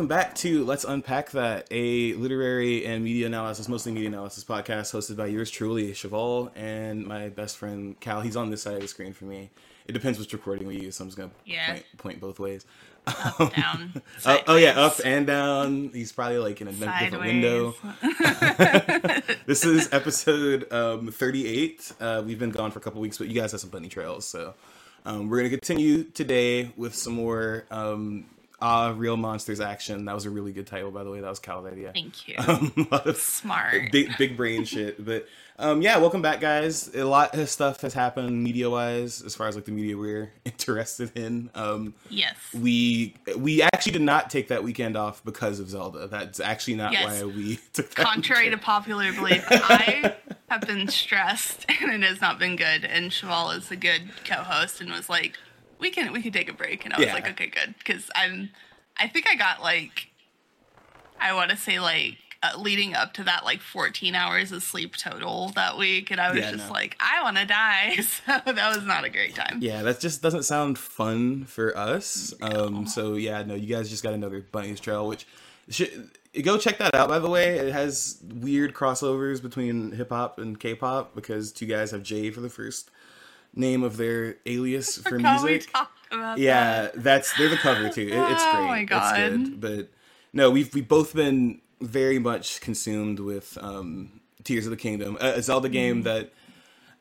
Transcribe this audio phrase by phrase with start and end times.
[0.00, 4.94] Welcome back to Let's Unpack That, a literary and media analysis, mostly media analysis podcast
[4.94, 8.22] hosted by yours truly, Chevall, and my best friend Cal.
[8.22, 9.50] He's on this side of the screen for me.
[9.86, 11.72] It depends which recording we use, so I'm just going to Yeah.
[11.72, 12.64] point, point both ways.
[13.06, 14.00] Up, down.
[14.24, 15.90] Oh, oh, yeah, up and down.
[15.92, 17.74] He's probably like in a different window.
[19.44, 21.92] this is episode um, 38.
[22.00, 24.24] Uh, we've been gone for a couple weeks, but you guys have some bunny trails.
[24.24, 24.54] So
[25.04, 28.24] um, we're going to continue today with some more um,
[28.62, 30.04] Ah Real Monsters action.
[30.04, 31.20] That was a really good title, by the way.
[31.20, 31.92] That was Cal's idea.
[31.92, 32.36] Thank you.
[32.46, 33.74] Um, a lot of Smart.
[33.92, 35.04] big, big brain shit.
[35.04, 35.26] But
[35.58, 36.88] um, yeah, welcome back, guys.
[36.94, 40.32] A lot of stuff has happened media wise, as far as like the media we're
[40.44, 41.50] interested in.
[41.54, 42.34] Um, yes.
[42.54, 46.06] we we actually did not take that weekend off because of Zelda.
[46.06, 47.04] That's actually not Yes.
[47.04, 48.06] why we took that.
[48.06, 50.16] Contrary to popular belief, I
[50.48, 52.84] have been stressed and it has not been good.
[52.84, 55.38] And Cheval is a good co-host and was like,
[55.80, 57.14] "We can we can take a break." And I was Yeah.
[57.14, 58.50] like, "Okay, good," because I'm.
[58.98, 60.08] I think I got like,
[61.20, 62.16] I want to say like.
[62.42, 66.30] Uh, leading up to that, like 14 hours of sleep total that week, and I
[66.30, 66.72] was Yeah, just no.
[66.72, 67.96] like, I want to die.
[68.00, 69.58] So that was not a great time.
[69.60, 72.32] Yeah, that just doesn't sound fun for us.
[72.40, 75.26] Um, so yeah, no, you guys just got another Bunny's Trail, which
[75.68, 77.10] should go check that out.
[77.10, 81.90] By the way, it has weird crossovers between hip hop and K-pop because two guys
[81.90, 82.90] have J for the first
[83.54, 85.70] name of their alias for music.
[86.36, 87.02] Yeah, that.
[87.02, 88.02] that's they're the cover too.
[88.02, 88.54] It, it's great.
[88.54, 88.66] Oh great.
[88.68, 89.16] my It's God.
[89.16, 89.60] good.
[89.60, 89.88] But
[90.32, 95.34] no, we've we both been very much consumed with um, Tears of the Kingdom, a,
[95.34, 95.72] a Zelda Mm.
[95.72, 96.30] game that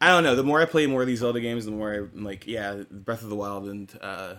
[0.01, 0.35] I don't know.
[0.35, 3.21] The more I play more of these Zelda games, the more I'm like, yeah, Breath
[3.23, 4.35] of the Wild and uh,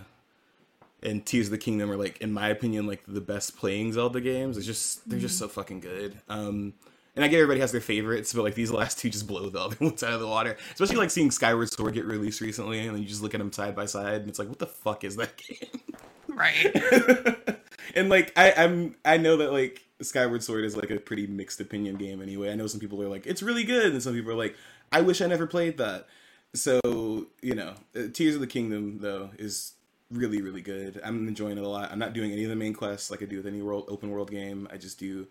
[1.03, 4.21] and Tears of the Kingdom are like, in my opinion, like the best playing Zelda
[4.21, 4.57] games.
[4.57, 5.51] It's just they're just so Mm.
[5.51, 6.19] fucking good.
[6.29, 6.73] Um,
[7.15, 9.59] and I get everybody has their favorites, but like these last two just blow the
[9.59, 10.57] other ones out of the water.
[10.73, 13.51] Especially like seeing Skyward Sword get released recently, and then you just look at them
[13.51, 15.81] side by side, and it's like, what the fuck is that game?
[16.27, 17.59] Right.
[17.95, 21.59] and like I, I'm I know that like Skyward Sword is like a pretty mixed
[21.59, 22.51] opinion game anyway.
[22.51, 24.55] I know some people are like it's really good, and some people are like
[24.91, 26.07] I wish I never played that.
[26.53, 29.73] So you know, uh, Tears of the Kingdom though is
[30.09, 31.01] really really good.
[31.03, 31.91] I'm enjoying it a lot.
[31.91, 34.09] I'm not doing any of the main quests like I do with any world open
[34.11, 34.67] world game.
[34.71, 35.27] I just do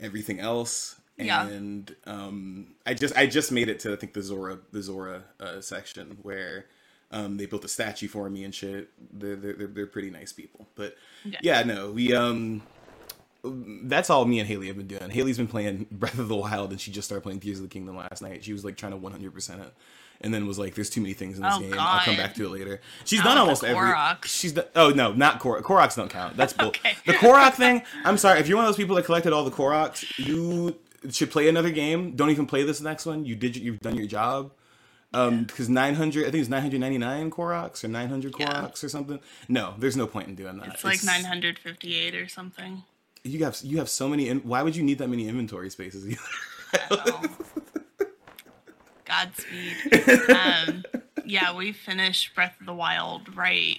[0.00, 1.00] everything else.
[1.16, 1.46] Yeah.
[1.46, 5.22] And um, I just I just made it to I think the Zora the Zora
[5.40, 6.66] uh, section where
[7.10, 8.88] um, they built a statue for me and shit.
[9.12, 10.66] They're they're, they're, pretty nice people.
[10.74, 11.38] But Yeah.
[11.42, 12.62] yeah, no, we um
[13.82, 15.10] that's all me and Haley have been doing.
[15.10, 17.68] Haley's been playing Breath of the Wild and she just started playing Tears of the
[17.68, 18.42] Kingdom last night.
[18.42, 19.74] She was like trying to 100% it.
[20.20, 21.74] And then was like, "There's too many things in this Oh, game.
[21.76, 23.90] I'll come back to it later." She's Not done almost every.
[23.90, 24.26] Koroks.
[24.26, 25.62] She's done, oh no, not Korok.
[25.62, 26.36] Koroks don't count.
[26.36, 26.68] That's bull.
[26.68, 26.94] Okay.
[27.04, 27.82] The Korok thing.
[28.04, 30.04] I'm sorry if you're one of those people that collected all the Koroks.
[30.16, 30.76] You
[31.10, 32.14] should play another game.
[32.16, 33.24] Don't even play this next one.
[33.24, 33.56] You did.
[33.56, 34.52] You've done your job.
[35.12, 38.46] Um, because 900, I think it's 999 Koroks or 900 Yeah.
[38.48, 39.20] Koroks or something.
[39.48, 40.74] No, there's no point in doing that.
[40.74, 42.82] It's like 958 or something.
[43.22, 44.28] You have you have so many.
[44.28, 46.04] In, why would you need that many inventory spaces?
[49.04, 49.76] Godspeed.
[50.30, 50.82] Um,
[51.24, 53.78] yeah, we finished Breath of the Wild right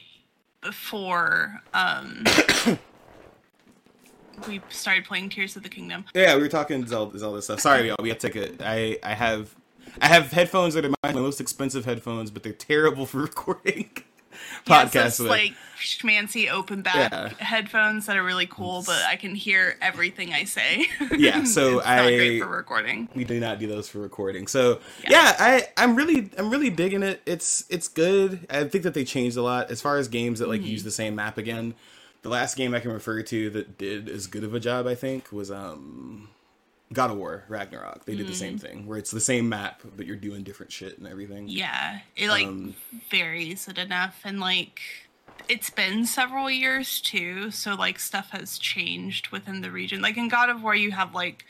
[0.62, 2.24] before um,
[4.48, 6.06] we started playing Tears of the Kingdom.
[6.14, 7.60] yeah, we were talking Zelda, Zelda stuff.
[7.60, 7.98] Sorry, y'all.
[8.02, 8.62] We have to take it.
[8.64, 9.56] I I have
[10.02, 13.90] I have headphones that are my, most expensive headphones, but they're terrible for recording
[14.68, 15.32] Yeah, podcasts so with.
[15.32, 17.30] like schmancy open back Yeah.
[17.40, 20.88] headphones that are really cool, but I can hear everything I say.
[21.18, 23.08] Yeah, so it's not great I- for recording.
[23.16, 24.48] we do not do those for recording.
[24.48, 25.10] So yeah.
[25.12, 25.36] Yeah.
[25.40, 27.22] I I'm really I'm really digging it.
[27.26, 28.46] It's it's good.
[28.50, 30.70] I think that they changed a lot as far as games that like Mm-hmm.
[30.72, 31.74] use the same map again.
[32.26, 34.96] The last game I can refer to that did as good of a job, I
[34.96, 36.30] think, was um
[36.92, 38.06] God of War Ragnarok.
[38.06, 40.98] They did the same thing where it's the same map but you're doing different shit
[40.98, 41.44] and everything.
[41.44, 41.58] Mm-hmm.
[41.58, 42.76] Yeah, it like Um,
[43.12, 44.82] varies it enough, and like
[45.48, 50.02] it's been several years too, so like stuff has changed within the region.
[50.02, 51.46] Like in God of War, you have like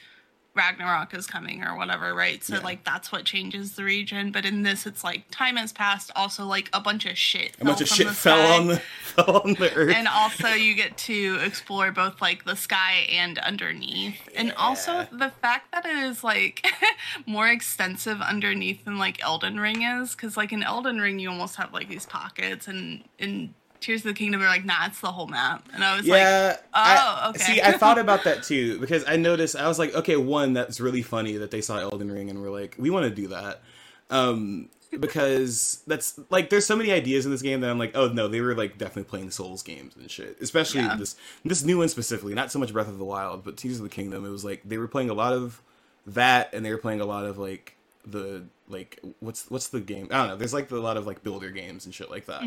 [0.56, 2.44] Ragnarok is coming or whatever, right?
[2.44, 2.62] So Yeah.
[2.62, 4.32] like that's what changes the region.
[4.32, 6.12] But in this, it's like time has passed.
[6.16, 7.56] Also, like a bunch of shit.
[7.60, 9.96] A bunch of shit the fell on the fell on the earth.
[9.96, 15.32] and also you get to explore both like the sky and underneath and also the
[15.42, 16.66] fact that it is like
[17.26, 21.56] more extensive underneath than like elden ring is because like in elden ring you almost
[21.56, 23.54] have like these pockets and in
[23.86, 26.56] tears of the kingdom are like nah it's the whole map and i was yeah.
[26.58, 27.40] like I- oh, okay.
[27.40, 30.80] See, I thought about that too because I noticed I was like, okay, one that's
[30.80, 33.62] really funny that they saw Elden Ring and were like, we want to do that.
[34.10, 38.08] Um because that's like there's so many ideas in this game that I'm like, oh
[38.10, 40.38] no, they were like definitely playing Souls games and shit.
[40.42, 40.96] Especially Yeah.
[40.96, 43.84] this this new one specifically, not so much Breath of the Wild, but Tears of
[43.84, 44.26] the Kingdom.
[44.26, 45.62] It was like they were playing a lot of
[46.08, 50.08] that and they were playing a lot of like the like what's what's the game?
[50.12, 50.36] I don't know.
[50.36, 52.44] There's like a lot of like builder games and shit like that.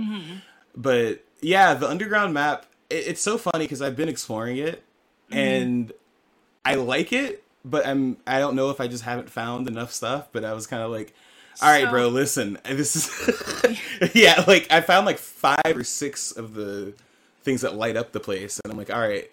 [0.79, 4.83] But yeah, the underground map it, it's so funny because I've been exploring it,
[5.31, 5.39] Mm-hmm.
[5.39, 5.93] and
[6.65, 10.29] I like it, but I'm I don't know if I just haven't found enough stuff.
[10.33, 11.13] But I was kind of like,
[11.61, 13.79] all right, So- bro, listen, this is
[14.15, 16.95] yeah, like I found like five or six of the
[17.43, 19.31] things that light up the place, and I'm like, all right,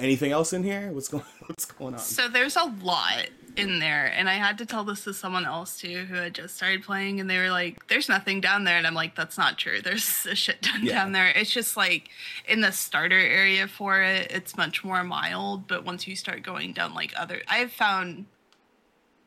[0.00, 0.90] anything else in here?
[0.92, 2.00] What's going What's going on?
[2.00, 2.14] Mm-hmm.
[2.22, 5.78] So there's a lot in there, and I had to tell this to someone else
[5.78, 8.86] too who had just started playing, and they were like, "There's nothing down there," and
[8.86, 9.80] I'm like, "That's not true.
[9.82, 10.94] There's a shit ton Yeah.
[10.94, 11.28] down there.
[11.28, 12.08] It's just like
[12.46, 16.72] in the starter area for it, it's much more mild, but once you start going
[16.72, 18.26] down like other, I've found."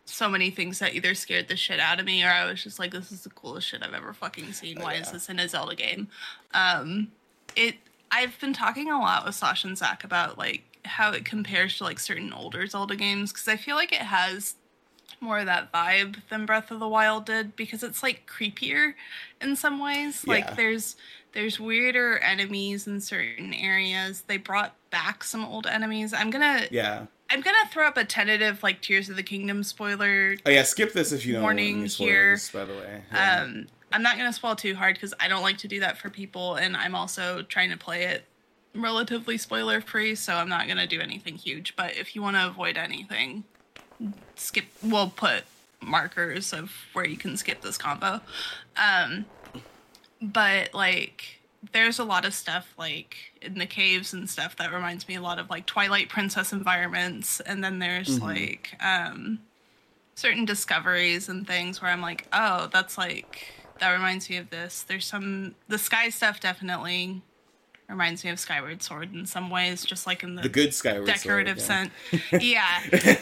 [0.07, 2.77] So many things that either scared the shit out of me, or I was just
[2.77, 4.79] like, "This is the coolest shit I've ever fucking seen.
[4.79, 5.13] Why is yeah.
[5.13, 6.09] this in a Zelda game?"
[6.53, 7.11] Um,
[7.55, 7.75] it
[8.11, 11.83] I've been talking a lot with Sasha and Zach about like how it compares to
[11.83, 14.55] like certain older Zelda games because I feel like it has
[15.21, 18.93] more of that vibe than Breath of the Wild did because it's like creepier
[19.41, 20.23] in some ways.
[20.25, 20.33] Yeah.
[20.33, 20.95] Like there's
[21.33, 24.23] there's weirder enemies in certain areas.
[24.27, 26.13] They brought back some old enemies.
[26.13, 27.05] I'm gonna yeah.
[27.29, 30.93] I'm gonna throw up a tentative like Tears of the Kingdom spoiler Oh yeah, skip
[30.93, 32.37] this if you don't want Warning any here.
[32.37, 33.41] spoilers, By the way, Yeah.
[33.43, 36.09] um, I'm not to spoil too hard because I don't like to do that for
[36.09, 38.25] people, and I'm also trying to play it
[38.75, 41.75] relatively spoiler free, so I'm not going to do anything huge.
[41.75, 43.43] But if you want to avoid anything,
[44.35, 44.65] skip.
[44.83, 45.43] We'll put
[45.81, 48.21] markers of where you can skip this combo.
[48.77, 49.25] Um,
[50.21, 51.39] but like,
[51.73, 55.21] there's a lot of stuff like in the caves and stuff that reminds me a
[55.21, 59.39] lot of like Twilight Princess environments, and then there's like um
[60.15, 64.83] certain discoveries and things where I'm like, oh, that's like that reminds me of this.
[64.83, 67.21] There's some the sky stuff definitely
[67.89, 71.05] reminds me of Skyward Sword in some ways, just like in the, the good Skyward
[71.05, 72.21] decorative Sword, yeah.
[72.31, 72.41] scent.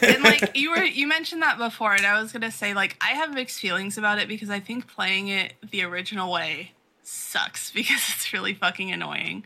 [0.00, 0.06] Yeah.
[0.14, 3.10] and like you were you mentioned that before and I was gonna say like I
[3.12, 6.72] have mixed feelings about it because I think playing it the original way
[7.02, 9.44] sucks because it's really fucking annoying.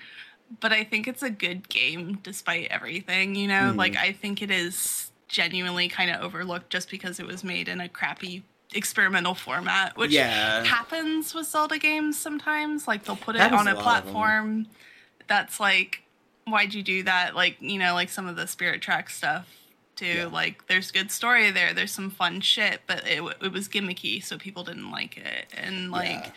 [0.61, 3.69] But I think it's a good game despite everything, you know?
[3.71, 3.79] Mm-hmm.
[3.79, 7.81] Like I think it is genuinely kind of overlooked just because it was made in
[7.83, 10.65] a crappy experimental format, which Yeah.
[10.65, 12.89] happens with Zelda games sometimes.
[12.89, 13.83] Like they'll put it on a a lot of them.
[13.83, 14.67] platform
[15.29, 16.03] that's like,
[16.47, 17.35] why'd you do that?
[17.37, 19.47] Like, you know, like some of the Spirit Track stuff
[19.97, 20.07] too.
[20.07, 20.27] Yeah.
[20.27, 21.75] Like, there's good story there.
[21.75, 25.47] There's some fun shit, but it, it was gimmicky, so people didn't like it.
[25.57, 26.31] And like, Yeah.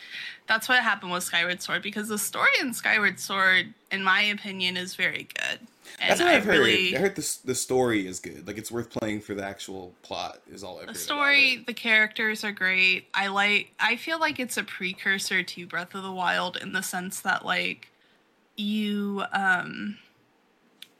[0.48, 4.78] that's what happened with Skyward Sword because the story in Skyward Sword, in my opinion,
[4.78, 5.60] is very good.
[6.00, 6.58] And That's what I I've heard.
[6.60, 8.48] really, I heard the the story is good.
[8.48, 10.40] Like it's worth playing for the actual plot.
[10.52, 10.96] Is all I've heard.
[10.96, 13.08] the story, the characters are great.
[13.14, 13.74] I like.
[13.80, 17.46] I feel like it's a precursor to Breath of the Wild in the sense that
[17.46, 17.90] like
[18.56, 19.98] you um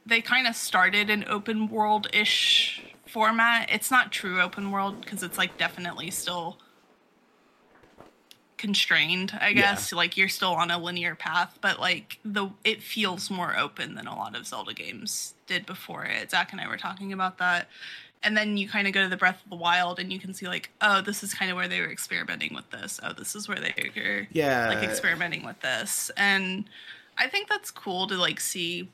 [0.04, 3.70] they kind of started an open world ish format.
[3.70, 6.58] It's not true open world because it's like definitely still
[8.58, 9.92] constrained, I guess.
[9.92, 14.06] Like you're still on a linear path, but like the it feels more open than
[14.06, 16.30] a lot of Zelda games did before it.
[16.30, 17.68] Zach and I were talking about that.
[18.24, 20.32] And then you kind of go to the Breath of the Wild and you can
[20.32, 23.00] see like, oh, this is kind of where they were experimenting with this.
[23.02, 24.68] Oh, this is where they were Yeah.
[24.68, 26.10] like experimenting with this.
[26.16, 26.64] And
[27.18, 28.90] I think that's cool to like see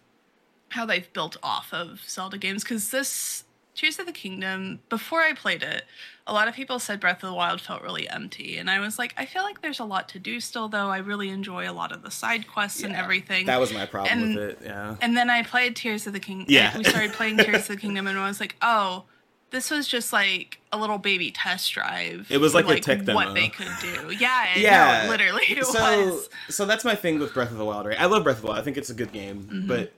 [0.71, 3.45] how they've built off of Zelda games because this
[3.75, 5.85] Tears of the Kingdom, before I played it,
[6.27, 8.59] a lot of people said Breath of the Wild felt really empty.
[8.59, 10.89] And I was like, I feel like there's a lot to do still, though.
[10.89, 13.47] I really enjoy a lot of the side quests and everything.
[13.47, 14.59] That was my problem And- with it.
[14.65, 14.97] Yeah.
[15.01, 16.47] And then I played Tears of the Kingdom.
[16.49, 16.77] Yeah.
[16.77, 19.05] we started playing Tears of the Kingdom, and I was like, oh,
[19.51, 22.27] this was just like a little baby test drive.
[22.31, 23.15] It was for, like a tech demo.
[23.15, 24.11] What they could do.
[24.19, 26.29] Yeah, yeah, no, literally, it so, was.
[26.49, 28.01] So that's my thing with Breath of the Wild, right?
[28.01, 28.59] I love Breath of the Wild.
[28.59, 29.67] I think it's a good game, Mm-hmm.
[29.69, 29.93] but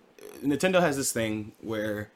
[0.45, 2.11] Nintendo has this thing where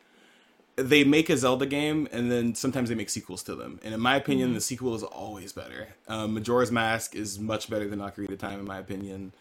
[0.76, 3.78] they make a Zelda game and then sometimes they make sequels to them.
[3.84, 4.54] And in my opinion, Mm-hmm.
[4.56, 5.88] the sequel is always better.
[6.08, 9.32] Um, Majora's Mask is much better than Ocarina of Time, in my opinion.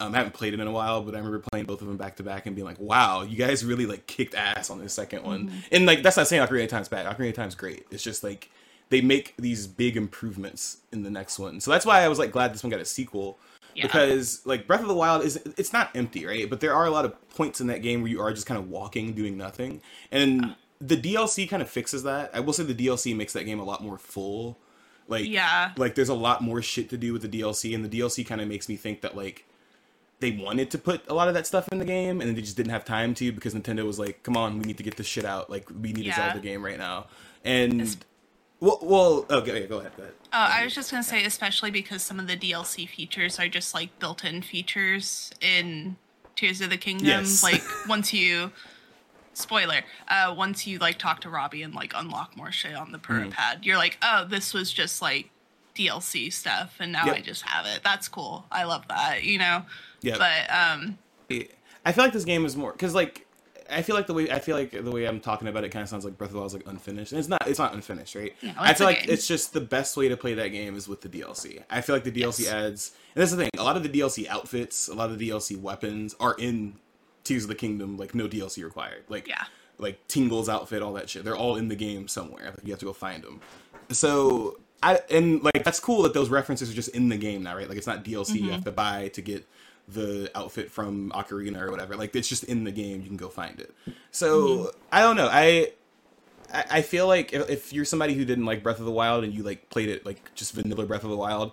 [0.00, 1.96] Um, I haven't played it in a while, but I remember playing both of them
[1.96, 4.92] back to back and being like, "Wow, you guys really like kicked ass on this
[4.94, 5.58] second one." Mm-hmm.
[5.72, 7.06] And like, that's not saying Ocarina of Time's bad.
[7.06, 7.84] Ocarina of Time's great.
[7.90, 8.50] It's just like
[8.90, 11.60] they make these big improvements in the next one.
[11.60, 13.38] So that's why I was like glad this one got a sequel
[13.74, 13.86] Yeah.
[13.86, 16.48] because like Breath of the Wild is it's not empty, right?
[16.48, 18.58] But there are a lot of points in that game where you are just kind
[18.58, 22.30] of walking, doing nothing, and the DLC kind of fixes that.
[22.32, 24.58] I will say the DLC makes that game a lot more full.
[25.08, 25.72] Like Yeah.
[25.76, 28.40] like there's a lot more shit to do with the DLC, and the DLC kind
[28.40, 29.44] of makes me think that like
[30.20, 32.56] they wanted to put a lot of that stuff in the game, and they just
[32.56, 35.06] didn't have time to because Nintendo was like, "Come on, we need to get this
[35.06, 35.48] shit out.
[35.50, 36.12] Like we need Yeah.
[36.12, 37.06] a Zelda game right now."
[37.44, 37.96] And
[38.60, 40.14] well, well, okay, go ahead, go ahead.
[40.32, 43.74] Uh, I was just gonna say, especially because some of the DLC features are just
[43.74, 45.96] like built-in features in
[46.34, 47.06] Tears of the Kingdom.
[47.06, 47.42] Yes.
[47.42, 48.50] Like once you,
[49.34, 52.98] spoiler, uh, once you like talk to Robbie and like unlock more shit on the
[52.98, 53.30] Mm-hmm.
[53.30, 55.30] Pad, you're like, oh, this was just like
[55.78, 57.16] DLC stuff, and now Yep.
[57.16, 57.80] I just have it.
[57.84, 58.46] That's cool.
[58.50, 59.22] I love that.
[59.24, 59.64] You know.
[60.02, 60.16] Yeah.
[60.18, 60.98] But um,
[61.84, 63.26] I feel like this game is more because like
[63.70, 65.82] I feel like the way I feel like the way I'm talking about it kind
[65.82, 67.46] of sounds like Breath of the Wild is like unfinished, and it's not.
[67.46, 68.34] It's not unfinished, right?
[68.42, 69.10] No, I feel like game.
[69.10, 71.62] it's just the best way to play that game is with the DLC.
[71.70, 72.52] I feel like the DLC Yes.
[72.52, 73.50] adds, and that's the thing.
[73.58, 76.76] A lot of the DLC outfits, a lot of the DLC weapons are in
[77.24, 77.96] Tears of the Kingdom.
[77.98, 79.04] Like no DLC required.
[79.08, 79.44] Like Yeah.
[79.78, 81.24] like Tingle's outfit, all that shit.
[81.24, 82.46] They're all in the game somewhere.
[82.56, 83.40] Like, you have to go find them.
[83.90, 87.56] So I and like that's cool that those references are just in the game now,
[87.56, 87.68] right?
[87.68, 88.64] Like it's not DLC you have mm-hmm.
[88.64, 89.46] to buy to get
[89.88, 91.96] the outfit from Ocarina or whatever.
[91.96, 93.00] Like it's just in the game.
[93.00, 93.74] You can go find it.
[94.10, 94.78] So mm-hmm.
[94.92, 95.28] I don't know.
[95.30, 95.72] I
[96.52, 99.34] I feel like if, if you're somebody who didn't like Breath of the Wild and
[99.34, 101.52] you like played it like just vanilla Breath of the Wild,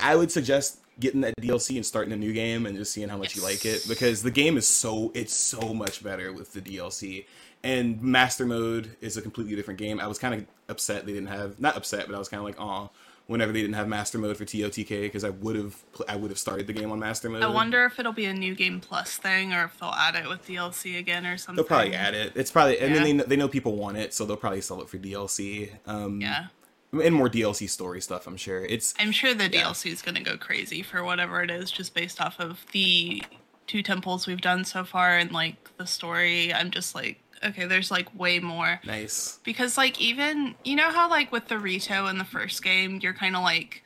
[0.00, 3.16] I would suggest getting that DLC and starting a new game and just seeing how
[3.16, 6.60] much you like it because the game is so it's so much better with the
[6.60, 7.26] DLC.
[7.64, 9.98] And Master Mode is a completely different game.
[9.98, 12.44] I was kind of upset they didn't have not upset, but I was kind of
[12.44, 12.90] like, oh,
[13.26, 15.74] whenever they didn't have Master Mode for TOTK because I would have
[16.06, 17.42] I would have started the game on Master Mode.
[17.42, 20.28] I wonder if it'll be a new game plus thing or if they'll add it
[20.28, 21.56] with DLC again or something.
[21.56, 22.32] They'll probably add it.
[22.36, 22.94] It's probably and Yeah.
[22.96, 25.70] then they know, they know people want it, so they'll probably sell it for DLC.
[25.86, 26.48] Um, Yeah.
[26.92, 28.26] and more DLC story stuff.
[28.26, 29.64] I'm sure it's I'm sure the Yeah.
[29.64, 33.22] DLC is going to go crazy for whatever it is, just based off of the
[33.66, 36.52] two temples we've done so far and like the story.
[36.52, 38.80] I'm just like, okay, there's like way more.
[38.86, 39.38] nice.
[39.44, 43.14] Because like even you know how like with the Rito in the first game, you're
[43.14, 43.82] kind of like.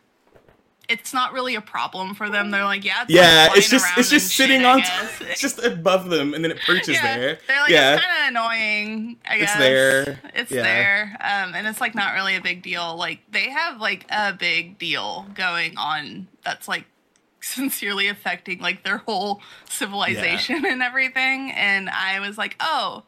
[0.89, 2.51] It's not really a problem for them.
[2.51, 5.21] They're like, yeah, it's Yeah, like, it's just it's just sitting shit, on guess.
[5.21, 7.39] it's just above them and then it perches yeah, there.
[7.47, 9.17] They're like, yeah, it's kind of annoying.
[9.29, 10.19] I It's there.
[10.35, 10.63] It's Yeah.
[10.63, 12.97] there, um, and it's like not really a big deal.
[12.97, 16.87] Like they have like a big deal going on that's like
[17.43, 21.53] sincerely affecting like their whole civilization and everything.
[21.53, 23.03] And I was like, oh,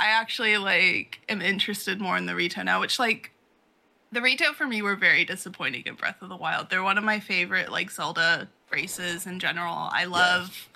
[0.00, 3.32] I actually like am interested more in the Rito now, which like.
[4.12, 6.68] The Rito for me were very disappointing in Breath of the Wild.
[6.68, 9.88] They're one of my favorite like Zelda races in general.
[9.92, 10.68] I love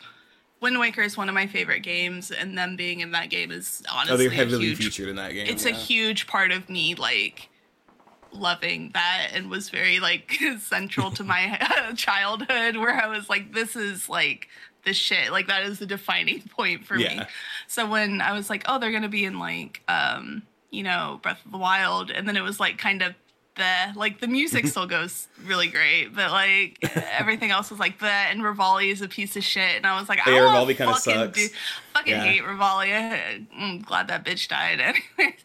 [0.64, 3.82] Wind Waker is one of my favorite games, and them being in that game is
[3.92, 4.78] honestly oh, they're heavily huge.
[4.78, 5.46] featured in that game.
[5.46, 5.72] It's yeah.
[5.72, 7.50] a huge part of me, like
[8.32, 11.58] loving that, and was very like central to my
[11.96, 14.48] childhood, where I was like, "This is like
[14.84, 17.20] the shit." Like that is the defining point for me.
[17.66, 21.44] So when I was like, "Oh, they're gonna be in like, um, you know, Breath
[21.44, 23.14] of the Wild," and then it was like kind of
[23.56, 26.78] the like the music still goes really great, but like
[27.12, 30.08] everything else was like the and Revali is a piece of shit, and I was
[30.08, 31.38] like, I Yeah, don't Revali kinda sucks.
[31.50, 31.54] do-
[31.94, 32.22] fucking Yeah.
[32.24, 33.46] hate Revali.
[33.56, 35.38] I'm glad that bitch died, anyways.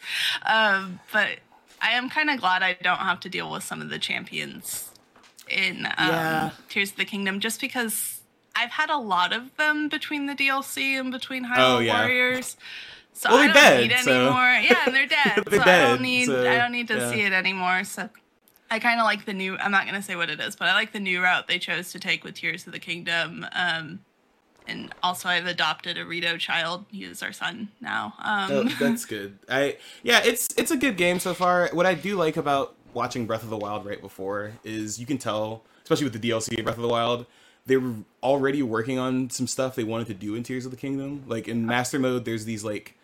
[0.46, 1.28] Um, but
[1.82, 4.90] I am kind of glad I don't have to deal with some of the champions
[5.48, 6.50] in um, Yeah.
[6.68, 8.19] Tears of the Kingdom, just because
[8.60, 12.00] I've had a lot of them between the DLC and between Hyrule Oh, yeah.
[12.00, 12.58] Warriors.
[13.14, 14.54] So Well, I don't dead, need so- anymore.
[14.62, 15.44] Yeah, and they're dead.
[15.48, 17.10] They're so I don't need so, I don't need to yeah.
[17.12, 17.84] see it anymore.
[17.84, 18.10] So
[18.72, 19.58] I kind of like the new.
[19.58, 21.92] I'm not gonna say what it is, but I like the new route they chose
[21.94, 23.46] to take with Tears of the Kingdom.
[23.54, 24.00] Um,
[24.68, 26.86] and also, I've adopted a Rito child.
[26.92, 28.14] He is our son now.
[28.20, 29.40] Um, Oh, that's good.
[29.50, 31.70] I yeah, it's it's a good game so far.
[31.74, 35.18] What I do like about watching Breath of the Wild right before is you can
[35.18, 37.26] tell, especially with the DLC Breath of the Wild,
[37.70, 40.78] they were already working on some stuff they wanted to do in Tears of the
[40.78, 41.24] Kingdom.
[41.28, 42.96] Like in Master Mode, there's these like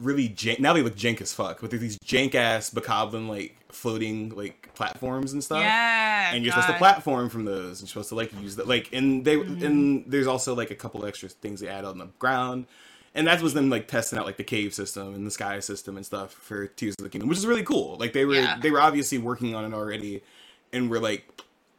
[0.00, 0.58] really jank.
[0.58, 4.74] Now they look jank as fuck, but there's these jank ass Bokoblin like floating like
[4.74, 7.80] platforms and stuff yeah, and you're supposed to platform from those.
[7.80, 9.64] And you're supposed to like use that, like, and they Mm-hmm.
[9.66, 12.66] and there's also like a couple extra things they add on the ground,
[13.14, 15.96] and that was them like testing out like the cave system and the sky system
[15.96, 17.96] and stuff for Tears of the Kingdom, which is really cool.
[17.98, 18.58] Like they were Yeah.
[18.60, 20.22] they were obviously working on it already,
[20.72, 21.24] and we're like.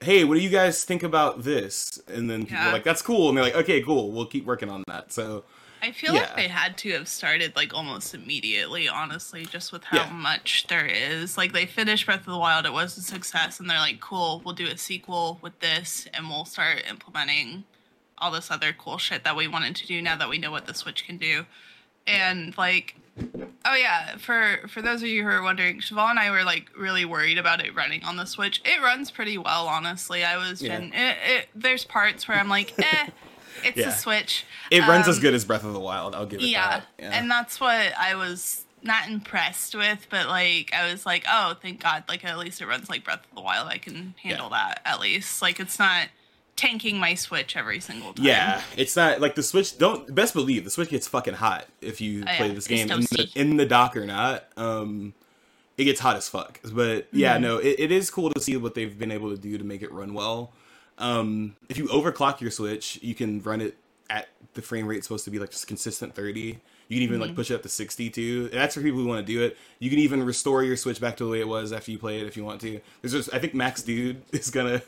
[0.01, 2.01] Hey, what do you guys think about this?
[2.07, 2.69] And then people Yeah.
[2.69, 4.11] are like, "That's cool," and they're like, "Okay, cool.
[4.13, 5.43] We'll keep working on that." So,
[5.81, 6.19] I feel Yeah.
[6.21, 10.09] like they had to have started like almost immediately, honestly, just with how Yeah.
[10.09, 11.37] much there is.
[11.37, 14.41] Like they finished Breath of the Wild, it was a success, and they're like, "Cool,
[14.43, 17.63] we'll do a sequel with this, and we'll start implementing
[18.17, 20.65] all this other cool shit that we wanted to do now that we know what
[20.65, 21.45] the Switch can do."
[22.07, 22.95] And like,
[23.65, 26.69] oh yeah, for for those of you who are wondering, Cheval and I were like
[26.77, 28.61] really worried about it running on the Switch.
[28.65, 30.23] It runs pretty well, honestly.
[30.23, 30.77] I was, Yeah.
[30.79, 33.07] gen- it, it, there's parts where I'm like, eh.
[33.63, 33.89] It's Yeah.
[33.89, 34.45] a Switch.
[34.71, 36.15] it runs as Um, good as Breath of the Wild.
[36.15, 36.85] I'll give it yeah, that.
[36.97, 41.55] Yeah, and that's what I was not impressed with, but like I was like, oh,
[41.61, 43.67] thank God, like at least it runs like Breath of the Wild.
[43.67, 45.41] I can handle that at least.
[45.41, 46.07] Like it's not
[46.59, 48.25] tanking my Switch every single time.
[48.25, 49.77] Yeah, it's not like the Switch.
[49.77, 52.91] Don't best believe the Switch gets fucking hot if you Oh, play yeah, this game
[52.91, 54.45] in the, in the dock or not.
[54.57, 55.13] Um,
[55.77, 56.59] it gets hot as fuck.
[56.73, 57.41] But yeah, Mm-hmm.
[57.43, 59.81] no, it, it is cool to see what they've been able to do to make
[59.81, 60.51] it run well.
[60.97, 63.77] Um, if you overclock your Switch, you can run it
[64.09, 66.59] at the frame rate supposed to be like just consistent thirty.
[66.89, 67.27] You can even Mm-hmm.
[67.29, 68.49] like push it up to sixty too.
[68.49, 69.55] That's for people who want to do it.
[69.77, 72.19] You can even restore your Switch back to the way it was after you play
[72.19, 72.81] it if you want to.
[73.01, 74.81] There's just I think Max Dude is gonna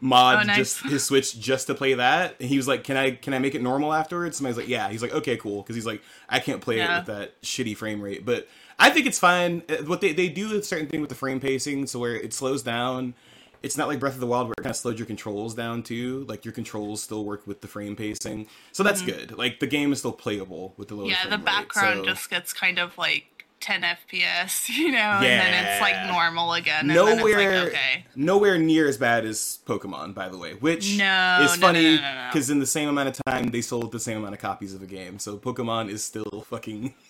[0.00, 0.56] mod Oh, nice.
[0.56, 2.36] just his Switch just to play that.
[2.40, 4.88] And he was like, "Can I can I make it normal afterwards?" Somebody's like, "Yeah."
[4.90, 6.96] He's like, "Okay, cool," because he's like, "I can't play Yeah.
[6.96, 9.62] it with that shitty frame rate." But I think it's fine.
[9.68, 12.32] Uh, What they they do a certain thing with the frame pacing, so where it
[12.32, 13.14] slows down.
[13.62, 15.82] It's not like Breath of the Wild where it kind of slowed your controls down
[15.82, 16.24] too.
[16.26, 19.36] Like your controls still work with the frame pacing, so that's good.
[19.36, 21.08] Like the game is still playable with the lower.
[21.08, 21.28] Mm-hmm.
[21.28, 25.24] yeah, the rate, background so- just gets kind of like 10 FPS, you know, and
[25.24, 26.80] then it's like normal again.
[26.80, 28.04] And then it's nowhere like, okay.
[28.16, 30.54] nowhere near as bad as Pokemon, by the way.
[30.54, 33.60] Which No, is no, funny no, no, because in the same amount of time they
[33.60, 35.18] sold the same amount of copies of a game.
[35.18, 36.94] So Pokemon is still fucking.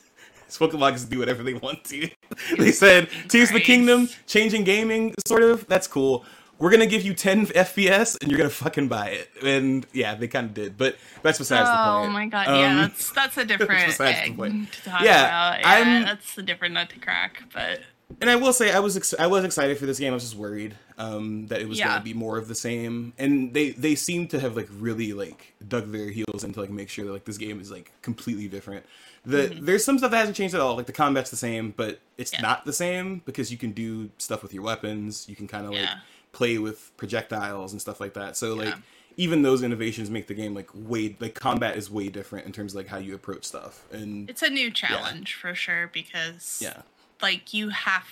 [0.51, 2.11] Pokemon can do whatever they want to.
[2.59, 5.67] they said Tears of the Kingdom, changing gaming, sort of.
[5.69, 6.25] That's cool.
[6.61, 9.31] We're gonna give you 10 FPS and you're gonna fucking buy it.
[9.43, 12.09] And yeah, they kind of did, but that's besides the point.
[12.09, 14.71] Oh my god, Um, yeah, that's that's a different besides the egg point.
[14.73, 15.25] to talk Yeah,
[15.55, 15.61] about.
[15.61, 17.43] Yeah, I'm- that's a different nut to crack.
[17.53, 17.81] But
[18.21, 20.13] And I will say I was ex- I was excited for this game.
[20.13, 21.89] I was just worried um, that it was Yeah.
[21.89, 23.15] going to be more of the same.
[23.19, 26.91] And they they seem to have like really like dug their heels into like make
[26.91, 28.85] sure that like this game is like completely different.
[29.25, 30.77] The there's some stuff that hasn't changed at all.
[30.77, 32.43] Like the combat's the same, but it's Mm-hmm.
[32.43, 32.49] Yeah.
[32.51, 35.27] not the same because you can do stuff with your weapons.
[35.27, 35.89] You can kind of like.
[36.33, 38.37] Play with projectiles and stuff like that.
[38.37, 38.77] So like Yeah.
[39.17, 42.73] even those innovations make the game like way like combat is way different in terms
[42.73, 43.85] of like how you approach stuff.
[43.93, 46.83] And it's a new challenge for sure because yeah.
[47.21, 48.05] like you have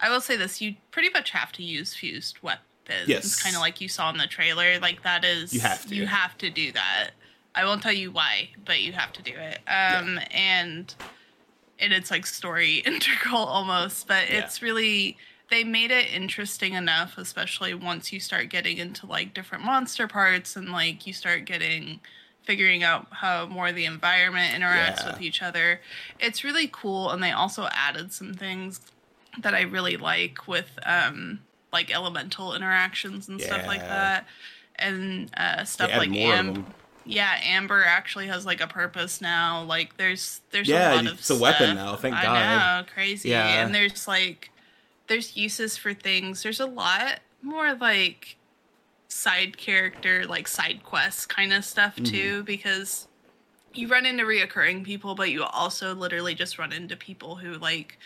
[0.00, 3.06] I will say this, you pretty much have to use fused weapons.
[3.06, 3.40] Yes.
[3.40, 4.80] Kind of like you saw in the trailer.
[4.80, 5.94] Like that is You have to.
[5.94, 7.10] You have to do that.
[7.54, 9.58] I won't tell you why, but you have to do it.
[9.68, 10.92] Um and
[11.78, 14.40] and it's like story integral almost, but Yeah.
[14.44, 15.16] it's really
[15.52, 20.56] they made it interesting enough, especially once you start getting into like different monster parts
[20.56, 22.00] and like you start getting
[22.42, 25.12] figuring out how more the environment interacts Yeah.
[25.12, 25.80] with each other.
[26.18, 28.80] It's really cool and they also added some things
[29.38, 31.40] that I really like with um
[31.72, 34.26] like elemental interactions and stuff like that.
[34.76, 36.66] And uh stuff like more of Am- them.
[37.04, 39.62] yeah, Amber actually has like a purpose now.
[39.62, 41.76] Like there's there's Yeah, a lot of it's a weapon stuff.
[41.76, 42.86] now, thank I God.
[42.86, 43.28] know, crazy.
[43.30, 43.64] Yeah.
[43.64, 44.50] And there's like
[45.08, 46.42] there's uses for things.
[46.42, 48.36] There's a lot more like
[49.08, 52.04] side character, like side quests kind of stuff Mm-hmm.
[52.04, 53.08] too, because
[53.74, 57.98] you run into reoccurring people, but you also literally just run into people who like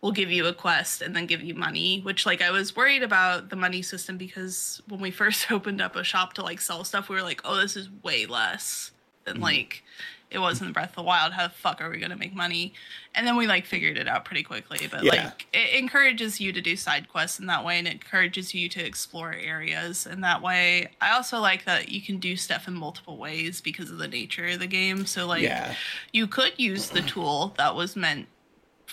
[0.00, 3.02] will give you a quest and then give you money, which like I was worried
[3.02, 6.82] about the money system because when we first opened up a shop to like sell
[6.84, 8.90] stuff, we were like, oh, this is way less
[9.24, 9.42] than Mm-hmm.
[9.44, 9.84] like
[10.32, 11.32] it was in the Breath of the Wild.
[11.32, 12.72] How the fuck are we gonna make money?
[13.14, 14.86] And then we like figured it out pretty quickly.
[14.90, 15.10] But Yeah.
[15.26, 18.68] like it encourages you to do side quests in that way and it encourages you
[18.70, 20.88] to explore areas in that way.
[21.00, 24.46] I also like that you can do stuff in multiple ways because of the nature
[24.48, 25.04] of the game.
[25.06, 25.74] So like Yeah.
[26.12, 28.28] you could use the tool that was meant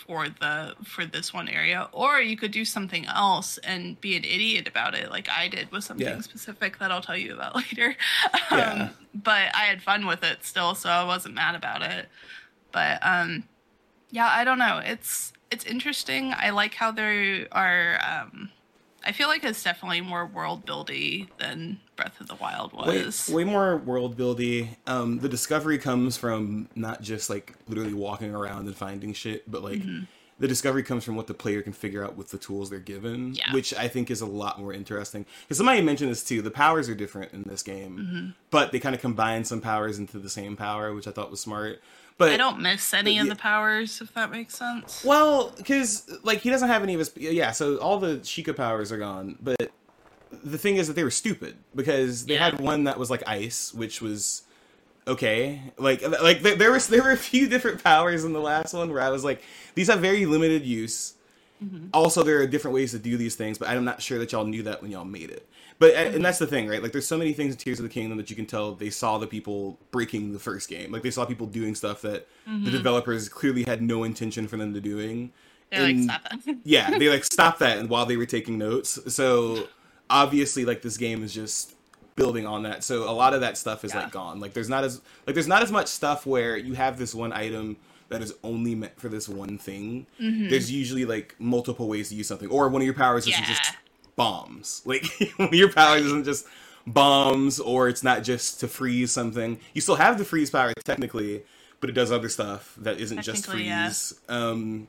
[0.05, 4.23] for the for this one area or you could do something else and be an
[4.23, 6.21] idiot about it like i did with something Yeah.
[6.21, 7.95] specific that i'll tell you about later
[8.51, 8.71] Yeah.
[8.73, 12.07] um, but i had fun with it still so i wasn't mad about it
[12.71, 13.43] but um
[14.11, 18.49] yeah i don't know it's it's interesting i like how there are um
[19.05, 23.43] i feel like it's definitely more world buildy than breath of the wild was way
[23.43, 24.69] more world buildy.
[24.87, 29.63] Um, the discovery comes from not just like literally walking around and finding shit, but
[29.63, 30.03] like Mm-hmm.
[30.39, 33.33] the discovery comes from what the player can figure out with the tools they're given,
[33.35, 33.51] Yeah.
[33.53, 35.25] which I think is a lot more interesting.
[35.43, 36.41] Because somebody mentioned this too.
[36.41, 38.29] The powers are different in this game, Mm-hmm.
[38.49, 41.39] but they kind of combine some powers into the same power, which I thought was
[41.41, 41.81] smart.
[42.17, 43.33] But i don't miss any of yeah.
[43.33, 47.11] the powers if that makes sense Well, because like he doesn't have any of his
[47.15, 49.37] yeah, so all the Sheikah powers are gone.
[49.41, 49.71] But
[50.31, 52.45] the thing is that they were stupid because they Yeah.
[52.45, 54.43] had one that was like ice, which was
[55.07, 55.61] okay.
[55.77, 58.91] Like like there, there was there were a few different powers in the last one
[58.91, 59.41] where I was like,
[59.75, 61.13] these have very limited use.
[61.63, 61.87] Mm-hmm.
[61.93, 64.45] Also, there are different ways to do these things, but I'm not sure that y'all
[64.45, 65.45] knew that when y'all made it.
[65.77, 66.23] But and mm-hmm.
[66.23, 66.81] that's the thing, right?
[66.81, 68.89] Like, there's so many things in Tears of the Kingdom that you can tell they
[68.89, 70.91] saw the people breaking the first game.
[70.91, 72.71] Like, they saw people doing stuff that the mm-hmm.
[72.71, 75.31] developers clearly had no intention for them to doing.
[75.71, 78.99] they're like stop that yeah, they like stopped that and while they were taking notes.
[79.13, 79.67] So
[80.09, 81.75] obviously, like this game is just
[82.15, 82.83] building on that.
[82.83, 84.01] So a lot of that stuff is Yeah.
[84.03, 84.39] like gone.
[84.39, 87.31] Like there's not as like there's not as much stuff where you have this one
[87.31, 87.77] item
[88.09, 90.07] that is only meant for this one thing.
[90.19, 90.49] Mm-hmm.
[90.49, 93.73] There's usually like multiple ways to use something, or one of your powers isn't just
[94.15, 94.81] bombs.
[94.85, 95.05] Like
[95.37, 96.45] one of your powers isn't just
[96.87, 99.59] bombs, or it's not just to freeze something.
[99.73, 101.43] You still have the freeze power technically,
[101.79, 103.85] but it does other stuff that isn't just Technically, yeah.
[103.85, 104.19] freeze.
[104.27, 104.87] Um,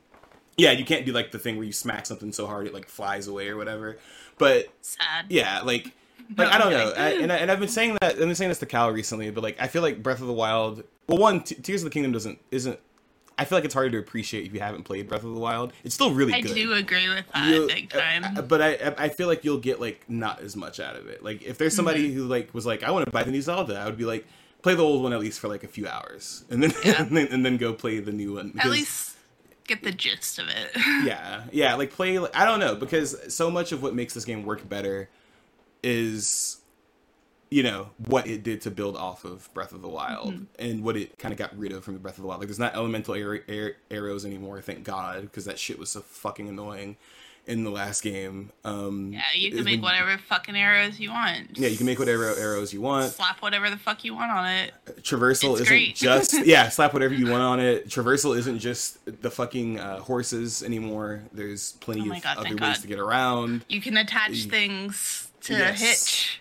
[0.57, 2.89] yeah, you can't do like the thing where you smack something so hard it like
[2.89, 3.99] flies away or whatever.
[4.41, 5.93] But sad yeah, like
[6.37, 8.49] like I don't know, I, and I, and I've been saying that I've been saying
[8.49, 10.83] this to Cal recently, but like I feel like Breath of the Wild.
[11.07, 12.81] Well, one T- Tears of the Kingdom doesn't isn't.
[13.39, 15.73] I feel like it's harder to appreciate if you haven't played Breath of the Wild.
[15.83, 16.51] It's still really I good.
[16.51, 18.37] I do agree with that You'll- big uh, time.
[18.39, 21.23] uh, but I I feel like you'll get like not as much out of it.
[21.25, 22.17] Like if there's somebody Mm-hmm.
[22.19, 24.27] who like was like I want to buy the new Zelda, I would be like
[24.63, 27.03] play the old one at least for like a few hours, and then Yeah.
[27.03, 28.53] and then, and then go play the new one.
[28.59, 29.10] At least
[29.71, 30.71] get the gist of it.
[31.05, 32.19] yeah, yeah, like play.
[32.19, 35.09] I don't know because so much of what makes this game work better
[35.83, 36.59] is
[37.51, 40.45] you know what it did to build off of Breath of the Wild Mm-hmm.
[40.59, 42.41] and what it kind of got rid of from Breath of the Wild.
[42.41, 46.49] Like there's not elemental ar- arrows anymore, thank God, because that shit was so fucking
[46.49, 46.97] annoying
[47.51, 48.51] in the last game.
[48.65, 51.59] Um, yeah, you can make whatever fucking arrows you want.
[51.59, 53.13] Yeah, you can make whatever arrows you want.
[53.13, 54.73] slap whatever the fuck you want on it.
[55.03, 55.97] Traversal It's isn't great.
[55.97, 57.89] just yeah, slap whatever you want on it.
[57.89, 61.23] Traversal isn't just the fucking uh, horses anymore.
[61.33, 62.77] There's plenty Oh of God, other ways God.
[62.77, 63.65] to get around.
[63.69, 65.81] You can attach things to Yes.
[65.81, 66.41] hitch.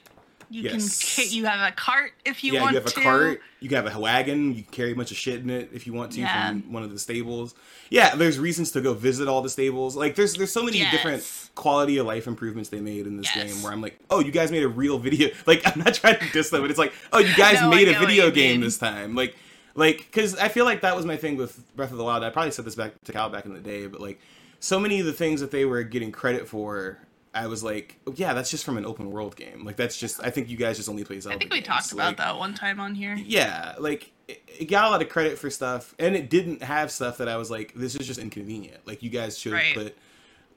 [0.51, 1.15] You Yes.
[1.15, 1.25] can.
[1.29, 2.79] You have a cart if you yeah, want to.
[2.79, 3.01] Yeah, you have a to.
[3.01, 3.41] cart.
[3.59, 4.55] You can have a wagon.
[4.55, 6.49] You can carry a bunch of shit in it if you want to Yeah.
[6.49, 7.53] from one of the stables.
[7.91, 9.95] Yeah, there's reasons to go visit all the stables.
[9.95, 10.91] Like there's there's so many Yes.
[10.91, 13.53] different quality of life improvements they made in this Yes.
[13.53, 15.29] game where I'm like, oh, you guys made a real video.
[15.45, 17.87] Like I'm not trying to diss them, but it's like, oh, you guys No, made
[17.87, 18.61] a video game mean.
[18.61, 19.13] this time.
[19.15, 19.35] Like
[19.75, 22.23] like because I feel like that was my thing with Breath of the Wild.
[22.23, 24.19] I probably said this back to Cal back in the day, but like
[24.59, 26.97] so many of the things that they were getting credit for.
[27.33, 29.63] I was like, oh, yeah, that's just from an open world game.
[29.63, 30.19] Like that's just.
[30.23, 31.35] I think you guys just only play Zelda.
[31.35, 31.67] I think we games.
[31.67, 33.15] talked about Like, that one time on here.
[33.15, 36.91] yeah, like it, it got a lot of credit for stuff, and it didn't have
[36.91, 38.85] stuff that I was like, this is just inconvenient.
[38.87, 39.75] Like you guys should Right.
[39.75, 39.97] put.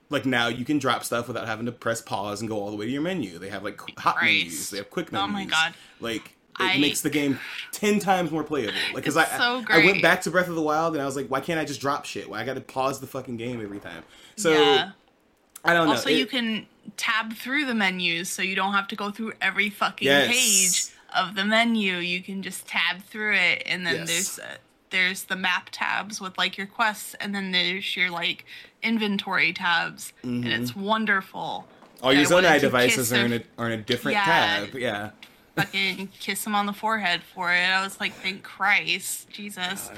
[0.09, 2.75] Like now, you can drop stuff without having to press pause and go all the
[2.77, 3.39] way to your menu.
[3.39, 4.31] They have like hot Christ.
[4.33, 4.69] menus.
[4.71, 5.25] They have quick menus.
[5.29, 5.73] Oh my God.
[5.99, 6.25] Like
[6.59, 7.39] it I- makes the game
[7.71, 8.73] ten times more playable.
[8.93, 11.15] Like because I so I went back to Breath of the Wild and I was
[11.15, 12.29] like, why can't I just drop shit?
[12.29, 14.03] Why I got to pause the fucking game every time?
[14.37, 14.91] So yeah.
[15.63, 15.93] I don't know.
[15.93, 19.33] Also, It- you can tab through the menus, so you don't have to go through
[19.41, 20.27] every fucking Yes.
[20.27, 21.97] page of the menu.
[21.97, 24.07] You can just tab through it, and then Yes.
[24.07, 24.55] there's uh,
[24.89, 28.45] there's the map tabs with like your quests, and then there's your like
[28.83, 31.67] inventory tabs, and it's wonderful.
[32.01, 34.25] all your Zonai devices are in a are in a different Yeah.
[34.25, 34.75] tab.
[34.75, 35.11] Yeah.
[35.55, 37.59] fucking kiss him on the forehead for it.
[37.61, 39.91] I was like, thank Christ, Jesus.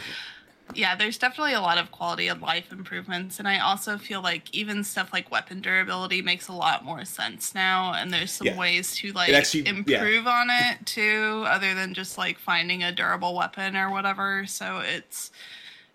[0.73, 4.53] Yeah, there's definitely a lot of quality of life improvements, and I also feel like
[4.53, 8.57] even stuff like weapon durability makes a lot more sense now, and there's some Yeah.
[8.57, 9.69] ways to like actually- yeah.
[9.69, 14.45] improve on it too, other than just like finding a durable weapon or whatever.
[14.47, 15.31] So it's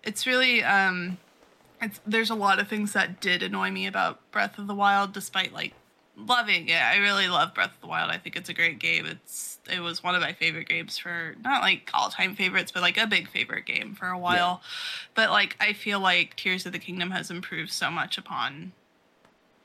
[0.03, 1.17] it's really um
[1.81, 5.11] it's there's a lot of things that did annoy me about Breath of the Wild,
[5.13, 5.73] despite like
[6.15, 6.81] loving it.
[6.81, 8.09] I really love Breath of the Wild.
[8.09, 9.05] I think it's a great game.
[9.05, 12.81] It's it was one of my favorite games for not like all time favorites, but
[12.81, 14.61] like a big favorite game for a while.
[15.13, 18.71] But like I feel like Tears of the Kingdom has improved so much upon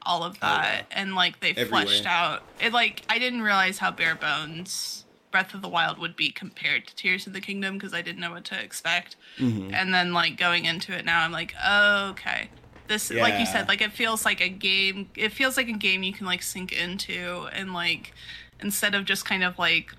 [0.03, 0.63] all of Oh, yeah.
[0.63, 1.83] that, and like they Everywhere.
[1.83, 2.73] fleshed out it.
[2.73, 5.03] Like I didn't realize how bare bones.
[5.33, 8.21] Breath of the Wild would be compared to Tears of the Kingdom because I didn't
[8.21, 9.17] know what to expect.
[9.39, 9.75] Mm-hmm.
[9.75, 12.49] And then like going into it now, I'm like, oh, okay.
[12.89, 15.11] This, like you said, like it feels like a game.
[15.17, 18.15] It feels like a game you can like sink into, and like
[18.61, 19.93] instead of just kind of like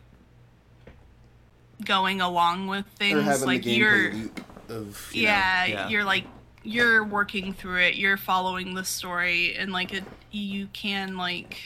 [1.85, 4.09] going along with things, like you're
[4.69, 6.25] of you know, yeah, you're like
[6.63, 11.57] you're working through it you're following the story and like it you can like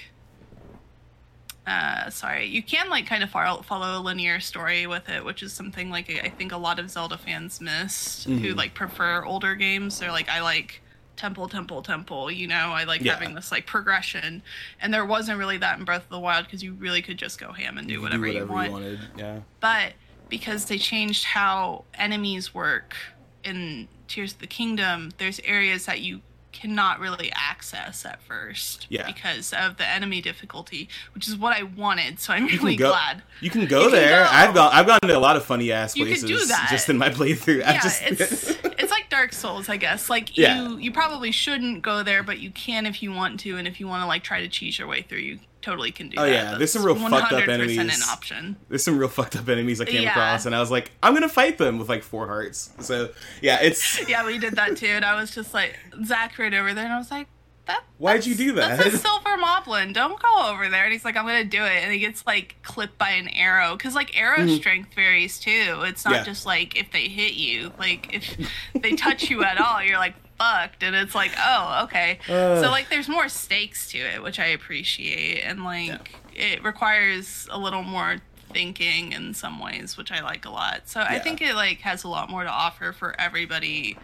[1.66, 5.42] uh sorry you can like kind of follow, follow a linear story with it which
[5.42, 8.56] is something like i think a lot of zelda fans missed who Mhm.
[8.58, 9.98] like prefer older games.
[10.00, 10.82] They're like i like
[11.22, 13.14] temple temple temple you know i like Yeah.
[13.14, 14.42] having this like progression
[14.82, 17.40] and there wasn't really that in breath of the wild because you really could just
[17.40, 19.00] go ham and do whatever, do you whatever you wanted.
[19.18, 19.40] Yeah.
[19.60, 19.94] but
[20.30, 22.96] because they changed how enemies work
[23.44, 26.22] in Tears of the Kingdom, there's areas that you
[26.54, 29.06] cannot really access at first Yeah.
[29.06, 32.20] because of the enemy difficulty, which is what I wanted.
[32.20, 32.90] So I'm really go.
[32.90, 33.24] glad.
[33.40, 34.24] You can go You can there.
[34.24, 34.30] go.
[34.32, 34.72] I've gone.
[34.74, 36.68] I've gone to a lot of funny ass You can places do that.
[36.70, 37.60] just in my playthrough.
[37.60, 38.54] Yeah, just, it's
[39.12, 40.10] Dark Souls, I guess.
[40.10, 40.62] Like Yeah.
[40.64, 43.80] you you probably shouldn't go there, but you can if you want to, and if
[43.80, 46.24] you want to like try to cheese your way through, you totally can do Oh,
[46.24, 46.32] that.
[46.32, 47.78] yeah, there's some real fucked up enemies.
[47.78, 48.56] an option.
[48.70, 50.10] there's some real fucked up enemies I came Yeah.
[50.12, 52.72] across, and I was like, I'm gonna fight them with like four hearts.
[52.80, 53.10] So
[53.42, 56.74] yeah, it's Yeah, we did that too, and I was just like Zach right over
[56.74, 57.28] there, and I was like,
[57.66, 59.94] "That Why'd you do that?" That's a silver moblin.
[59.94, 62.56] Don't go over there." And he's like, "I'm gonna do it," and he gets like
[62.64, 65.82] clipped by an arrow because like arrow strength varies too.
[65.86, 66.18] It's not Mm-hmm.
[66.20, 66.24] Yeah.
[66.24, 68.38] just like if they hit you, like if
[68.76, 72.18] they touch you at all, you're like fucked, and it's like, oh, okay.
[72.28, 72.64] Ugh.
[72.64, 77.60] so like, there's more stakes to it, which I appreciate, and like it requires a
[77.60, 78.18] little more
[78.52, 80.82] thinking in some ways, which I like a lot.
[80.90, 83.98] So I think it like has a lot more to offer for everybody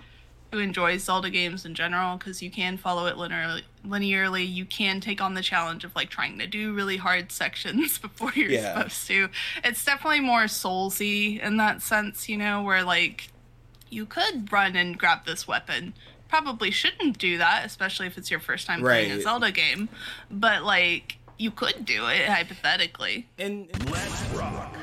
[0.51, 3.63] who enjoys Zelda games in general because you can follow it linearly.
[3.85, 7.97] Linearly, you can take on the challenge of like trying to do really hard sections
[7.97, 8.75] before you're Yeah.
[8.75, 9.29] supposed to.
[9.63, 13.29] It's definitely more soulsy in that sense, you know, where like
[13.89, 15.93] you could run and grab this weapon.
[16.29, 19.87] Probably shouldn't do that, especially if it's your first time playing a Zelda game.
[20.29, 23.27] But like, you could do it hypothetically.
[23.37, 24.75] And, Let's rock.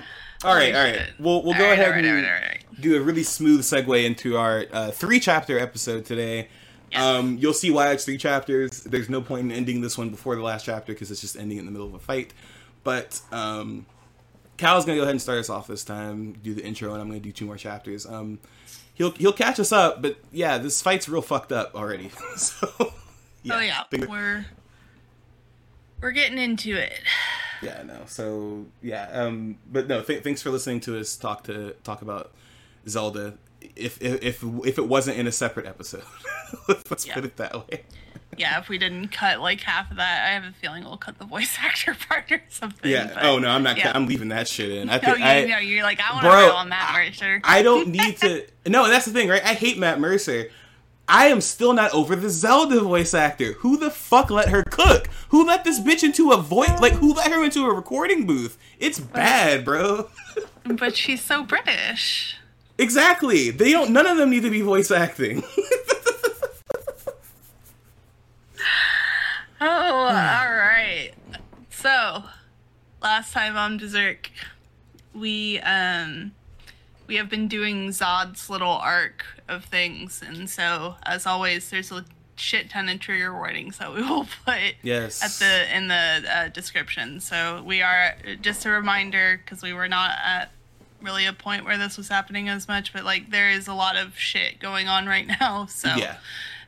[0.45, 1.13] All right, all right.
[1.19, 2.81] We'll we'll go right, ahead right, and all right, all right.
[2.81, 6.49] do a really smooth segue into our uh, three chapter episode today.
[6.93, 7.03] Yes.
[7.03, 8.83] Um, you'll see why it's three chapters.
[8.83, 11.59] There's no point in ending this one before the last chapter because it's just ending
[11.59, 12.33] in the middle of a fight.
[12.85, 13.87] But um,
[14.57, 17.09] Cal's gonna go ahead and start us off this time, do the intro, and I'm
[17.09, 18.07] gonna do two more chapters.
[18.07, 18.39] Um,
[18.95, 22.11] he'll he'll catch us up, but yeah, this fight's real fucked up already.
[22.37, 22.93] so oh
[23.43, 24.47] yeah, we're
[26.01, 27.01] we're getting into it.
[27.65, 28.01] Yeah, no.
[28.07, 30.03] So yeah, um, but no.
[30.03, 32.33] Th- thanks for listening to us talk to talk about
[32.89, 33.35] Zelda.
[33.77, 36.05] If if if, if it wasn't in a separate episode,
[36.69, 37.15] let's Yeah.
[37.15, 37.83] put it that way.
[38.37, 41.19] Yeah, if we didn't cut like half of that, I have a feeling we'll cut
[41.19, 42.91] the voice actor part or something.
[42.91, 43.13] Yeah.
[43.15, 43.79] but- oh no, I'm not.
[43.79, 43.93] yeah.
[43.95, 44.91] I'm leaving that shit in.
[44.91, 47.41] I No, think you I, know, you're like, I want to on Matt Mercer.
[47.45, 48.45] I don't need to.
[48.67, 49.45] No, that's the thing, right?
[49.45, 50.49] I hate Matt Mercer.
[51.09, 53.53] I am still not over the Zelda voice actor.
[53.55, 55.09] Who the fuck let her cook?
[55.29, 56.81] Who let this bitch into a voice?
[56.81, 58.57] Like, who let her into a recording booth?
[58.79, 60.09] It's bad, bro.
[60.65, 62.37] but she's so British.
[62.79, 63.51] exactly.
[63.51, 63.91] They don't.
[63.91, 65.43] None of them need to be voice acting.
[69.61, 71.13] Oh, all right.
[71.71, 72.25] So,
[73.03, 74.31] last time on Berserk,
[75.15, 76.33] we um
[77.07, 82.05] we have been doing Zodd's little arc of things, and so as always, there's a
[82.37, 85.23] shit ton of trigger warnings that we will put yes.
[85.23, 87.21] at the in the uh, description.
[87.21, 90.51] So we are just a reminder because we were not at
[91.01, 93.97] really a point where this was happening as much, but like there is a lot
[93.97, 95.67] of shit going on right now.
[95.67, 96.17] So Yeah.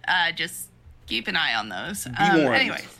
[0.07, 0.69] uh, just
[1.07, 2.05] keep an eye on those.
[2.05, 2.55] Be warned.
[2.57, 2.99] Anyways,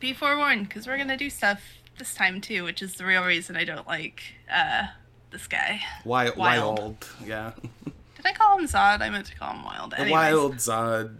[0.00, 1.60] be forewarned because we're gonna do stuff
[1.98, 4.88] this time too, which is the real reason I don't like uh,
[5.30, 5.80] this guy.
[6.04, 6.78] Why, Wyald.
[6.78, 7.08] wild.
[7.24, 7.52] Yeah.
[7.84, 9.00] Did I call him Zodd?
[9.00, 9.94] I meant to call him Wyald.
[9.94, 11.14] Anyways, wild Zodd.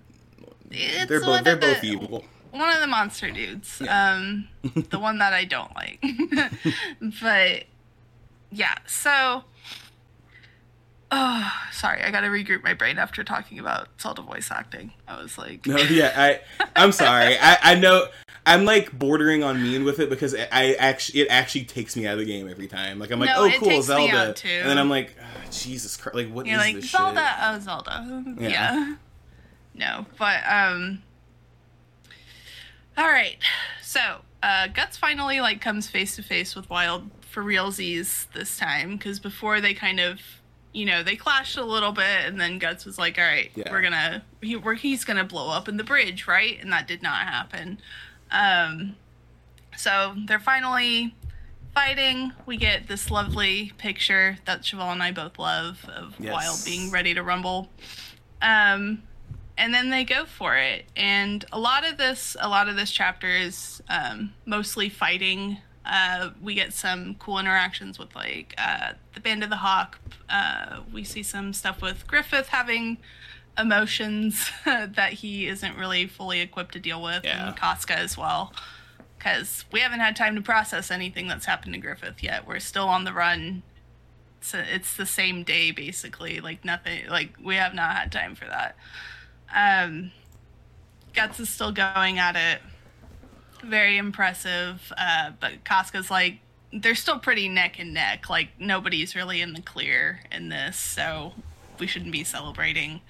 [0.70, 1.44] They're both.
[1.44, 2.24] They're the- both evil.
[2.50, 3.80] one of the monster dudes.
[3.88, 4.48] Um,
[4.90, 6.02] the one that I don't like.
[7.22, 7.64] but
[8.50, 9.44] yeah, so.
[11.10, 12.02] Oh, sorry.
[12.02, 14.92] I got to regroup my brain after talking about Zelda voice acting.
[15.06, 16.40] I was like, No, yeah, I
[16.76, 17.36] I'm sorry.
[17.40, 18.08] I I know
[18.48, 22.14] I'm like bordering on mean with it because I actually it actually takes me out
[22.14, 22.98] of the game every time.
[22.98, 26.28] Like I'm like, No, oh cool, Zelda, and then I'm like, ah, Jesus Christ, like
[26.30, 27.20] what is you're like this Zelda.
[27.20, 27.38] shit?
[27.42, 28.24] Oh, Zelda.
[28.40, 28.48] Yeah.
[28.48, 28.94] Yeah.
[29.74, 31.02] No, but um.
[32.96, 33.36] All right,
[33.80, 34.00] so
[34.42, 39.20] uh, Guts finally like comes face to face with Wyald for realsies this time because
[39.20, 40.20] before they kind of,
[40.72, 43.70] you know, they clashed a little bit, and then Guts was like, "All right, Yeah.
[43.70, 47.02] we're gonna, he, we're, he's gonna blow up in the bridge, right?" And that did
[47.02, 47.78] not happen.
[48.30, 48.96] Um,
[49.76, 51.14] so they're finally
[51.74, 52.32] fighting.
[52.46, 56.32] We get this lovely picture that Chevall and I both love of Yes.
[56.32, 57.68] Wyald being ready to rumble.
[58.42, 59.02] Um,
[59.56, 60.84] and then they go for it.
[60.96, 65.58] And a lot of this, a lot of this chapter is um, mostly fighting.
[65.84, 69.98] Uh, we get some cool interactions with like uh, the Band of the Hawk.
[70.28, 72.98] Uh, we see some stuff with Griffith having
[73.58, 77.48] emotions that he isn't really fully equipped to deal with, Yeah.
[77.48, 78.52] and Casca as well.
[79.18, 82.46] Because we haven't had time to process anything that's happened to Griffith yet.
[82.46, 83.62] We're still on the run.
[84.40, 86.40] So it's the same day basically.
[86.40, 87.08] Like nothing.
[87.08, 88.76] Like we have not had time for that.
[89.52, 90.12] Um,
[91.14, 92.60] Guts is still going at it.
[93.64, 94.92] Very impressive.
[94.96, 96.38] Uh, but Casca's like,
[96.72, 98.30] they're still pretty neck and neck.
[98.30, 101.32] Like nobody's really in the clear in this, so
[101.80, 103.00] we shouldn't be celebrating.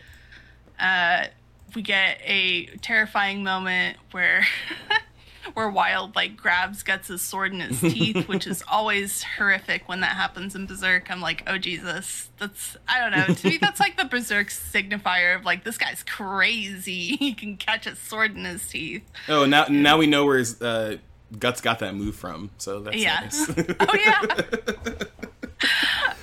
[0.79, 1.27] Uh,
[1.75, 4.47] we get a terrifying moment where
[5.55, 10.17] where Wyald like grabs Guts' sword in his teeth, which is always horrific when that
[10.17, 11.11] happens in Berserk.
[11.11, 13.35] I'm like, oh Jesus, that's I don't know.
[13.35, 17.17] To me, that's like the Berserk signifier of like this guy's crazy.
[17.19, 19.03] He can catch a sword in his teeth.
[19.29, 20.97] Oh, now now we know where his, uh,
[21.39, 22.51] Guts got that move from.
[22.59, 23.21] So that's Yeah.
[23.21, 23.51] nice.
[23.81, 23.95] Oh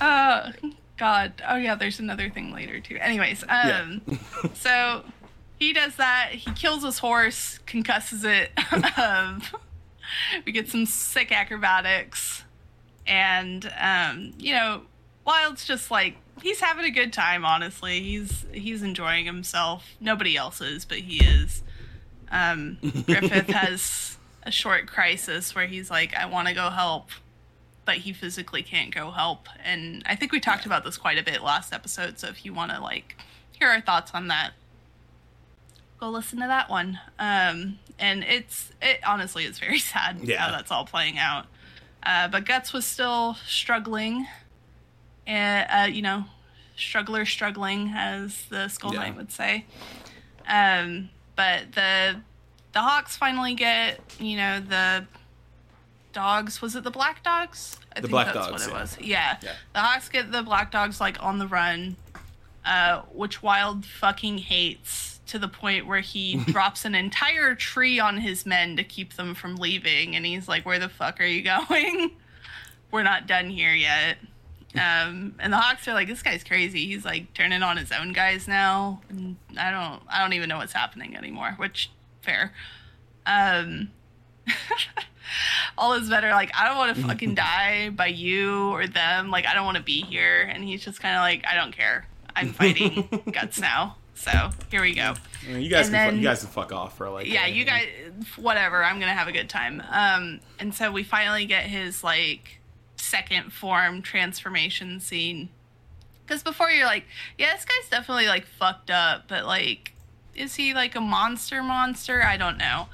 [0.00, 0.52] uh,
[0.96, 1.42] God.
[1.46, 1.74] Oh yeah.
[1.74, 2.96] There's another thing later too.
[3.00, 4.02] Anyways, um,
[4.54, 5.04] so
[5.58, 6.30] he does that.
[6.32, 8.50] He kills his horse, concusses it.
[8.98, 9.42] um,
[10.44, 12.44] we get some sick acrobatics,
[13.06, 14.82] and um, you know,
[15.24, 17.44] Wyald's just like he's having a good time.
[17.44, 19.86] Honestly, he's he's enjoying himself.
[20.00, 21.62] Nobody else is, but he is.
[22.30, 27.10] Um, Griffith has a short crisis where he's like, "I want to go help."
[27.86, 31.22] But he physically can't go help, and I think we talked about this quite a
[31.22, 32.18] bit last episode.
[32.18, 33.16] So if you want to like
[33.52, 34.50] hear our thoughts on that,
[36.00, 36.98] go listen to that one.
[37.18, 40.38] Um, and it's it honestly is very sad Yeah.
[40.40, 41.46] how that's all playing out.
[42.02, 44.26] Uh, but Guts was still struggling,
[45.26, 46.24] and uh, you know,
[46.76, 49.00] struggler struggling, as the Skull Yeah.
[49.00, 49.64] Knight would say.
[50.48, 52.20] Um, but the
[52.72, 55.06] the Hawks finally get you know the
[56.16, 56.62] dogs.
[56.62, 57.78] Was it the black dogs?
[57.94, 58.80] I The black dogs, what it yeah.
[58.80, 58.98] was.
[58.98, 59.36] Yeah.
[59.42, 59.52] Yeah.
[59.74, 61.96] the Hawks get the black dogs like on the run,
[62.64, 68.16] uh, which Wyald fucking hates to the point where he drops an entire tree on
[68.16, 71.42] his men to keep them from leaving, and he's like, "Where the fuck are you
[71.42, 72.12] going?
[72.90, 74.16] We're not done here yet."
[74.74, 76.86] Um, and the Hawks are like, "This guy's crazy.
[76.86, 80.56] He's like turning on his own guys now." And I don't, I don't even know
[80.56, 81.52] what's happening anymore.
[81.58, 81.90] Which
[82.22, 82.54] fair.
[83.26, 83.90] Um,
[85.78, 86.30] all is better.
[86.30, 89.30] like, I don't want to fucking die by you or them.
[89.30, 90.42] Like, I don't want to be here.
[90.42, 92.06] And he's just kind of like, I don't care.
[92.34, 93.96] I'm fighting guts now.
[94.14, 95.14] So here we go.
[95.46, 97.26] You guys, And can then- you guys can fuck off for like.
[97.26, 97.86] Yeah, you guys,
[98.36, 98.82] whatever.
[98.82, 99.82] I'm gonna have a good time.
[99.90, 102.58] Um, and so we finally get his like
[102.96, 105.50] second form transformation scene.
[106.26, 107.04] Because before you're like,
[107.38, 109.92] yeah, this guy's definitely like fucked up, but like,
[110.34, 112.22] is he like a monster monster?
[112.24, 112.88] I don't know.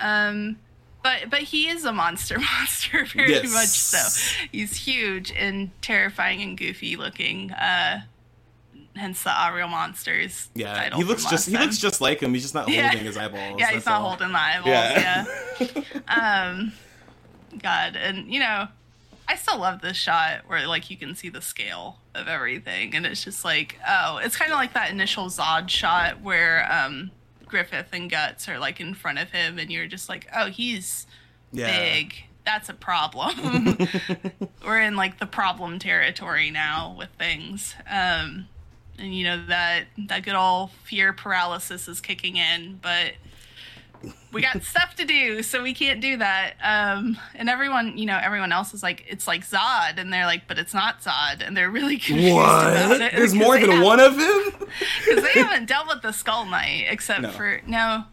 [0.00, 0.58] Um,
[1.02, 3.52] but but he is a monster monster very Yes.
[3.52, 4.46] much so.
[4.50, 7.50] He's huge and terrifying and goofy looking.
[7.52, 8.02] Uh,
[8.94, 10.48] hence the Ariel monsters.
[10.54, 11.62] Yeah, title he looks just he time.
[11.64, 12.34] looks just like him.
[12.34, 12.88] He's just not Yeah.
[12.88, 13.56] holding his eyeballs.
[13.58, 14.10] Yeah, he's not all.
[14.10, 14.66] holding the eyeballs.
[14.66, 15.24] Yeah.
[16.08, 16.46] Yeah.
[16.48, 16.72] um,
[17.62, 18.68] God, and you know,
[19.28, 23.06] I still love this shot where like you can see the scale of everything, and
[23.06, 27.10] it's just like, oh, it's kind of like that initial Zodd shot where um,
[27.52, 31.06] Griffith and Guts are like in front of him, and you're just like, oh, he's
[31.52, 31.66] yeah.
[31.66, 32.14] big.
[32.46, 33.76] That's a problem.
[34.64, 37.74] We're in like the problem territory now with things.
[37.88, 38.48] Um,
[38.98, 43.12] and you know that that good old fear paralysis is kicking in, but
[44.32, 46.54] we got stuff to do, so we can't do that.
[46.62, 50.48] Um, and everyone, you know, everyone else is like, it's like Zodd, and they're like,
[50.48, 53.12] but it's not Zodd, and they're really confused about it.
[53.14, 54.68] There's more than one of him.
[55.06, 57.30] because they haven't dealt with the Skull Knight except No.
[57.30, 58.04] for no,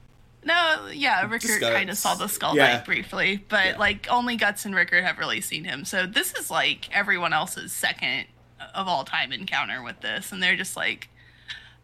[0.44, 2.74] no, yeah, Rickert kind of saw the Skull Yeah.
[2.76, 3.78] Knight briefly, but Yeah.
[3.78, 5.86] like only Guts and Rickert have really seen him.
[5.86, 8.26] So this is like everyone else's second
[8.76, 11.10] of all time encounter with this, and they're just like.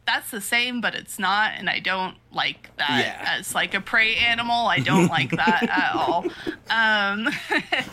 [0.07, 3.37] That's the same, but it's not, and I don't like that Yeah.
[3.39, 4.67] as like a prey animal.
[4.67, 6.25] I don't like that at all.
[6.69, 7.29] Um,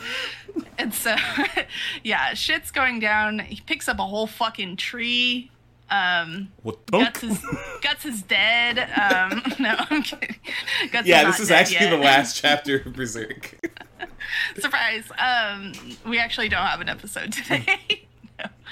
[0.78, 1.14] and so,
[2.04, 3.38] yeah, shit's going down.
[3.38, 5.50] He picks up a whole fucking tree.
[5.90, 6.84] Um, What?
[6.90, 7.44] Guts is
[7.82, 8.78] Guts is dead.
[8.78, 10.36] Um, no, I'm kidding.
[10.90, 11.90] Guts yeah, is this is actually yet.
[11.90, 13.58] the last chapter of Berserk.
[14.58, 15.04] Surprise.
[15.18, 15.72] Um,
[16.06, 18.04] we actually don't have an episode today.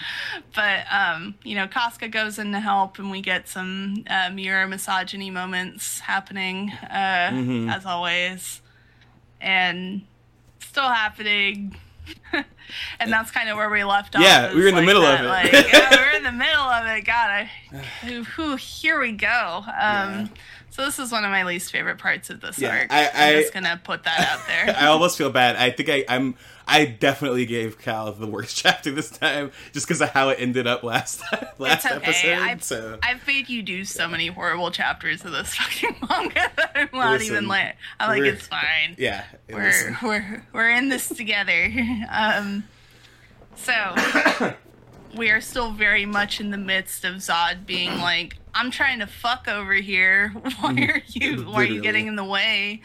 [0.55, 4.67] But um, you know, Casca goes in to help, and we get some uh, mirror
[4.67, 7.69] misogyny moments happening, uh, Mm-hmm.
[7.69, 8.61] as always,
[9.41, 10.03] and
[10.61, 11.77] still happening.
[13.01, 14.23] and that's kind of where we left off.
[14.23, 15.25] Yeah, we were in the like middle of it.
[15.25, 17.05] Like, yeah, we were in the middle of it.
[17.05, 17.51] God, I,
[18.35, 19.59] whew, here we go.
[19.67, 20.27] Um, Yeah.
[20.73, 22.93] So this is one of my least favorite parts of this Yeah, arc.
[22.93, 24.75] I- I'm just gonna put that out there.
[24.77, 25.57] I almost feel bad.
[25.57, 26.37] I think I, I'm.
[26.71, 30.67] I definitely gave Cal the worst chapter this time, just because of how it ended
[30.67, 31.97] up last time, last okay.
[31.97, 32.39] episode.
[32.39, 36.73] I've, so I've made you do so many horrible chapters of this fucking manga that
[36.75, 37.77] I'm not Listen, even like.
[37.99, 38.95] I'm like, it's fine.
[38.99, 41.73] yeah, We're was- we're we're in this together.
[42.11, 42.65] Um,
[43.57, 43.95] so
[45.17, 49.07] we are still very much in the midst of Zodd being like, "I'm trying to
[49.07, 50.29] fuck over here.
[50.61, 51.43] Why are you?
[51.45, 52.83] Why are you getting in the way?"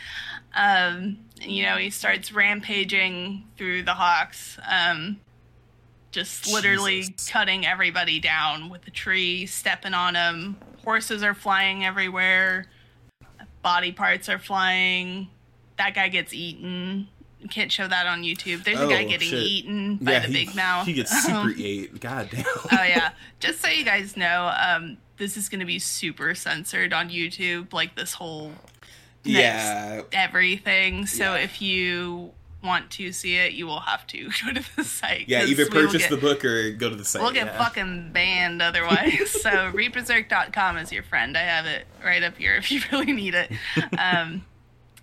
[0.55, 4.57] Um, and, you know, he starts rampaging through the Hawks.
[4.69, 5.19] Um,
[6.11, 10.55] just literally cutting everybody down with a tree, stepping on them.
[10.85, 12.67] Horses are flying everywhere.
[13.61, 15.27] Body parts are flying.
[15.77, 17.07] That guy gets eaten.
[17.41, 18.63] You can't show that on YouTube.
[18.63, 19.43] There's a guy Oh, getting shit.
[19.43, 20.85] eaten by yeah, the he, big mouth.
[20.87, 21.99] He gets super eight.
[21.99, 22.45] God damn.
[22.47, 23.11] oh yeah.
[23.39, 27.73] Just so you guys know, um, this is gonna be super censored on YouTube.
[27.73, 28.51] Like this whole
[29.25, 30.01] yeah.
[30.11, 31.05] everything.
[31.05, 31.41] So Yeah.
[31.43, 32.31] if you
[32.63, 35.25] want to see it, you will have to go to the site.
[35.27, 37.21] Yeah, either purchase get- the book or go to the site.
[37.21, 37.57] We'll get yeah.
[37.57, 39.29] fucking banned otherwise.
[39.41, 41.37] so readberserk.com is your friend.
[41.37, 43.51] I have it right up here if you really need it.
[43.97, 44.45] Um,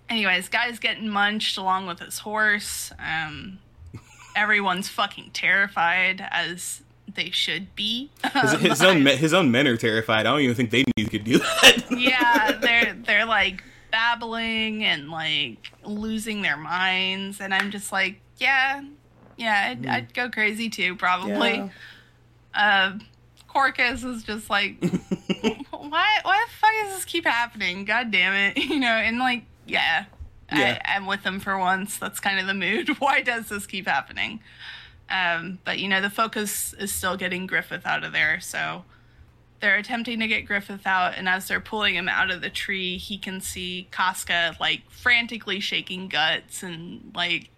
[0.09, 2.91] anyways, guy's getting munched along with his horse.
[2.99, 3.59] Um,
[4.35, 6.81] everyone's fucking terrified as
[7.13, 8.09] they should be.
[8.33, 10.21] His, his own his own men are terrified.
[10.25, 11.83] I don't even think they knew you could do that.
[11.91, 13.63] yeah, they're they're like
[13.93, 18.81] babbling and like losing their minds, and I'm just like, yeah,
[19.37, 21.53] yeah, I'd, I'd go crazy too, probably.
[21.53, 21.69] Yeah.
[22.53, 22.99] Uh,
[23.53, 24.81] Corkus is just like,
[25.71, 27.85] why why the fuck does this keep happening?
[27.85, 30.05] God damn it, you know, and like, yeah,
[30.51, 30.79] Yeah.
[30.83, 31.97] I, I'm with them for once.
[31.97, 32.89] That's kind of the mood.
[32.99, 34.41] Why does this keep happening?
[35.09, 38.83] Um, but you know, the focus is still getting Griffith out of there, so
[39.63, 42.97] they're attempting to get Griffith out, and as they're pulling him out of the tree,
[42.97, 47.49] he can see Casca like frantically shaking guts and like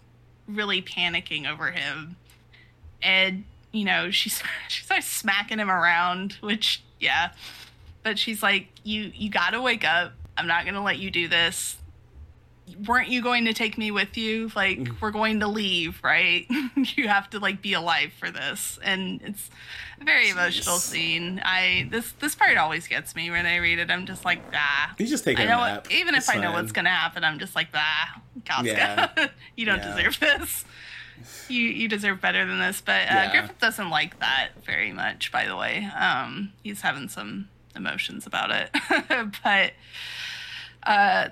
[0.47, 2.15] really panicking over him.
[3.01, 7.31] And you know, she's she starts smacking him around, which yeah.
[8.03, 10.13] But she's like, You you gotta wake up.
[10.37, 11.75] I'm not gonna let you do this
[12.85, 14.51] weren't you going to take me with you?
[14.55, 15.01] Like, mm.
[15.01, 16.45] we're going to leave, right?
[16.75, 19.49] you have to like be alive for this, and it's
[20.01, 20.31] a very Jeez.
[20.31, 21.41] emotional scene.
[21.43, 23.91] I this this part always gets me when I read it.
[23.91, 24.93] I'm just like, ah.
[24.97, 25.59] He's just taking I know.
[25.59, 26.43] What, even it's if fine.
[26.43, 29.27] I know what's gonna happen, I'm just like, ah, Casca, yeah.
[29.55, 29.95] you don't yeah.
[29.95, 30.65] deserve this.
[31.47, 32.81] You you deserve better than this.
[32.81, 33.31] But uh, yeah.
[33.31, 35.31] Griffith doesn't like that very much.
[35.31, 38.69] By the way, um, he's having some emotions about it,
[39.43, 39.73] but.
[40.83, 41.29] Uh,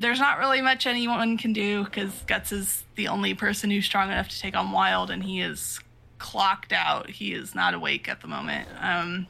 [0.00, 4.10] there's not really much anyone can do because Guts is the only person who's strong
[4.10, 5.78] enough to take on Wyald, and he is
[6.18, 7.10] clocked out.
[7.10, 8.66] He is not awake at the moment.
[8.80, 9.26] Um,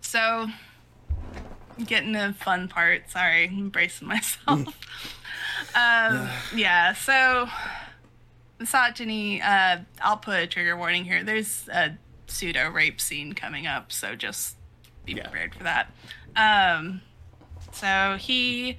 [0.00, 0.48] so,
[1.86, 3.08] getting the fun part.
[3.08, 4.66] Sorry, I'm bracing myself.
[5.76, 7.48] um, yeah, so
[8.58, 9.40] misogyny.
[9.40, 11.22] Uh, I'll put a trigger warning here.
[11.22, 14.56] There's a pseudo rape scene coming up, so just
[15.04, 15.28] be yeah.
[15.28, 15.92] prepared for that.
[16.34, 17.00] Um,
[17.72, 18.78] so he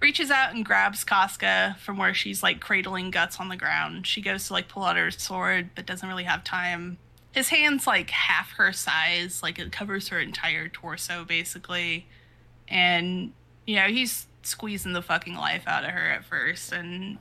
[0.00, 4.06] reaches out and grabs Casca from where she's like cradling guts on the ground.
[4.06, 6.98] She goes to like pull out her sword, but doesn't really have time.
[7.32, 12.06] His hand's like half her size, like it covers her entire torso basically.
[12.68, 13.32] And,
[13.66, 16.72] you know, he's squeezing the fucking life out of her at first.
[16.72, 17.18] And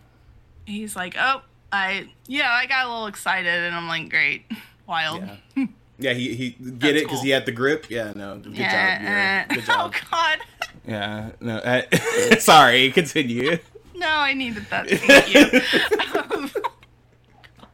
[0.66, 3.64] he's like, oh, I, yeah, I got a little excited.
[3.64, 4.46] And I'm like, great,
[4.88, 5.24] Wyald.
[5.56, 5.66] Yeah.
[5.98, 7.24] Yeah, he he get That's it because cool.
[7.24, 7.90] he had the grip.
[7.90, 9.50] Yeah, no, good yeah, job.
[9.50, 9.94] Uh, good oh, job.
[9.94, 10.40] Oh God.
[10.88, 11.62] Yeah, no.
[11.64, 13.58] I, sorry, continue.
[13.96, 14.90] No, I needed that.
[14.90, 16.36] Thank you.
[16.36, 16.52] um,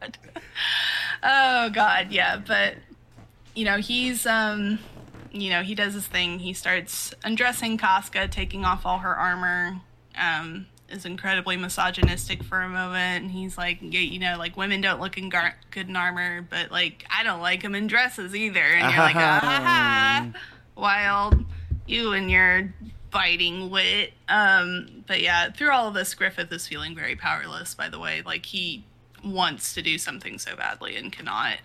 [0.00, 0.18] God.
[1.22, 2.76] Oh God, yeah, but
[3.54, 4.78] you know he's um,
[5.30, 6.38] you know he does his thing.
[6.38, 9.80] He starts undressing Casca, taking off all her armor.
[10.18, 13.24] Um, is incredibly misogynistic for a moment.
[13.24, 16.42] And he's like, yeah, you know, like women don't look in gar- good in armor,
[16.42, 18.60] but like I don't like them in dresses either.
[18.60, 20.32] And you're like, ah, ha, ha,
[20.76, 21.44] Wyald,
[21.86, 22.72] you and your
[23.12, 24.14] biting wit.
[24.28, 27.74] Um, but yeah, through all of this, Griffith is feeling very powerless.
[27.74, 28.84] By the way, like he
[29.24, 31.58] wants to do something so badly and cannot,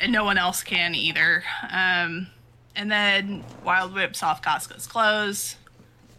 [0.00, 1.44] and no one else can either.
[1.70, 2.28] Um,
[2.74, 5.56] and then Wyald whips off Casca's clothes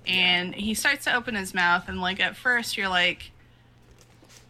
[0.05, 3.31] and he starts to open his mouth and like at first you're like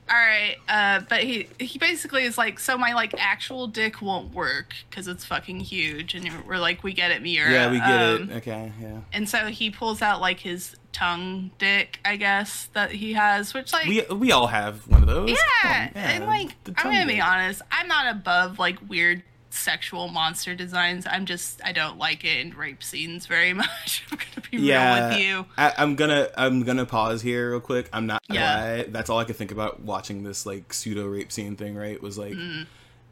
[0.09, 4.33] all right uh, but he he basically is like so my like actual dick won't
[4.33, 7.51] work because it's fucking huge and we're like we get it Miura.
[7.51, 8.99] yeah we get um, it okay yeah.
[9.13, 13.71] and so he pulls out like his tongue dick i guess that he has which
[13.71, 15.29] like we we all have one of those.
[15.29, 20.55] Yeah, yeah and like i'm gonna be honest i'm not above like weird sexual monster
[20.55, 21.05] designs.
[21.09, 24.05] I'm just I don't like it in rape scenes very much.
[24.11, 25.45] I'm gonna be yeah, real with you.
[25.57, 27.89] I, am gonna I'm gonna pause here real quick.
[27.91, 28.61] I'm not yeah.
[28.61, 28.83] Lie.
[28.89, 31.75] That's all I could think about watching this like pseudo rape scene thing.
[31.75, 32.01] Right?
[32.01, 32.33] Was like.
[32.33, 32.67] Mm.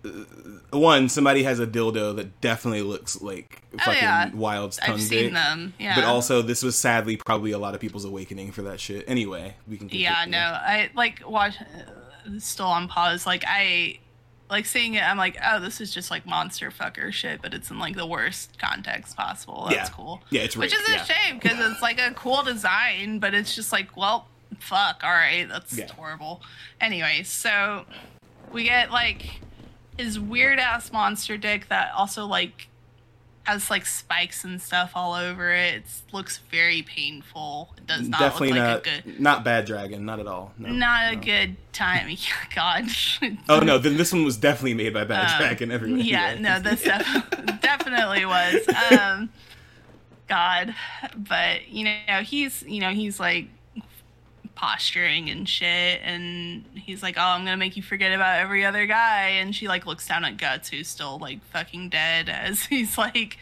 [0.05, 4.29] Uh, one, somebody has a dildo that definitely looks like oh, fucking yeah.
[4.31, 5.33] Wyald's tongue I've seen dick.
[5.33, 5.95] them, yeah.
[5.95, 9.05] But also, this was sadly probably a lot of people's awakening for that shit.
[9.09, 9.89] Anyway, we can.
[9.89, 11.55] Yeah, no, I like watch.
[11.59, 13.25] Uh, still on pause.
[13.25, 13.97] Like I
[14.49, 17.69] like seeing it, I'm like, oh, this is just like monster fucker shit, but it's
[17.69, 19.67] in like the worst context possible.
[19.69, 19.95] That's yeah.
[19.95, 20.21] cool.
[20.29, 21.03] Yeah, it's which is a yeah.
[21.03, 24.27] shame because it's like a cool design, but it's just like, well,
[24.59, 25.01] fuck.
[25.03, 25.91] All right, that's yeah.
[25.91, 26.41] horrible.
[26.79, 27.85] Anyway, so
[28.51, 29.41] we get like
[29.97, 32.69] his weird ass monster dick that also like
[33.47, 35.75] has like spikes and stuff all over it.
[35.75, 37.73] It looks very painful.
[37.77, 40.51] It does not Definitely look like not, a good, not bad dragon, not at all.
[40.57, 41.19] No, not no.
[41.19, 42.09] a good time.
[42.55, 42.85] God.
[43.49, 45.71] oh no, then this one was definitely made by Bad um, Dragon.
[45.71, 46.01] Everywhere.
[46.01, 48.67] Yeah, no, this def- definitely was.
[48.91, 49.29] Um,
[50.27, 50.75] God,
[51.15, 53.47] but you know he's you know he's like
[54.57, 58.85] posturing and shit and he's like oh i'm gonna make you forget about every other
[58.85, 59.29] guy.
[59.29, 63.37] And she like looks down at guts who's still like fucking dead as he's like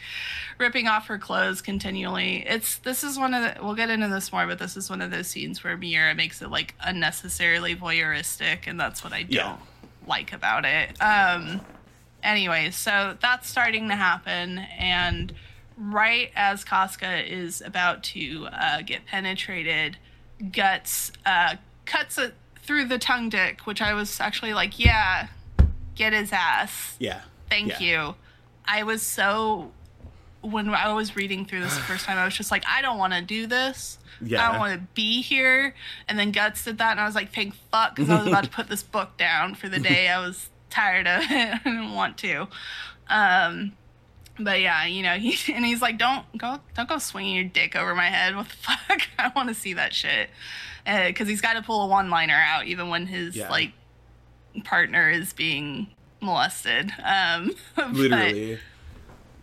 [0.57, 2.45] ripping off her clothes continually.
[2.47, 5.01] It's this is one of the we'll get into this more but this is one
[5.01, 9.31] of those scenes where miura makes it like unnecessarily voyeuristic and that's what i don't
[9.31, 9.57] yeah.
[10.05, 11.01] like about it.
[11.01, 11.61] Um
[12.23, 15.33] anyway so that's starting to happen and
[15.77, 19.97] right as casca is about to uh, get penetrated
[20.51, 21.55] guts uh,
[21.85, 25.27] cuts it through the tongue dick, which I was actually like, yeah,
[25.95, 26.95] get his ass.
[26.99, 27.21] Yeah.
[27.49, 28.07] Thank yeah.
[28.07, 28.15] you.
[28.65, 29.71] I was so
[30.41, 32.97] when I was reading through this the first time, I was just like, I don't
[32.97, 33.97] want to do this.
[34.21, 34.47] Yeah.
[34.47, 35.73] I don't want to be here.
[36.07, 38.43] And then Guts did that, and I was like, thank fuck, because I was about
[38.45, 40.07] to put this book down for the day.
[40.07, 41.29] I was tired of it.
[41.31, 42.47] I didn't want to.
[43.07, 43.73] Um,
[44.39, 47.75] but yeah, you know, he and he's like, "Don't go, don't go swinging your dick
[47.75, 48.35] over my head.
[48.35, 49.01] What the fuck?
[49.17, 50.29] I want to see that shit."
[50.85, 53.49] Because uh, he's got to pull a one-liner out, even when his yeah.
[53.49, 53.71] like
[54.63, 55.87] partner is being
[56.21, 56.91] molested.
[57.03, 57.55] Um,
[57.91, 58.59] Literally.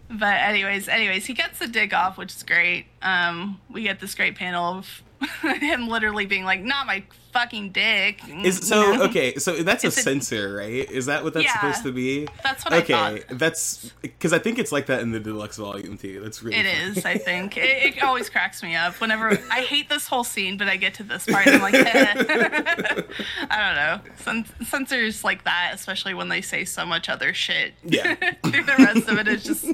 [0.08, 2.86] But, but, anyways, anyways, he gets the dick off, which is great.
[3.00, 5.02] Um, we get this great panel of
[5.42, 7.02] him literally being like, "Not my
[7.32, 9.36] fucking dick." Is so okay.
[9.36, 10.90] So that's it's a censor, right?
[10.90, 12.28] Is that what that's yeah, supposed to be?
[12.42, 13.12] That's what okay, I thought.
[13.12, 13.34] Okay.
[13.34, 16.20] That's because I think it's like that in the deluxe volume too.
[16.20, 16.58] That's really.
[16.58, 16.98] It funny.
[16.98, 17.04] is.
[17.04, 20.68] I think it, it, always cracks me up whenever I hate this whole scene, but
[20.68, 22.14] I get to this part and I'm like, eh.
[23.50, 24.44] I don't know.
[24.64, 27.74] censors like that, especially when they say so much other shit.
[27.84, 28.14] Yeah.
[28.42, 29.66] the rest of it is just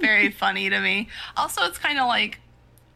[0.00, 1.08] very funny to me.
[1.36, 2.38] Also, it's kind of like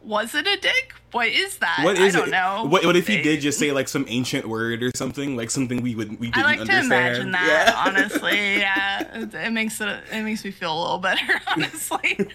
[0.01, 0.93] was it a dick?
[1.11, 1.81] What is that?
[1.83, 2.31] What is I don't it?
[2.31, 2.65] know.
[2.67, 5.81] What, what if he did just say like some ancient word or something, like something
[5.81, 6.89] we would we didn't I like understand?
[6.89, 7.67] to imagine that.
[7.67, 7.83] Yeah.
[7.85, 11.41] Honestly, yeah, it, it, makes it it makes me feel a little better.
[11.47, 12.29] Honestly.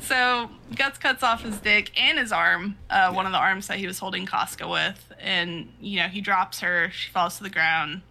[0.00, 3.78] so Guts cuts off his dick and his arm, uh, one of the arms that
[3.78, 6.90] he was holding Casca with, and you know he drops her.
[6.90, 8.02] She falls to the ground,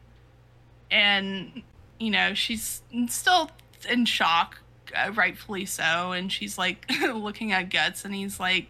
[0.89, 1.61] and
[1.99, 3.51] you know she's still
[3.87, 4.59] in shock
[4.95, 6.11] uh, rightfully so.
[6.11, 8.67] And she's like looking at Guts, and he's like,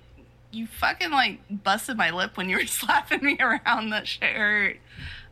[0.51, 3.89] "You fucking like busted my lip when you were slapping me around.
[3.91, 4.77] That shit hurt.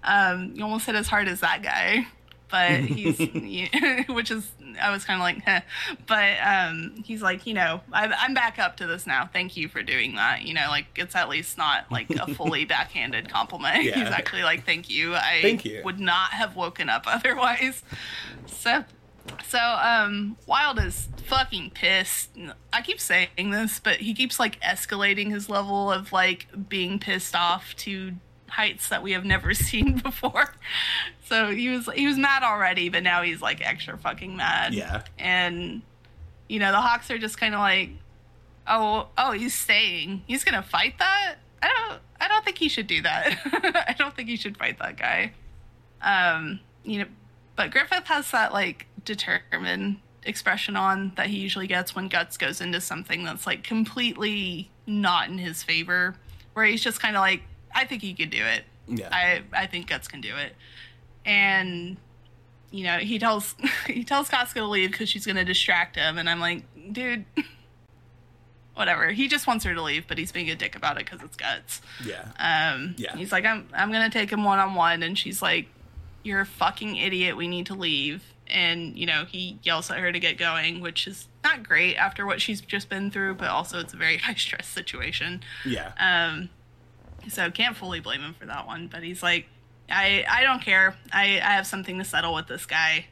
[0.03, 2.07] Um, you almost hit as hard as that guy."
[2.47, 3.17] But he's,
[4.07, 5.61] which is, I was kind of like, Heh.
[6.05, 9.27] but um, he's like, you know, I, I'm back up to this now.
[9.31, 10.43] Thank you for doing that.
[10.43, 13.83] You know, like it's at least not like a fully backhanded compliment.
[13.83, 13.95] Yeah.
[13.95, 15.15] He's actually like, thank you.
[15.15, 15.81] I thank you.
[15.83, 17.83] would not have woken up otherwise.
[18.45, 18.85] So
[19.47, 22.31] so, um, Wyald is fucking pissed.
[22.71, 27.35] I keep saying this, but he keeps like escalating his level of like being pissed
[27.35, 28.13] off to
[28.49, 30.55] heights that we have never seen before.
[31.25, 34.73] So he was he was mad already, but now he's like extra fucking mad.
[34.73, 35.03] Yeah.
[35.17, 35.81] And
[36.47, 37.89] you know, the Hawks are just kind of like,
[38.67, 40.23] "Oh, oh, he's staying.
[40.27, 43.39] He's going to fight that?" I don't I don't think he should do that.
[43.87, 45.33] I don't think he should fight that guy.
[46.01, 47.05] Um, you know,
[47.55, 52.59] but Griffith has that like determined expression on that he usually gets when Guts goes
[52.59, 56.15] into something that's like completely not in his favor,
[56.53, 57.41] where he's just kind of like,
[57.73, 58.63] I think he could do it.
[58.87, 59.09] Yeah.
[59.11, 60.55] I I think Guts can do it,
[61.25, 61.97] and
[62.71, 63.55] you know he tells
[63.87, 67.25] he tells Casca to leave because she's gonna distract him, and I'm like, dude.
[68.75, 69.11] Whatever.
[69.11, 71.37] He just wants her to leave, but he's being a dick about it because it's
[71.37, 71.79] guts.
[72.05, 72.25] Yeah.
[72.37, 72.93] Um.
[72.97, 73.15] Yeah.
[73.15, 73.69] He's like, I'm.
[73.73, 75.67] I'm gonna take him one on one, and she's like,
[76.23, 77.37] "You're a fucking idiot.
[77.37, 81.07] We need to leave." And you know he yells at her to get going which
[81.07, 84.33] is not great after what she's just been through but also it's a very high
[84.33, 85.41] stress situation.
[85.65, 85.91] Yeah.
[85.99, 86.49] Um
[87.29, 89.47] so can't fully blame him for that one but he's like
[89.89, 90.95] i i don't care.
[91.11, 93.07] I i have something to settle with this guy.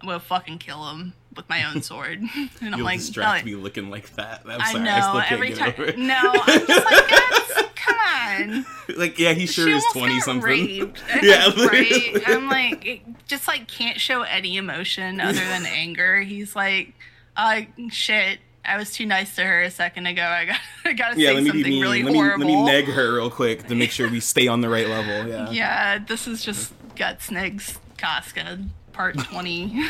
[0.00, 3.44] I'm gonna fucking kill him with my own sword and i'm like, You'll like distract
[3.44, 7.76] me looking like that I'm i sorry, know I every time no i'm just like
[7.76, 8.66] come on
[8.96, 11.02] like yeah he sure she is 20 something raped.
[11.22, 16.94] yeah right i'm like just like can't show any emotion other than anger he's like
[17.36, 20.22] uh shit I was too nice to her a second ago.
[20.22, 21.82] I got I got to yeah, say let me something be mean.
[21.82, 22.46] really let me, horrible.
[22.46, 25.28] Let me neg her real quick to make sure we stay on the right level.
[25.28, 25.50] Yeah.
[25.50, 28.60] Yeah, this is just Guts Negs Casca
[28.92, 29.84] part 20.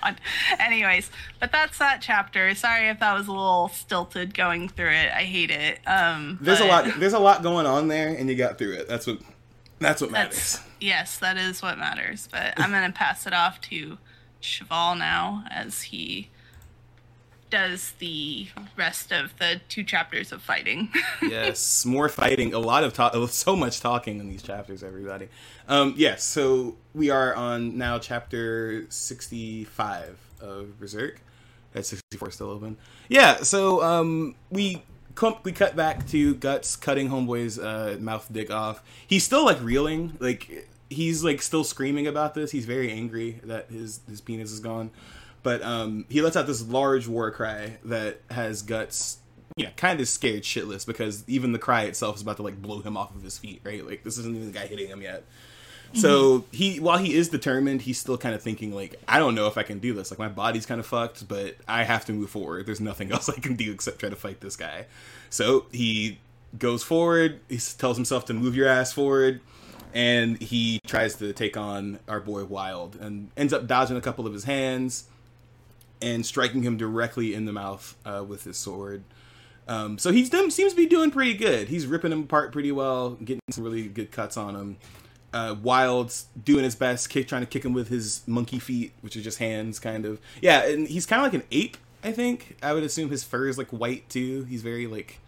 [0.00, 0.20] God.
[0.58, 2.54] Anyways, but that's that chapter.
[2.54, 5.12] Sorry if that was a little stilted going through it.
[5.12, 5.80] I hate it.
[5.86, 6.86] Um, there's a lot.
[6.98, 8.88] There's a lot going on there, and you got through it.
[8.88, 9.18] That's what.
[9.80, 10.54] That's what matters.
[10.54, 12.28] That's, yes, that is what matters.
[12.30, 13.98] But I'm gonna pass it off to
[14.42, 16.30] Chevall now as he
[17.50, 20.90] does the rest of the two chapters of fighting.
[21.22, 22.52] yes, more fighting.
[22.52, 23.14] A lot of talk.
[23.30, 25.28] So much talking in these chapters, everybody.
[25.68, 31.20] Um, yes, so we are on now chapter sixty-five of Berserk.
[31.72, 32.78] That's sixty-four still open.
[33.08, 34.82] Yeah, so um, we
[35.44, 38.82] we cut back to Guts cutting Homeboy's uh, mouth dick off.
[39.06, 42.50] He's still like reeling, like he's like still screaming about this.
[42.50, 44.90] He's very angry that his his penis is gone.
[45.42, 49.18] But um, he lets out this large war cry that has guts,
[49.56, 52.80] yeah, kind of scared shitless because even the cry itself is about to like blow
[52.80, 53.86] him off of his feet, right?
[53.86, 55.24] Like this isn't even the guy hitting him yet.
[55.94, 56.56] So mm-hmm.
[56.56, 59.56] he, while he is determined, he's still kind of thinking like, I don't know if
[59.56, 60.10] I can do this.
[60.10, 62.66] Like my body's kind of fucked, but I have to move forward.
[62.66, 64.86] There's nothing else I can do except try to fight this guy.
[65.30, 66.18] So he
[66.58, 67.40] goes forward.
[67.48, 69.40] He tells himself to move your ass forward,
[69.94, 74.26] and he tries to take on our boy Wyald, and ends up dodging a couple
[74.26, 75.04] of his hands
[76.00, 79.02] and striking him directly in the mouth uh, with his sword.
[79.66, 81.68] Um, so he's done, seems to be doing pretty good.
[81.68, 84.76] He's ripping him apart pretty well, getting some really good cuts on him.
[85.32, 89.16] Uh, Wyald's doing his best, kick trying to kick him with his monkey feet, which
[89.16, 90.20] are just hands, kind of.
[90.40, 91.76] Yeah, and he's kind of like an ape.
[92.02, 94.44] I think I would assume his fur is like white too.
[94.44, 95.20] He's very like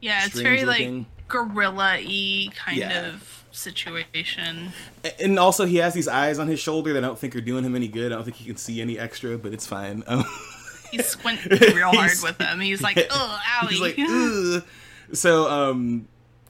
[0.00, 0.98] yeah, it's very looking.
[0.98, 3.06] like gorilla y kind yeah.
[3.06, 4.72] of situation.
[5.20, 7.64] And also, he has these eyes on his shoulder that I don't think are doing
[7.64, 8.12] him any good.
[8.12, 10.02] I don't think he can see any extra, but it's fine.
[10.06, 10.24] Um,
[10.90, 12.60] he's squinting real hard with them.
[12.60, 14.64] He's like, "Oh, owie." He's like, Ugh.
[15.12, 16.08] So, um,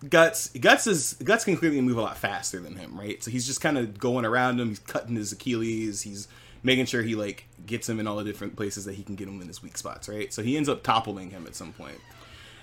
[0.09, 3.22] Guts Guts is Guts can clearly move a lot faster than him, right?
[3.22, 4.68] So he's just kind of going around him.
[4.68, 6.03] He's cutting his Achilles.
[6.03, 6.28] He's
[6.62, 9.28] making sure he like gets him in all the different places that he can get
[9.28, 10.32] him in his weak spots, right?
[10.32, 11.98] So he ends up toppling him at some point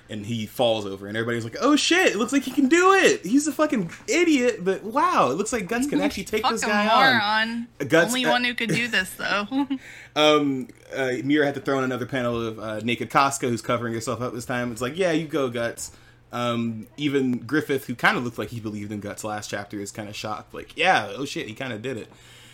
[0.09, 2.13] and he falls over, and everybody's like, "Oh shit!
[2.13, 3.25] It looks like he can do it.
[3.25, 6.87] He's a fucking idiot." But wow, it looks like Guts can actually take this guy
[6.87, 7.67] moron.
[7.79, 7.87] on.
[7.87, 9.47] Guts, Only uh, one who could do this, though.
[10.15, 13.93] um, uh, Miura had to throw in another panel of uh, naked Casca, who's covering
[13.93, 14.71] herself up this time.
[14.71, 15.91] It's like, yeah, you go, Guts.
[16.32, 19.91] Um, even Griffith, who kind of looked like he believed in Guts last chapter, is
[19.91, 20.53] kind of shocked.
[20.53, 22.09] Like, yeah, oh shit, he kind of did it.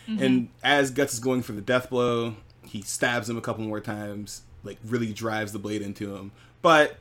[0.08, 0.24] Mm-hmm.
[0.24, 3.82] And as Guts is going for the death blow, he stabs him a couple more
[3.82, 6.32] times, like really drives the blade into him.
[6.62, 6.98] But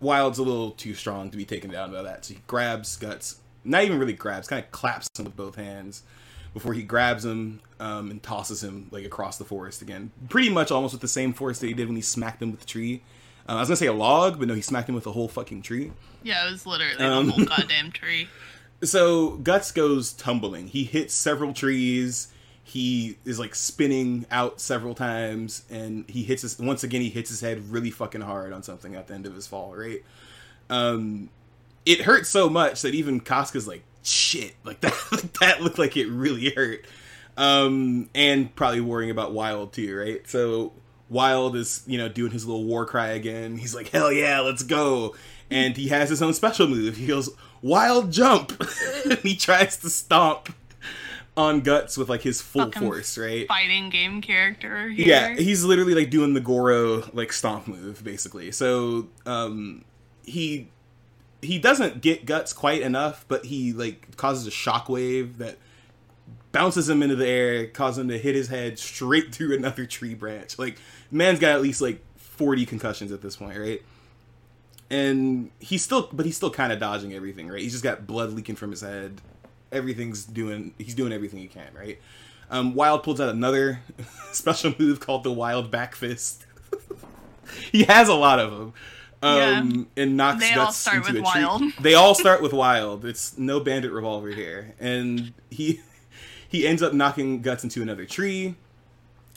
[0.00, 2.24] Wyald's a little too strong to be taken down by that.
[2.24, 6.02] So he grabs Guts, not even really grabs, kind of claps him with both hands
[6.52, 10.10] before he grabs him um, and tosses him like across the forest again.
[10.28, 12.60] Pretty much almost with the same force that he did when he smacked him with
[12.60, 13.02] the tree.
[13.48, 15.28] Uh, I was gonna say a log, but no, he smacked him with a whole
[15.28, 15.92] fucking tree.
[16.22, 18.28] Yeah, it was literally um, the whole goddamn tree.
[18.82, 20.68] So Guts goes tumbling.
[20.68, 22.28] He hits several trees
[22.64, 27.28] he is like spinning out several times and he hits his once again he hits
[27.28, 30.02] his head really fucking hard on something at the end of his fall right
[30.70, 31.28] um
[31.84, 35.96] it hurt so much that even Casca's like shit like that like that looked like
[35.96, 36.84] it really hurt
[37.36, 40.72] um and probably worrying about Wyald too right so
[41.12, 44.62] Wyald is you know doing his little war cry again he's like hell yeah let's
[44.62, 45.14] go
[45.50, 47.28] and he has his own special move he goes
[47.60, 48.62] Wyald jump
[49.22, 50.48] he tries to stomp
[51.36, 53.48] on guts with like his full Fucking force, right?
[53.48, 54.88] Fighting game character.
[54.90, 55.06] Here.
[55.06, 58.52] Yeah, he's literally like doing the Goro like stomp move, basically.
[58.52, 59.84] So um,
[60.24, 60.68] he
[61.40, 65.56] he doesn't get guts quite enough, but he like causes a shockwave that
[66.52, 70.14] bounces him into the air, causes him to hit his head straight through another tree
[70.14, 70.58] branch.
[70.58, 70.78] Like
[71.10, 73.82] man's got at least like forty concussions at this point, right?
[74.90, 77.62] And he's still, but he's still kind of dodging everything, right?
[77.62, 79.20] He's just got blood leaking from his head
[79.72, 81.98] everything's doing he's doing everything he can, right?
[82.50, 83.80] Um, Wyald pulls out another
[84.32, 86.44] special move called the Wyald Back Fist.
[87.72, 88.74] he has a lot of them.
[89.24, 90.02] Um, yeah.
[90.02, 91.60] and knocks they guts into a wild.
[91.60, 91.74] tree.
[91.80, 93.04] They all start with Wyald.
[93.04, 95.80] It's no bandit revolver here, and he
[96.52, 98.54] he ends up knocking guts into another tree.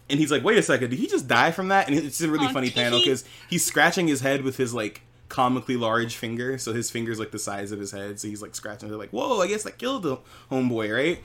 [0.08, 2.30] And he's like, "Wait a second, did he just die from that?" And it's a
[2.30, 6.60] really oh, funny panel because he's scratching his head with his like comically large finger,
[6.60, 8.20] so his finger's like the size of his head.
[8.20, 8.90] So he's like scratching.
[8.90, 10.18] They're like, "Whoa, I guess that killed the
[10.52, 11.24] homeboy, right?"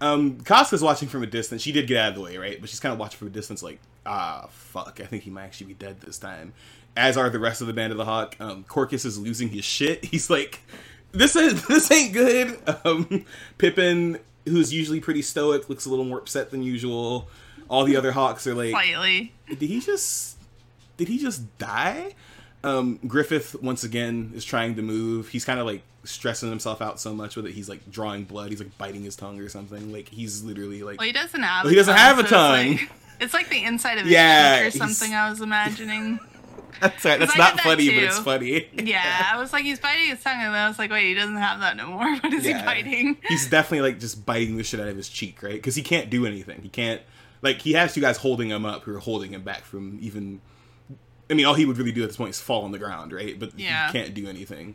[0.00, 1.62] Um, Casca's watching from a distance.
[1.62, 2.60] She did get out of the way, right?
[2.60, 5.00] But she's kind of watching from a distance, like, ah, fuck.
[5.02, 6.52] I think he might actually be dead this time.
[6.96, 8.36] As are the rest of the band of the Hawk.
[8.40, 10.04] Um, Corkus is losing his shit.
[10.04, 10.60] He's like,
[11.12, 12.58] this is this ain't good.
[12.84, 13.24] Um,
[13.58, 14.18] Pippin,
[14.48, 17.28] who's usually pretty stoic, looks a little more upset than usual.
[17.68, 19.32] All the other Hawks are like, slightly.
[19.48, 20.38] Did he just?
[20.96, 22.14] Did he just die?
[22.64, 25.28] Um, Griffith once again is trying to move.
[25.28, 27.52] He's kind of like stressing himself out so much with it.
[27.52, 28.50] He's like drawing blood.
[28.50, 29.92] He's like biting his tongue or something.
[29.92, 30.98] Like he's literally like.
[30.98, 31.64] Well, he doesn't have.
[31.64, 32.66] Well, he doesn't tongue, have a so tongue.
[32.66, 32.90] It's like,
[33.20, 35.14] it's like, the inside of his yeah, or something.
[35.14, 36.20] I was imagining.
[36.80, 37.18] That's right.
[37.18, 38.68] That's not funny, that but it's funny.
[38.84, 41.14] yeah, I was like, he's biting his tongue, and then I was like, wait, he
[41.14, 42.16] doesn't have that no more.
[42.20, 42.58] What is yeah.
[42.58, 43.16] he biting?
[43.28, 45.54] He's definitely like just biting the shit out of his cheek, right?
[45.54, 46.62] Because he can't do anything.
[46.62, 47.02] He can't.
[47.42, 50.40] Like he has two guys holding him up who are holding him back from even
[51.30, 53.12] I mean, all he would really do at this point is fall on the ground,
[53.12, 53.38] right?
[53.38, 53.88] But yeah.
[53.88, 54.74] he can't do anything.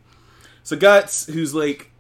[0.64, 1.92] So Guts, who's like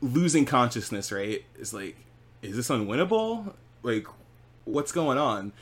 [0.00, 1.96] losing consciousness, right, is like,
[2.42, 3.54] is this unwinnable?
[3.82, 4.06] Like,
[4.64, 5.52] what's going on?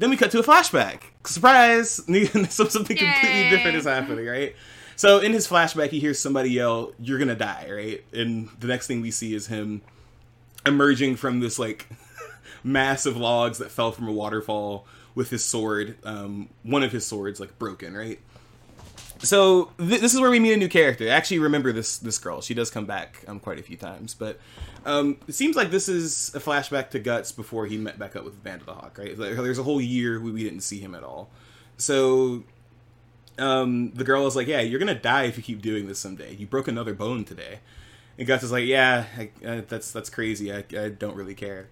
[0.00, 1.02] Then we cut to a flashback.
[1.26, 1.90] Surprise!
[2.48, 3.04] something Yay.
[3.04, 4.56] completely different is happening, right?
[4.96, 8.04] So in his flashback, he hears somebody yell, "You're gonna die!" Right?
[8.18, 9.82] And the next thing we see is him
[10.64, 11.86] emerging from this like
[12.64, 17.06] mass of logs that fell from a waterfall with his sword, um, one of his
[17.06, 18.20] swords like broken, right?
[19.22, 21.04] So th- this is where we meet a new character.
[21.04, 22.40] I actually remember this this girl.
[22.40, 24.38] She does come back um, quite a few times, but
[24.86, 28.24] um, it seems like this is a flashback to Guts before he met back up
[28.24, 28.96] with the Band of the Hawk.
[28.98, 29.16] Right?
[29.16, 31.30] There's a whole year we, we didn't see him at all.
[31.76, 32.44] So
[33.38, 36.34] um, the girl is like, "Yeah, you're gonna die if you keep doing this someday.
[36.34, 37.60] You broke another bone today."
[38.16, 40.52] And Guts is like, "Yeah, I, uh, that's that's crazy.
[40.52, 41.68] I, I don't really care."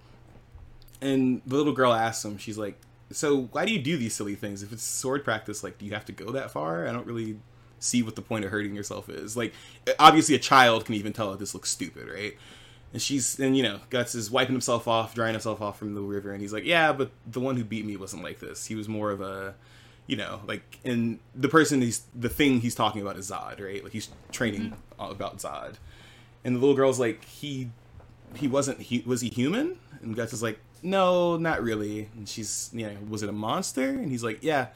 [1.01, 2.79] And the little girl asks him, she's like,
[3.11, 5.93] so why do you do these silly things if it's sword practice like do you
[5.93, 7.39] have to go that far i don't really
[7.81, 9.53] see what the point of hurting yourself is like
[9.99, 12.37] obviously a child can even tell that this looks stupid right
[12.93, 16.01] And she's and you know Guts is wiping himself off, drying himself off from the
[16.01, 18.65] river, and he's like, "Yeah, but the one who beat me wasn't like this.
[18.67, 19.55] He was more of a,
[20.07, 23.83] you know, like and the person he's the thing he's talking about is Zodd, right?
[23.85, 25.11] Like he's training mm-hmm.
[25.13, 25.75] about Zodd,
[26.45, 27.71] and the little girl's like, he
[28.35, 29.79] he wasn't he was he human?
[30.01, 32.09] And Guts is like, no, not really.
[32.17, 33.89] And she's you know, was it a monster?
[33.91, 34.69] And he's like, yeah,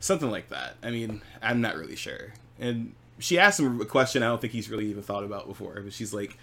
[0.00, 0.76] something like that.
[0.82, 2.34] I mean, I'm not really sure.
[2.58, 5.80] And she asked him a question I don't think he's really even thought about before,
[5.82, 6.36] but she's like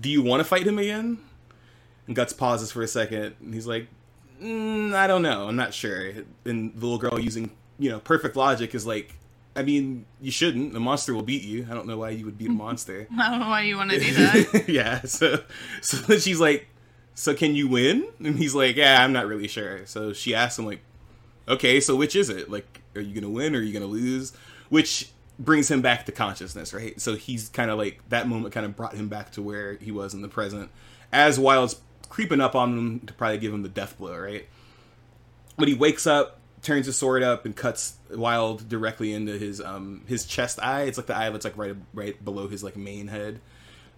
[0.00, 1.18] do you want to fight him again?
[2.06, 3.86] And Guts pauses for a second, and he's like,
[4.42, 6.12] mm, I don't know, I'm not sure.
[6.44, 9.14] And the little girl using, you know, perfect logic is like,
[9.54, 10.72] I mean, you shouldn't.
[10.72, 11.66] The monster will beat you.
[11.70, 13.06] I don't know why you would beat a monster.
[13.16, 14.64] I don't know why you want to do that.
[14.68, 15.02] yeah.
[15.02, 15.42] So,
[15.82, 16.66] so she's like,
[17.14, 20.58] "So can you win?" And he's like, "Yeah, I'm not really sure." So she asks
[20.58, 20.80] him like,
[21.48, 22.50] "Okay, so which is it?
[22.50, 24.32] Like, are you gonna win or are you gonna lose?"
[24.68, 27.00] Which brings him back to consciousness, right?
[27.00, 29.90] So he's kind of like that moment kind of brought him back to where he
[29.90, 30.70] was in the present,
[31.12, 34.46] as Wyald's creeping up on him to probably give him the death blow, right?
[35.56, 40.02] But he wakes up, turns his sword up, and cuts Wyald directly into his um
[40.06, 40.82] his chest eye.
[40.82, 43.40] It's like the eye that's like right right below his like main head,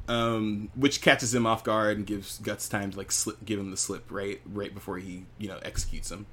[0.09, 3.71] um, which catches him off guard and gives Guts time to like slip, give him
[3.71, 6.27] the slip right right before he you know executes him.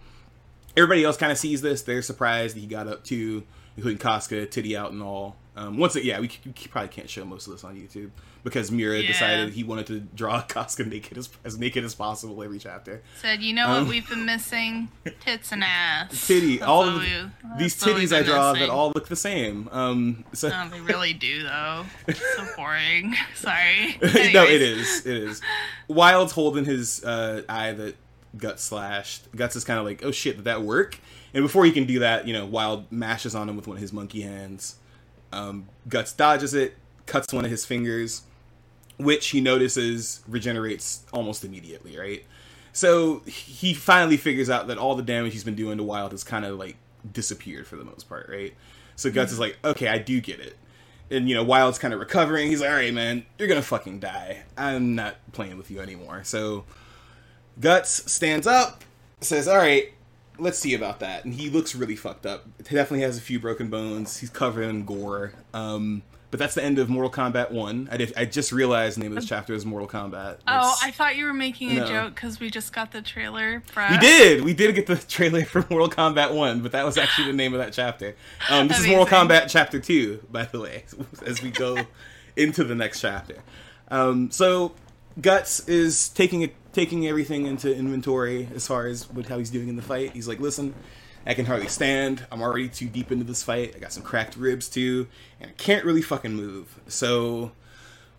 [0.76, 1.82] Everybody else kind of sees this.
[1.82, 3.44] They're surprised he got up too
[3.76, 5.36] including Casca, titty out, and all.
[5.54, 8.72] Um, once it, yeah, we, we, probably can't show most of this on YouTube because
[8.72, 9.08] Miura yeah.
[9.08, 13.02] decided he wanted to draw Casca naked as, as naked as possible every chapter.
[13.22, 14.88] Said, you know um, what we've been missing?
[15.20, 16.26] Tits and ass.
[16.26, 16.58] Titty.
[16.58, 17.10] That's all of we,
[17.58, 18.68] these titties I draw missing.
[18.68, 19.68] that all look the same.
[19.74, 21.86] Um, so oh, they really do though.
[22.14, 23.14] so boring.
[23.36, 23.98] Sorry.
[24.02, 25.06] no, it is.
[25.06, 25.42] It is.
[25.90, 27.96] Wyald's holding his uh, eye that
[28.38, 29.36] Guts slashed.
[29.36, 30.98] Guts is kind of like, oh shit, did that work?
[31.34, 33.82] And before he can do that, you know, Wyald mashes on him with one of
[33.82, 34.76] his monkey hands.
[35.32, 36.76] Um, Guts dodges it,
[37.06, 38.24] cuts one of his fingers,
[38.98, 42.26] which he notices regenerates almost immediately, right?
[42.74, 46.24] So he finally figures out that all the damage he's been doing to Wyald has
[46.24, 46.78] kind of like
[47.12, 48.54] disappeared for the most part, right?
[48.96, 49.36] So Guts mm-hmm.
[49.36, 50.56] is like, okay, I do get it.
[51.10, 52.48] And you know, Wyald's kind of recovering.
[52.48, 54.44] He's like, all right, man, you're gonna fucking die.
[54.58, 56.24] I'm not playing with you anymore.
[56.24, 56.64] So
[57.60, 58.84] Guts stands up,
[59.20, 59.92] says, all right,
[60.38, 61.26] let's see about that.
[61.26, 62.46] And he looks really fucked up.
[62.58, 64.18] He definitely has a few broken bones.
[64.18, 65.34] He's covered in gore.
[65.54, 67.90] Um, but that's the end of Mortal Kombat One.
[67.92, 68.14] I did.
[68.16, 70.38] I just realized the name of this chapter is Mortal Kombat.
[70.48, 73.62] Oh, oh, I thought you were making a joke because we just got the trailer.
[73.66, 74.44] From We did.
[74.46, 77.54] We did get the trailer for Mortal Kombat One, but that was actually the name
[77.54, 78.16] of that chapter.
[78.50, 78.92] Um, this Amazing.
[78.92, 80.86] is Mortal Kombat Chapter Two, by the way,
[81.26, 81.78] as we go
[82.38, 83.36] into the next chapter.
[83.90, 84.72] Um, so
[85.20, 89.68] Guts is taking a taking everything into inventory as far as with how he's doing
[89.68, 90.12] in the fight.
[90.12, 90.74] He's like, listen,
[91.26, 92.26] I can hardly stand.
[92.32, 93.74] I'm already too deep into this fight.
[93.76, 95.08] I got some cracked ribs too,
[95.40, 96.80] and I can't really fucking move.
[96.88, 97.52] So,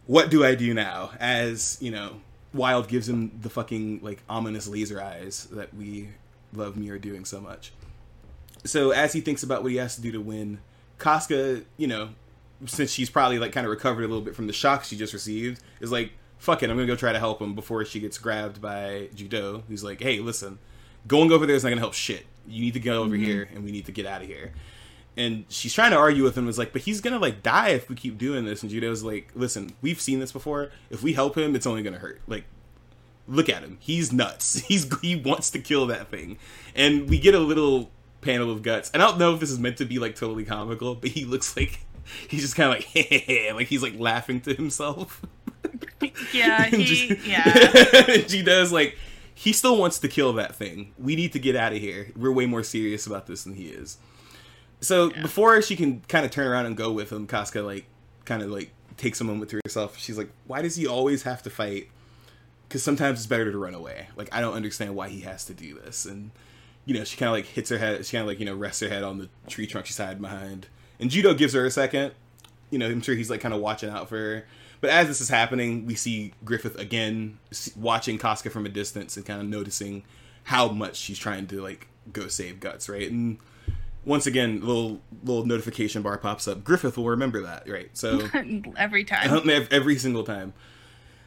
[0.07, 1.11] what do I do now?
[1.19, 2.21] As you know,
[2.53, 6.11] Wyald gives him the fucking like ominous laser eyes that we
[6.53, 7.73] love Miura doing so much.
[8.65, 10.61] So as he thinks about what he has to do to win,
[10.99, 12.11] Casca, you know,
[12.67, 15.13] since she's probably like kind of recovered a little bit from the shock she just
[15.13, 18.19] received, is like, fuck it, I'm gonna go try to help him before she gets
[18.19, 20.59] grabbed by Judeau, He's like, hey, listen,
[21.07, 22.27] going over there is not gonna help shit.
[22.49, 23.25] You need to go over mm-hmm.
[23.25, 24.53] here, and we need to get out of here.
[25.17, 26.49] And she's trying to argue with him.
[26.49, 28.63] Is like, but he's gonna like die if we keep doing this.
[28.63, 30.73] And Judeau's like, listen, we've seen this before.
[30.91, 32.21] If we help him, it's only gonna hurt.
[32.27, 32.45] Like,
[33.29, 33.77] look at him.
[33.79, 34.55] He's nuts.
[34.67, 36.39] He's he wants to kill that thing.
[36.75, 38.91] And we get a little panel of guts.
[38.91, 41.25] And I don't know if this is meant to be like totally comical, but he
[41.25, 41.85] looks like
[42.29, 45.23] he's just kind of like like he's like laughing to himself.
[46.33, 48.03] Yeah, he, yeah.
[48.27, 48.97] she does like
[49.35, 50.93] he still wants to kill that thing.
[50.99, 52.13] We need to get out of here.
[52.17, 53.99] We're way more serious about this than he is.
[54.81, 55.23] So yeah.
[55.23, 57.87] before she can kind of turn around and go with him, Casca like
[58.25, 59.99] kind of like takes a moment to herself.
[59.99, 61.89] She's like, "Why does he always have to fight?
[62.69, 64.09] Because sometimes it's better to run away.
[64.17, 66.31] Like I don't understand why he has to do this." And
[66.85, 68.05] you know, she kind of like hits her head.
[68.05, 70.23] She kind of like you know rests her head on the tree trunk she's hiding
[70.23, 70.67] behind.
[70.99, 72.13] And Judeau gives her a second.
[72.71, 74.47] You know, I'm sure he's like kind of watching out for her.
[74.83, 77.39] But as this is happening, we see Griffith again
[77.77, 80.03] watching Casca from a distance and kind of noticing
[80.43, 83.09] how much she's trying to like go save Guts, right?
[83.09, 83.39] And
[84.05, 86.65] once again, little little notification bar pops up.
[86.65, 87.91] Griffith will remember that, right?
[87.97, 88.29] So
[88.77, 90.53] every time, every single time.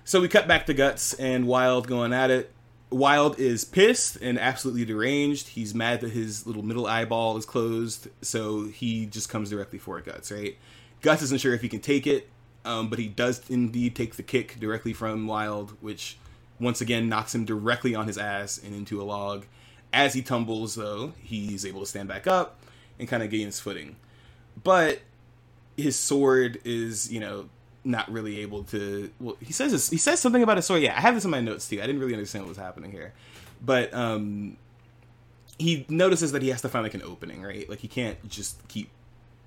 [0.04, 2.52] So we cut back to Guts and Wyald going at it.
[2.90, 5.48] Wyald is pissed and absolutely deranged.
[5.48, 10.02] He's mad that his little middle eyeball is closed, so he just comes directly for
[10.02, 10.58] Guts, right?
[11.02, 12.30] Guts isn't sure if he can take it,
[12.66, 16.18] um, but he does indeed take the kick directly from Wyald, which
[16.60, 19.46] once again knocks him directly on his ass and into a log.
[19.94, 22.60] As he tumbles, though, he's able to stand back up
[23.00, 23.96] and kind of gain his footing.
[24.62, 25.00] But
[25.78, 27.50] his sword is, you know,
[27.84, 29.12] not really able to.
[29.20, 30.82] Well, he says this, he says something about his sword.
[30.82, 31.82] Yeah, I have this in my notes too.
[31.82, 33.14] I didn't really understand what was happening here,
[33.64, 34.58] but um,
[35.58, 37.70] he notices that he has to find like an opening, right?
[37.70, 38.90] Like he can't just keep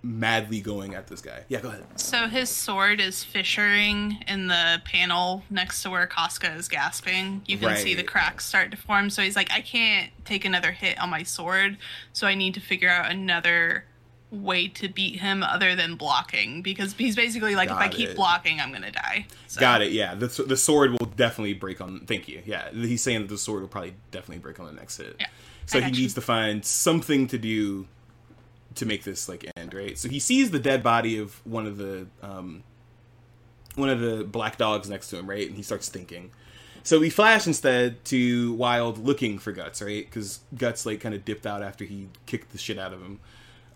[0.03, 1.44] madly going at this guy.
[1.49, 1.84] Yeah, go ahead.
[1.96, 7.42] So his sword is fissuring in the panel next to where Casca is gasping.
[7.46, 9.11] You can see the cracks start to form.
[9.11, 11.78] So he's like, I can't take another hit on my sword,
[12.12, 13.84] so I need to figure out another
[14.30, 18.16] way to beat him other than blocking because he's basically like if I keep it.
[18.16, 19.26] blocking I'm gonna die.
[19.46, 19.90] So, Got it.
[19.92, 22.01] Yeah, the the sword will definitely break on.
[22.07, 22.42] Thank you.
[22.44, 25.16] Yeah, he's saying that the sword will probably definitely break on the next hit.
[25.18, 25.26] Yeah,
[25.64, 26.03] So I he got you.
[26.03, 27.86] needs to find something to do
[28.79, 29.97] to make this like end right.
[29.99, 32.62] So he sees the dead body of one of the um,
[33.74, 36.31] one of the black dogs next to him, right, and he starts thinking.
[36.83, 40.05] So we flash instead to Wyald looking for Guts, right?
[40.07, 43.20] Because Guts like kind of dipped out after he kicked the shit out of him.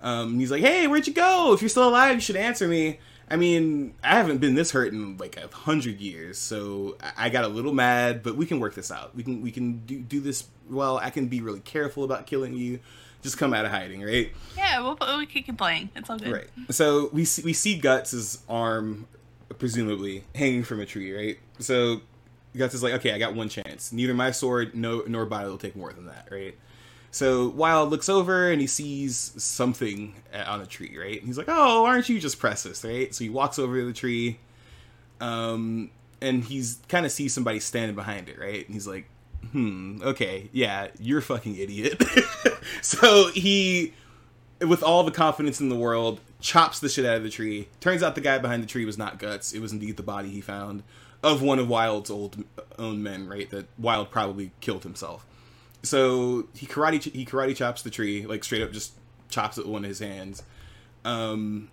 [0.00, 1.52] Um, he's like, "Hey, where'd you go?
[1.52, 2.98] If you're still alive, you should answer me."
[3.30, 7.44] I mean, I haven't been this hurt in like a hundred years, so I- got
[7.44, 9.14] a little mad, but we can work this out.
[9.14, 10.98] We can we can do do this well.
[10.98, 12.80] I can be really careful about killing you.
[13.22, 14.32] Just come out of hiding, right?
[14.56, 15.90] Yeah, we'll, we can keep playing.
[15.94, 16.32] It's all good.
[16.32, 16.48] Right.
[16.70, 19.06] So we see, we see Guts' arm,
[19.58, 21.38] presumably hanging from a tree, right?
[21.60, 22.00] So
[22.56, 23.92] Guts is like, okay, I got one chance.
[23.92, 26.56] Neither my sword, no, nor body will take more than that, right?
[27.12, 30.14] So Wyald looks over and he sees something
[30.46, 31.18] on a tree, right?
[31.18, 33.14] And he's like, "Oh, aren't you just precious?" Right?
[33.14, 34.38] So he walks over to the tree,
[35.20, 35.90] um,
[36.22, 38.64] and he's kind of sees somebody standing behind it, right?
[38.64, 39.10] And he's like,
[39.52, 42.02] "Hmm, okay, yeah, you're a fucking idiot."
[42.82, 43.94] so he,
[44.60, 47.68] with all the confidence in the world, chops the shit out of the tree.
[47.80, 50.28] Turns out the guy behind the tree was not Guts; it was indeed the body
[50.28, 50.82] he found
[51.22, 52.42] of one of Wyald's old
[52.78, 53.48] own men, right?
[53.50, 55.24] That Wyald probably killed himself.
[55.82, 58.92] So he karate he karate chops the tree, like straight up just
[59.30, 60.42] chops it with one of his hands.
[61.04, 61.70] Um,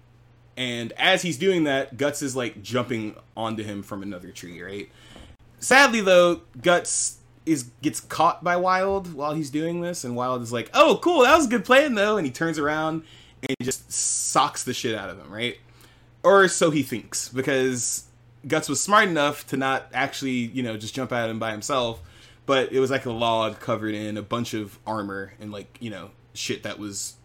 [0.58, 4.90] and as he's doing that, Guts is like jumping onto him from another tree, right?
[5.60, 10.54] Sadly though, Guts is gets caught by Wyald while he's doing this, and Wyald is
[10.54, 13.04] like, "Oh, cool, that was a good plan though," and he turns around
[13.48, 15.58] and just socks the shit out of him, right?
[16.24, 18.04] Or so he thinks, because
[18.48, 22.02] Guts was smart enough to not actually, you know, just jump at him by himself,
[22.46, 25.90] but it was like a log covered in a bunch of armor and like, you
[25.90, 27.16] know, shit that was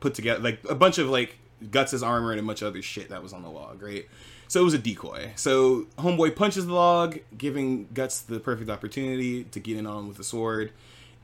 [0.00, 1.38] put together, like a bunch of like
[1.70, 4.06] Guts's armor and a bunch of other shit that was on the log, right?
[4.54, 5.32] So it was a decoy.
[5.34, 10.16] So Homeboy punches the log, giving Guts the perfect opportunity to get in on with
[10.16, 10.70] the sword,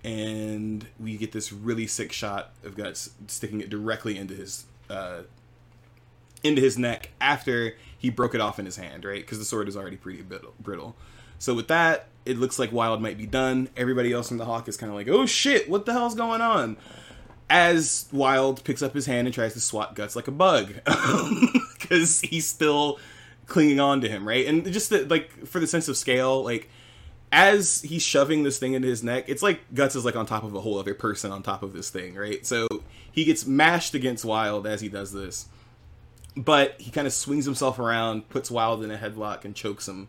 [0.02, 5.20] and we get this really sick shot of Guts sticking it directly into his uh,
[6.42, 9.20] into his neck after he broke it off in his hand, right?
[9.20, 10.24] Because the sword is already pretty
[10.58, 10.96] brittle.
[11.38, 13.68] So with that, it looks like Wyald might be done.
[13.76, 16.40] Everybody else in the Hawk is kind of like, "Oh shit, what the hell's going
[16.40, 16.76] on?"
[17.48, 20.74] As Wyald picks up his hand and tries to swat Guts like a bug,
[21.78, 22.98] because he's still
[23.50, 24.46] clinging on to him, right?
[24.46, 26.70] And just the, like for the sense of scale, like
[27.30, 30.42] as he's shoving this thing into his neck, it's like Guts is like on top
[30.42, 32.46] of a whole other person on top of this thing, right?
[32.46, 32.66] So
[33.12, 35.48] he gets mashed against Wyald as he does this
[36.36, 40.08] but he kind of swings himself around, puts Wyald in a headlock, and chokes him.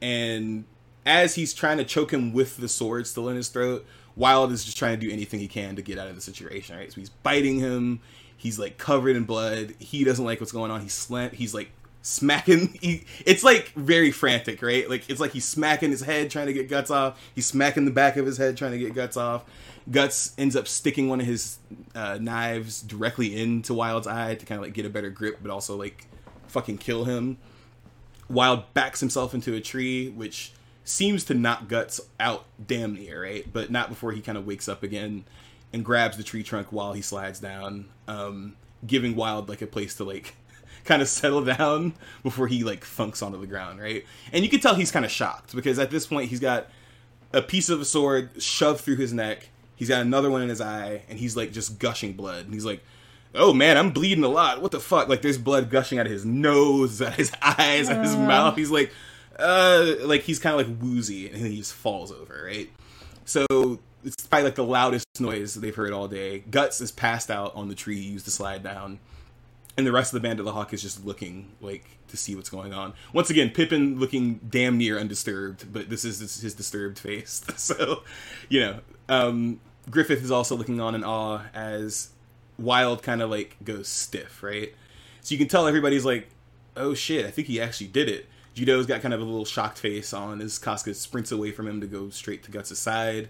[0.00, 0.64] And
[1.04, 4.64] as he's trying to choke him with the sword still in his throat, Wyald is
[4.64, 6.76] just trying to do anything he can to get out of the situation.
[6.76, 8.00] Right, so he's biting him.
[8.36, 9.74] He's like covered in blood.
[9.78, 10.80] He doesn't like what's going on.
[10.80, 11.30] He's slam.
[11.32, 11.70] He's like
[12.02, 12.78] smacking.
[12.80, 14.88] He, it's like very frantic, right?
[14.88, 17.20] Like it's like he's smacking his head trying to get guts off.
[17.34, 19.44] He's smacking the back of his head trying to get guts off.
[19.90, 21.58] Guts ends up sticking one of his
[21.94, 25.50] uh, knives directly into Wyald's eye to kind of like get a better grip, but
[25.50, 26.06] also like
[26.46, 27.38] fucking kill him.
[28.28, 30.52] Wyald backs himself into a tree, which
[30.84, 33.50] seems to knock Guts out damn near, right?
[33.50, 35.24] But not before he kind of wakes up again
[35.72, 39.94] and grabs the tree trunk while he slides down, um, giving Wyald like a place
[39.96, 40.34] to like
[40.88, 41.92] kind of settle down
[42.24, 44.04] before he like thunks onto the ground, right?
[44.32, 46.66] And you can tell he's kind of shocked because at this point he's got
[47.32, 49.50] a piece of a sword shoved through his neck.
[49.76, 52.46] He's got another one in his eye, and he's like just gushing blood.
[52.46, 52.82] And he's like,
[53.34, 54.60] "Oh man, I'm bleeding a lot.
[54.60, 57.88] What the fuck?" Like there's blood gushing out of his nose, out of his eyes,
[57.88, 58.56] out of his mouth.
[58.56, 58.90] He's like,
[59.38, 62.68] uh, like he's kind of like woozy, and he just falls over, right?
[63.24, 66.40] So it's probably like the loudest noise they've heard all day.
[66.50, 68.98] Guts is passed out on the tree he used to slide down,
[69.78, 72.34] and the rest of the band of the Hawk is just looking like to see
[72.34, 72.94] what's going on.
[73.12, 77.44] Once again, Pippin looking damn near undisturbed, but this is his disturbed face.
[77.56, 78.02] so,
[78.48, 82.10] you know, um, Griffith is also looking on in awe as
[82.58, 84.74] Wyald kind of like goes stiff, right?
[85.20, 86.28] So you can tell everybody's like,
[86.76, 89.78] "Oh shit, I think he actually did it." Judeau's got kind of a little shocked
[89.78, 93.28] face on as Casca sprints away from him to go straight to Guts' side.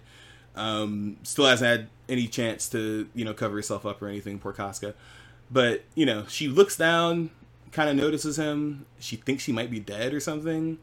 [0.55, 4.51] Um, still hasn't had any chance to, you know, cover herself up or anything, poor
[4.51, 4.95] Casca.
[5.51, 7.31] But, you know, she looks down,
[7.71, 8.85] kind of notices him.
[8.99, 10.77] She thinks he might be dead or something,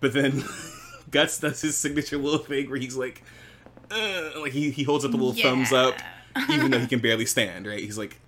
[0.00, 0.44] but then
[1.10, 3.22] Guts does his signature little thing where he's like,
[3.90, 5.94] uh, like he, he holds up the little thumbs up,
[6.50, 7.66] even though he can barely stand.
[7.66, 7.80] Right?
[7.80, 8.20] He's like,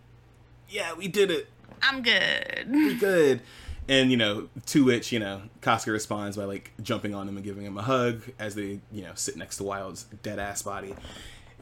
[0.69, 1.49] "Yeah, we did it.
[1.83, 2.67] I'm good.
[2.69, 3.41] We're good."
[3.89, 7.45] And you know, to which you know, Casca responds by like jumping on him and
[7.45, 10.95] giving him a hug as they you know sit next to Wyald's dead ass body.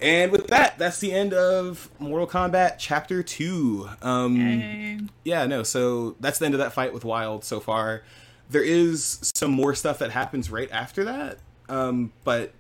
[0.03, 3.89] And with that, that's the end of Mortal Kombat Chapter Two.
[4.03, 5.01] Um, Yay.
[5.25, 5.63] yeah, no.
[5.63, 8.03] So that's the end of that fight with Wyald so far.
[8.49, 11.39] There is some more stuff that happens right after that,
[11.69, 12.53] um, but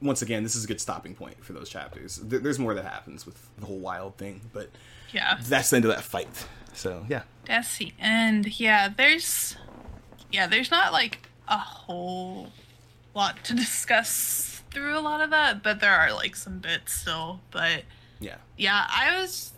[0.00, 2.16] once again, this is a good stopping point for those chapters.
[2.16, 4.68] There, there's more that happens with the whole Wyald thing, but
[5.12, 5.38] Yeah.
[5.42, 6.28] that's the end of that fight.
[6.74, 8.60] So yeah, That's the end.
[8.60, 9.56] Yeah, there's
[10.30, 12.50] yeah, there's not like a whole
[13.14, 17.40] lot to discuss through a lot of that, but there are like some bits still.
[17.50, 17.84] But
[18.20, 19.52] yeah, yeah, I was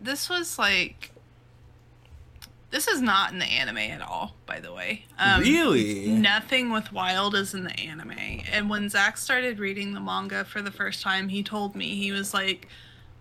[0.00, 1.12] this was like
[2.70, 5.04] this is not in the anime at all, by the way.
[5.18, 6.06] Um, really.
[6.08, 8.42] Nothing with Wyald is in the anime.
[8.52, 12.12] And when Zach started reading the manga for the first time, he told me, he
[12.12, 12.68] was like,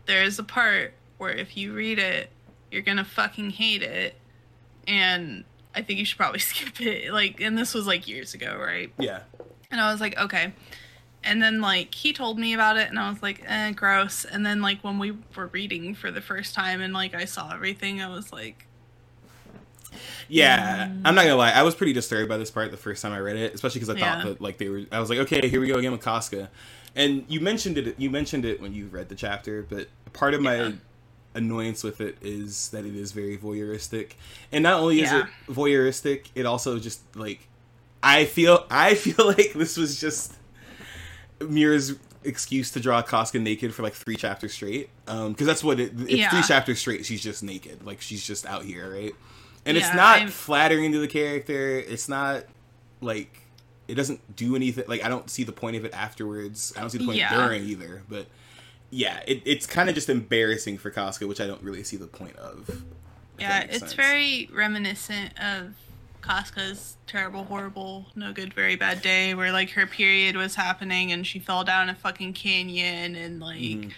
[0.05, 2.29] there's a part where if you read it,
[2.71, 4.15] you're gonna fucking hate it.
[4.87, 7.11] And I think you should probably skip it.
[7.11, 8.91] Like, and this was like years ago, right?
[8.99, 9.21] Yeah,
[9.71, 10.53] And I was like, okay.
[11.23, 14.23] And then like he told me about it, and I was like, eh, gross.
[14.25, 17.53] And then like when we were reading for the first time, and like I saw
[17.53, 18.65] everything, I was like,
[20.27, 20.89] yeah.
[21.03, 21.51] I'm not gonna lie.
[21.51, 23.95] I was pretty disturbed by this part the first time I read it, especially because
[23.95, 24.83] I thought that like they were.
[24.91, 26.49] I was like, okay, here we go again with Casca.
[26.95, 27.99] And you mentioned it.
[27.99, 30.71] You mentioned it when you read the chapter, but part of my Yeah.
[31.35, 34.13] annoyance with it is that it is very voyeuristic,
[34.51, 35.25] and not only is Yeah.
[35.25, 37.47] it voyeuristic, it also just like
[38.01, 38.65] I feel.
[38.69, 40.33] I feel like this was just
[41.41, 44.89] Miura's excuse to draw Casca naked for like three chapters straight.
[45.07, 45.93] Um, because that's what it.
[46.01, 46.29] It's Yeah.
[46.29, 47.05] three chapters straight.
[47.05, 49.13] She's just naked, like she's just out here, right?
[49.65, 51.79] And it's not I'm- flattering to the character.
[51.79, 52.43] It's not
[53.01, 53.41] like
[53.87, 54.83] it doesn't do anything.
[54.87, 56.73] Like I don't see the point of it afterwards.
[56.75, 57.35] I don't see the point Yeah.
[57.35, 58.03] during either.
[58.09, 58.27] But
[58.89, 62.07] yeah, it, it's kind of just embarrassing for Casca, which I don't really see the
[62.07, 62.83] point of.
[63.39, 63.93] Yeah, it's sense.
[63.93, 65.73] very reminiscent of
[66.21, 71.25] Casca's terrible, horrible, no good, very bad day, where like her period was happening and
[71.25, 73.93] she fell down a fucking canyon and like Mhm.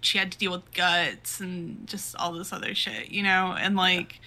[0.00, 3.54] she had to deal with guts and just all this other shit, you know?
[3.58, 4.20] And like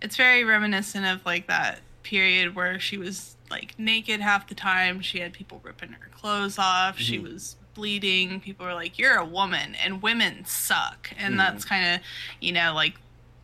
[0.00, 5.00] it's very reminiscent of like that period where she was like naked half the time.
[5.00, 6.98] She had people ripping her clothes off.
[6.98, 7.22] She Mhm.
[7.32, 8.40] was bleeding.
[8.40, 11.38] People were like, "You're a woman, and women suck." And Mhm.
[11.38, 12.00] that's kind of,
[12.40, 12.96] you know, like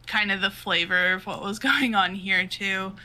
[0.07, 2.97] kind of the flavor of what was going on here too.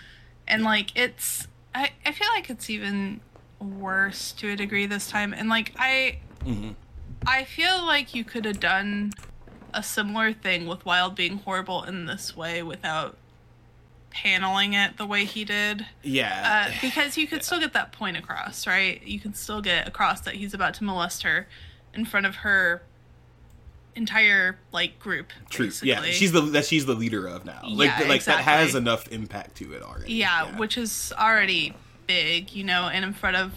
[0.48, 3.22] And like it's, I I feel like it's even
[3.60, 5.34] worse to a degree this time.
[5.34, 6.76] And like I Mhm.
[7.26, 9.14] I feel like you could have done
[9.74, 13.18] a similar thing with Wyald being horrible in this way without
[14.10, 15.86] paneling it the way he did.
[16.04, 16.68] Yeah.
[16.70, 19.02] Uh, because you could still get that point across, right?
[19.04, 21.48] You can still get across that he's about to molest her
[21.94, 22.84] in front of her
[23.96, 25.32] entire like group.
[25.50, 25.70] True.
[25.82, 27.62] Yeah, she's the that she's the leader of now.
[27.68, 30.14] Like Yeah, like that has enough impact to it already.
[30.14, 31.74] yeah, which is already
[32.08, 33.54] big, you know, and in front of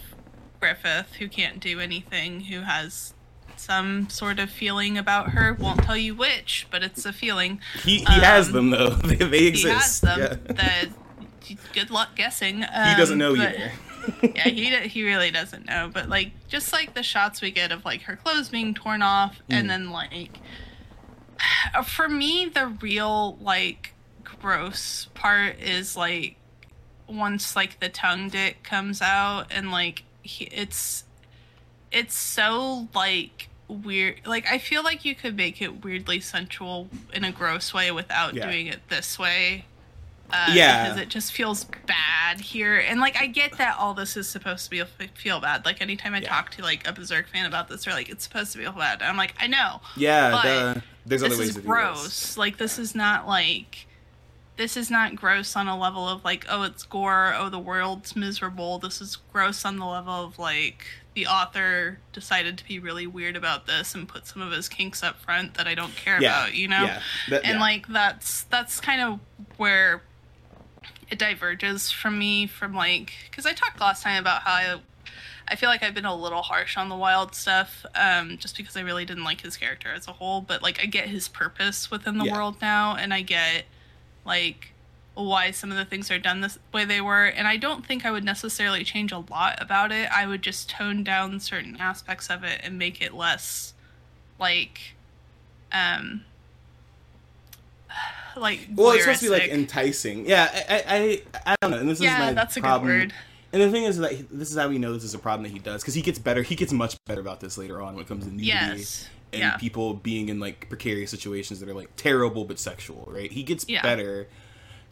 [0.59, 3.13] Griffith, who can't do anything, who has
[3.55, 5.53] some sort of feeling about her.
[5.53, 7.59] Won't tell you which, but it's a feeling.
[7.83, 8.89] he he has um, them though.
[9.03, 9.73] they, they He exist.
[9.75, 10.19] has them.
[10.19, 10.53] Yeah.
[10.53, 10.85] That
[11.73, 12.57] good luck guessing.
[12.59, 13.71] he Um, doesn't know but- either.
[14.21, 15.89] Yeah, he he really doesn't know.
[15.93, 19.37] But like, just like the shots we get of like her clothes being torn off,
[19.49, 19.55] Mm.
[19.59, 20.39] and then like,
[21.85, 23.93] for me, the real like
[24.23, 26.35] gross part is like
[27.07, 31.03] once like the tongue dick comes out, and like he, it's
[31.91, 34.21] it's so like weird.
[34.25, 38.33] Like I feel like you could make it weirdly sensual in a gross way without
[38.33, 38.49] Yeah.
[38.49, 39.65] doing it this way.
[40.31, 40.83] Uh, Yeah.
[40.83, 44.65] because it just feels bad here, and like I get that all this is supposed
[44.65, 44.83] to be
[45.15, 45.63] feel bad.
[45.65, 46.29] Like anytime I Yeah.
[46.29, 48.73] talk to like a Berserk fan about this, they're like, "It's supposed to be feel
[48.73, 50.81] bad." I'm like, I know, Yeah, but duh.
[51.05, 52.03] there's other ways is to do gross.
[52.03, 52.37] this.
[52.37, 53.85] Like this is not like
[54.57, 57.33] this is not gross on a level of like, oh, it's gore.
[57.37, 58.79] Oh, the world's miserable.
[58.79, 63.35] This is gross on the level of like the author decided to be really weird
[63.35, 66.41] about this and put some of his kinks up front that I don't care Yeah,
[66.43, 66.55] about.
[66.55, 67.61] You know, yeah, that- and yeah.
[67.61, 69.19] like that's that's kind of
[69.57, 70.01] where
[71.09, 74.79] it diverges from me from like because I talked last time about how I
[75.49, 78.75] I feel like I've been a little harsh on the Wyald stuff, um, just because
[78.75, 80.41] I really didn't like his character as a whole.
[80.41, 82.33] But like, I get his purpose within the Yeah.
[82.33, 83.63] world now, and I get
[84.25, 84.73] like
[85.13, 87.25] why some of the things are done this way they were.
[87.25, 90.09] And I don't think I would necessarily change a lot about it.
[90.11, 93.73] I would just tone down certain aspects of it and make it less
[94.37, 94.95] like,
[95.71, 96.25] um,
[98.39, 100.27] like well, it's supposed to be like enticing.
[100.27, 101.21] Yeah, I, I,
[101.51, 101.77] I don't know.
[101.79, 102.89] And this Yeah, is my that's a good problem.
[102.91, 103.13] word.
[103.53, 105.43] And the thing is that he, this is how we know this is a problem
[105.43, 106.43] that he does because he gets better.
[106.43, 109.07] He gets much better about this later on when it comes to nudity Yes.
[109.33, 109.57] and Yeah.
[109.57, 113.07] people being in like precarious situations that are like terrible but sexual.
[113.11, 113.31] Right?
[113.31, 113.81] He gets Yeah.
[113.81, 114.27] better.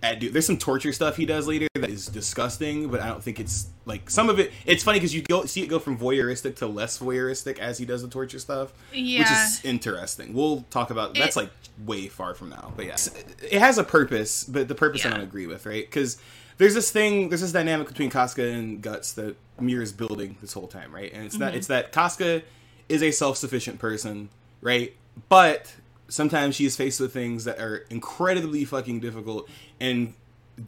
[0.06, 3.24] At do, there's some torture stuff he does later that is disgusting, but I don't
[3.24, 4.52] think it's like some of it.
[4.66, 7.86] It's funny because you go see it go from voyeuristic to less voyeuristic as he
[7.86, 10.34] does the torture stuff, which is interesting.
[10.34, 11.50] We'll talk about that's like
[11.86, 12.98] way far from now, but yeah,
[13.42, 15.86] it has a purpose, but the purpose I don't agree with, right?
[15.86, 16.18] Because
[16.58, 20.68] there's this thing, there's this dynamic between Casca and Guts that Miura's building this whole
[20.68, 21.12] time, right?
[21.12, 21.58] And it's that mm-hmm.
[21.58, 22.44] it's that Casca
[22.88, 24.30] is a self-sufficient person,
[24.62, 24.94] right?
[25.30, 25.74] But
[26.08, 29.50] sometimes she is faced with things that are incredibly fucking difficult,
[29.80, 30.14] and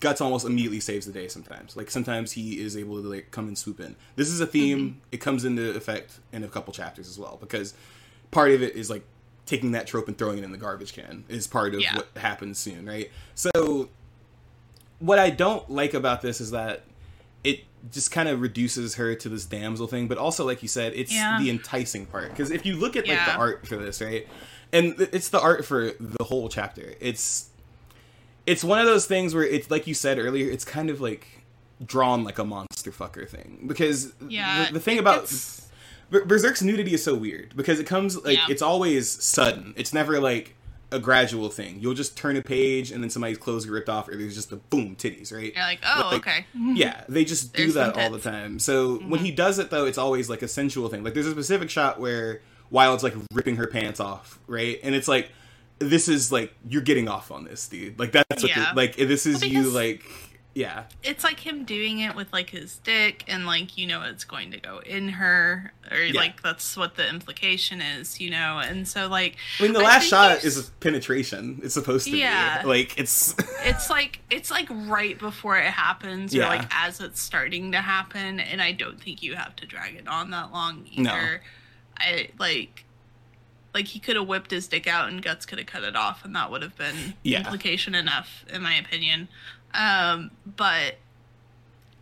[0.02, 1.28] Guts almost immediately saves the day.
[1.30, 3.96] Sometimes, like sometimes he is able to like come and swoop in.
[4.18, 4.80] This is a theme.
[4.80, 5.00] Mm-hmm.
[5.14, 7.74] It comes into effect in a couple chapters as well because
[8.32, 9.04] part of it is like
[9.46, 11.96] taking that trope and throwing it in the garbage can is part of Yeah.
[11.96, 13.10] what happens soon, right?
[13.34, 13.88] So
[15.00, 16.84] what I don't like about this is that
[17.46, 17.62] it
[17.92, 21.14] just kind of reduces her to this damsel thing, but also like you said, it's
[21.14, 21.38] Yeah.
[21.40, 24.28] the enticing part because if you look at like the art for this, right?
[24.74, 26.94] And it's the art for the whole chapter.
[27.00, 27.50] It's
[28.46, 31.28] it's one of those things where it's like you said earlier, it's kind of like
[31.86, 34.66] drawn like a monster fucker thing because Yeah.
[34.68, 35.32] the, the thing about
[36.10, 38.46] Ber- Berserk's nudity is so weird because it comes like Yeah.
[38.50, 39.74] it's always sudden.
[39.78, 40.56] It's never like
[40.92, 41.80] a gradual thing.
[41.82, 44.54] You'll just turn a page and then somebody's clothes get ripped off, or there's just
[44.54, 45.54] a boom titties, right?
[45.54, 46.46] You're like, oh, Like, okay.
[46.56, 48.58] Yeah, they just do that all the time.
[48.60, 51.04] So when he does it though, it's always like a sensual thing.
[51.04, 54.80] Like there's a specific shot where Wyald's like ripping her pants off, right?
[54.84, 55.30] And it's like
[55.80, 58.00] this is like you're getting off on this, dude.
[58.00, 58.72] Like that's what Yeah.
[58.72, 60.04] the, like this is Well, you like
[60.56, 60.86] yeah.
[61.04, 64.50] It's like him doing it with like his dick, and like you know it's going
[64.52, 66.20] to go in her, or Yeah.
[66.20, 68.58] like that's what the implication is, you know.
[68.58, 71.62] And so like, I mean the I last shot there's- is penetration.
[71.64, 72.64] It's supposed to Yeah.
[72.64, 72.68] be.
[72.70, 76.48] Like it's it's like it's like right before it happens or Yeah.
[76.50, 80.08] like as it's starting to happen and i don't think you have to drag it
[80.08, 81.38] on that long either No.
[82.00, 82.84] I like
[83.74, 86.26] like he could have whipped his dick out and guts could have cut it off
[86.26, 87.40] and that would have been Yeah.
[87.40, 89.28] implication enough in my opinion
[89.74, 90.96] um but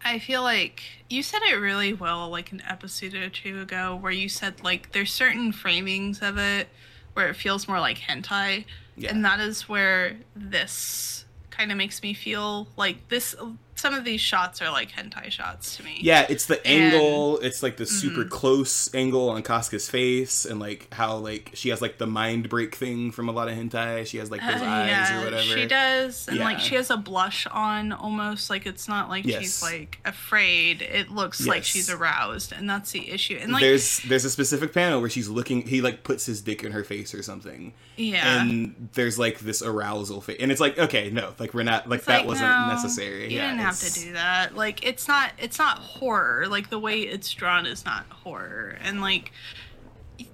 [0.03, 4.11] i feel like you said it really well like an episode or two ago where
[4.11, 6.69] you said like there's certain framings of it
[7.13, 8.65] where it feels more like hentai
[8.95, 9.09] Yeah.
[9.11, 13.35] and that is where this kind of makes me feel like this
[13.75, 17.39] some of these shots are like hentai shots to me Yeah, it's the And- angle.
[17.39, 18.29] It's like the super Mhm.
[18.29, 22.75] close angle on Casca's face, and like how like she has like the mind break
[22.75, 24.07] thing from a lot of hentai.
[24.07, 25.43] She has like those Uh, eyes yeah, or whatever.
[25.43, 29.41] She does, and like she has a blush on almost like it's not like Yes.
[29.41, 30.81] she's like afraid.
[30.81, 33.37] It looks like she's aroused, and that's the issue.
[33.41, 35.67] And like, there's there's a specific panel where she's looking.
[35.67, 39.61] He like puts his dick in her face or something, yeah, and there's like this
[39.61, 42.49] arousal face, and it's like okay, no, like we're not like It's that like, wasn't
[42.49, 43.33] no, necessary.
[43.33, 44.55] Yeah, have to do that.
[44.55, 46.47] Like it's not it's not horror.
[46.47, 48.77] Like the way it's drawn is not horror.
[48.81, 49.31] And like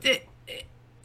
[0.03, 0.27] it,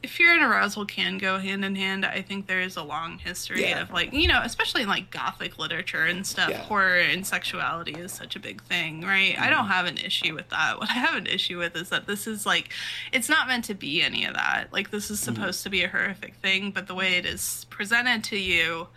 [0.05, 2.05] fear and arousal can go hand in hand.
[2.05, 3.81] I think there is a long history Yeah.
[3.81, 6.49] of like you know, especially in like gothic literature and stuff.
[6.49, 6.59] Yeah.
[6.61, 9.35] Horror and sexuality is such a big thing, right?
[9.37, 9.49] I Mm-hmm.
[9.51, 10.77] don't have an issue with that.
[10.79, 12.69] What I have an issue with is that this is like
[13.11, 14.71] it's not meant to be any of that.
[14.71, 15.35] Like this is Mm-hmm.
[15.35, 18.87] supposed to be a horrific thing, but the way it is presented to you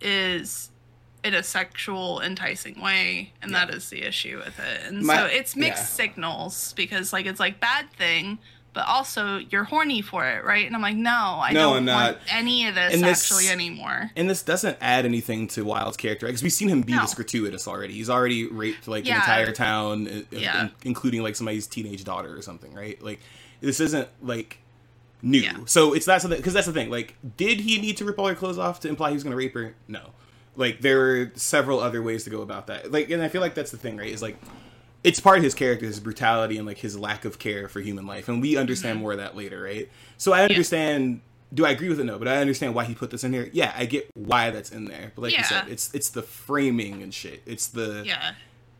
[0.00, 0.70] is
[1.26, 3.66] in a sexual enticing way and Yeah.
[3.66, 5.86] that is the issue with it and My- so it's mixed yeah.
[6.06, 8.38] signals because like it's like bad thing
[8.72, 11.94] but also you're horny for it right and i'm like no i No, don't I'm
[11.94, 15.96] want any of this, And this- actually anymore And this doesn't add anything to Wyald's
[15.96, 17.00] character because we've seen him be No.
[17.02, 17.94] this gratuitous already.
[17.94, 19.14] He's already raped like Yeah.
[19.14, 20.60] an entire town, Yeah.
[20.64, 23.00] in- including like somebody's teenage daughter or something, right?
[23.02, 23.20] Like
[23.62, 24.58] this isn't like
[25.22, 25.40] new.
[25.40, 25.56] Yeah.
[25.64, 26.90] So it's not something because that's the thing.
[26.90, 29.32] Like, did he need to rip all her clothes off to imply he was going
[29.32, 29.74] to rape her?
[29.88, 30.10] No.
[30.56, 32.90] Like there are several other ways to go about that.
[32.90, 34.10] Like, and I feel like that's the thing, right?
[34.10, 34.36] Is like
[35.04, 38.06] it's part of his character, his brutality, and like his lack of care for human
[38.06, 39.02] life, and we understand mm-hmm.
[39.02, 39.88] more of that later, right?
[40.18, 41.20] So I understand.
[41.54, 42.04] Do I agree with it?
[42.04, 43.48] No, but I understand why he put this in here.
[43.52, 45.12] Yeah, I get why that's in there.
[45.14, 47.42] But like you said, it's it's the framing and shit.
[47.46, 48.32] It's the yeah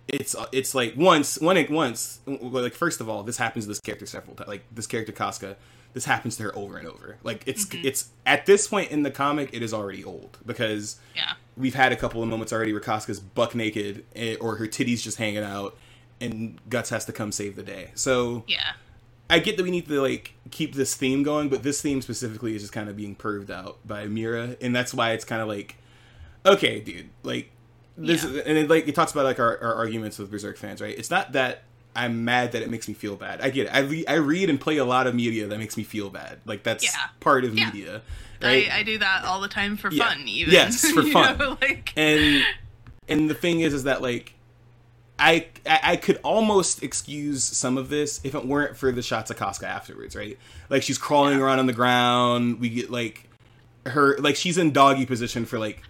[0.08, 4.06] it's it's like once one once like first of all, this happens to this character
[4.06, 4.48] several times.
[4.48, 5.56] Like this character Casca,
[5.96, 7.16] this happens to her over and over.
[7.22, 7.86] Like it's Mm-hmm.
[7.86, 11.90] it's at this point in the comic, it is already old because yeah we've had
[11.90, 15.42] a couple of moments already where Casca's buck naked eh, or her titties just hanging
[15.42, 15.74] out,
[16.20, 17.92] and Guts has to come save the day.
[17.94, 18.74] So yeah
[19.30, 22.54] I get that we need to like keep this theme going, but this theme specifically
[22.54, 25.48] is just kind of being perved out by Miura, and that's why it's kind of
[25.48, 25.76] like,
[26.44, 27.50] okay, dude, like
[27.96, 28.42] this, Yeah.
[28.46, 30.96] and it like it talks about like our, our arguments with Berserk fans, right?
[30.96, 31.62] It's not that
[31.96, 33.40] I'm mad that it makes me feel bad.
[33.40, 33.70] I get it.
[33.74, 36.38] I re- I read and play a lot of media that makes me feel bad.
[36.44, 36.90] Like that's Yeah.
[37.20, 37.66] part of Yeah.
[37.66, 38.02] media.
[38.42, 38.70] Right?
[38.70, 40.08] I, I do that all the time for Yeah.
[40.08, 40.52] fun, even.
[40.52, 41.38] Yes, for fun.
[41.38, 42.44] know, like, and
[43.08, 44.34] and the thing is is that like
[45.18, 49.30] I, I I could almost excuse some of this if it weren't for the shots
[49.30, 50.38] of Casca afterwards, right?
[50.68, 52.60] Like she's crawling around on the ground.
[52.60, 53.28] We get like
[53.86, 55.80] her like she's in doggy position for like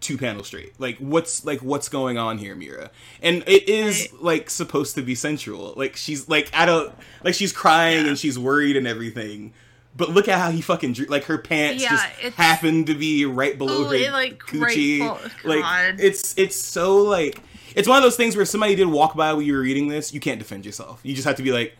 [0.00, 0.78] two panels straight.
[0.80, 2.90] Like what's like what's going on here, Miura?
[3.22, 5.74] And it is like supposed to be sensual.
[5.76, 6.92] Like she's like I don't
[7.22, 8.08] like she's crying Yeah.
[8.08, 9.52] and she's worried and everything.
[9.96, 11.06] But look at how he fucking drew.
[11.06, 11.90] Like her pants Yeah,
[12.20, 15.00] just happened to be right below Ooh, her like, coochie.
[15.44, 17.40] right like it's it's so like
[17.76, 20.12] it's one of those things where somebody did walk by when you were reading this,
[20.14, 21.00] you can't defend yourself.
[21.02, 21.76] You just have to be like,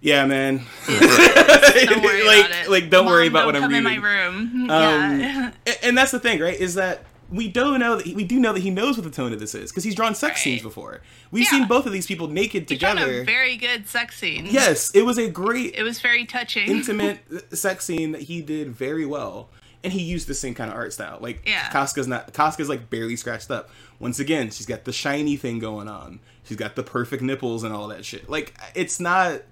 [0.00, 0.62] yeah, man.
[0.88, 2.70] don't worry like about it.
[2.70, 3.94] like don't Mom, worry about don't what I'm reading.
[3.94, 4.70] in my room.
[4.70, 5.50] Um, yeah.
[5.66, 6.58] A- and that's the thing, right?
[6.58, 9.10] Is that we don't know that he, we do know that he knows what the
[9.10, 10.38] tone of this is because he's drawn sex Right.
[10.44, 11.02] scenes before.
[11.30, 11.50] We've Yeah.
[11.50, 13.20] seen both of these people naked He's together.
[13.20, 14.46] a very good sex scene.
[14.50, 16.68] yes, it was a great It was very touching.
[16.70, 17.18] intimate
[17.56, 19.50] sex scene that he did very well.
[19.84, 21.18] And he used the same kind of art style.
[21.20, 21.68] Like Yeah.
[21.70, 23.70] Casca's not Casca's like barely scratched up.
[24.00, 26.20] Once again, she's got the shiny thing going on.
[26.44, 28.28] She's got the perfect nipples and all that shit.
[28.28, 29.42] Like it's not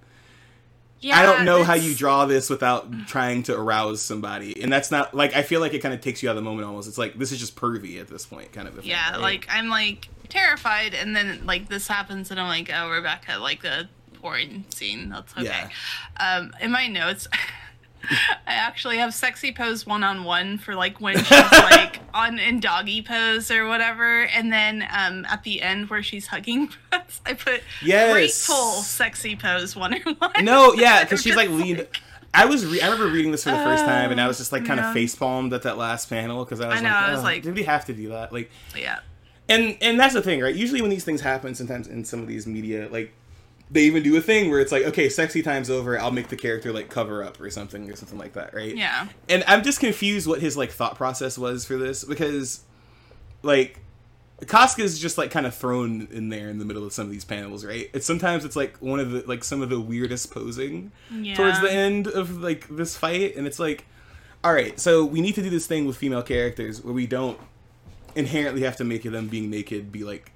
[1.00, 4.62] yeah, I don't know how you draw this without trying to arouse somebody.
[4.62, 6.48] And that's not like I feel like it kind of takes you out of the
[6.48, 6.88] moment almost.
[6.88, 9.20] It's like this is just pervy at this point kind of a thing, Yeah, right?
[9.20, 13.62] like I'm like terrified, and then like this happens, and I'm like, oh, Rebecca, like
[13.62, 13.88] the
[14.20, 15.10] porn scene.
[15.10, 15.44] That's okay.
[15.44, 15.68] Yeah.
[16.18, 17.28] Um, in my notes.
[18.46, 22.60] I actually have sexy pose one on one for like when she's like on in
[22.60, 27.34] doggy pose or whatever, and then um, at the end where she's hugging us, I
[27.34, 28.12] put Yes.
[28.12, 30.44] grateful sexy pose one on one.
[30.44, 31.86] No, yeah, because she's like leaned.
[32.34, 34.52] I was re- I remember reading this for the first time, and I was just
[34.52, 34.88] like kind yeah.
[34.88, 37.22] of face palmed at that last panel because I was I know, like, I was
[37.22, 38.32] like- did we have to do that?
[38.32, 38.98] Like, yeah,
[39.48, 40.54] and and that's the thing, right?
[40.54, 43.12] Usually when these things happen, sometimes in some of these media, like
[43.70, 45.98] they even do a thing where it's like, okay, sexy time's over.
[45.98, 48.76] I'll make the character like cover up or something or something like that, right?
[48.76, 52.60] yeah, And I'm just confused what his like thought process was for this because,
[53.42, 53.80] like,
[54.42, 57.24] Casca's just like kind of thrown in there in the middle of some of these
[57.24, 57.90] panels, right?
[57.92, 61.34] It's sometimes it's like one of the like some of the weirdest posing yeah.
[61.34, 63.86] towards the end of like this fight, and it's like,
[64.44, 67.38] all right, so we need to do this thing with female characters where we don't
[68.14, 70.32] inherently have to make them being naked be like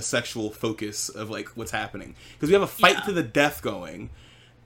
[0.00, 3.00] a sexual focus of like what's happening because we have a fight Yeah.
[3.02, 4.10] to the death going,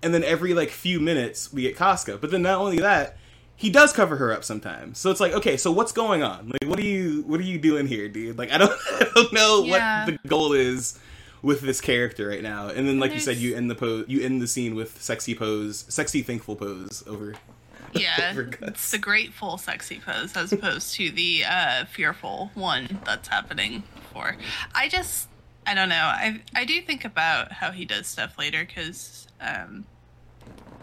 [0.02, 3.16] and then every like few minutes we get Casca, but then not only that.
[3.56, 6.48] He does cover her up sometimes, so it's like, okay, so what's going on?
[6.48, 8.36] Like, what are you, what are you doing here, dude?
[8.36, 10.06] Like, I don't, I don't know Yeah.
[10.06, 10.98] what the goal is
[11.40, 12.66] with this character right now.
[12.66, 15.36] And then, like you said, you end the pose, you end the scene with sexy
[15.36, 17.34] pose, sexy thankful pose over.
[17.92, 23.28] Yeah, over it's the grateful sexy pose as opposed to the uh, fearful one that's
[23.28, 23.84] happening
[24.14, 24.36] for.
[24.74, 25.28] I just,
[25.66, 25.96] I don't know.
[25.96, 29.84] I I do think about how he does stuff later because um,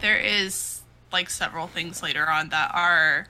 [0.00, 0.82] there is
[1.12, 3.26] like several things later on that are.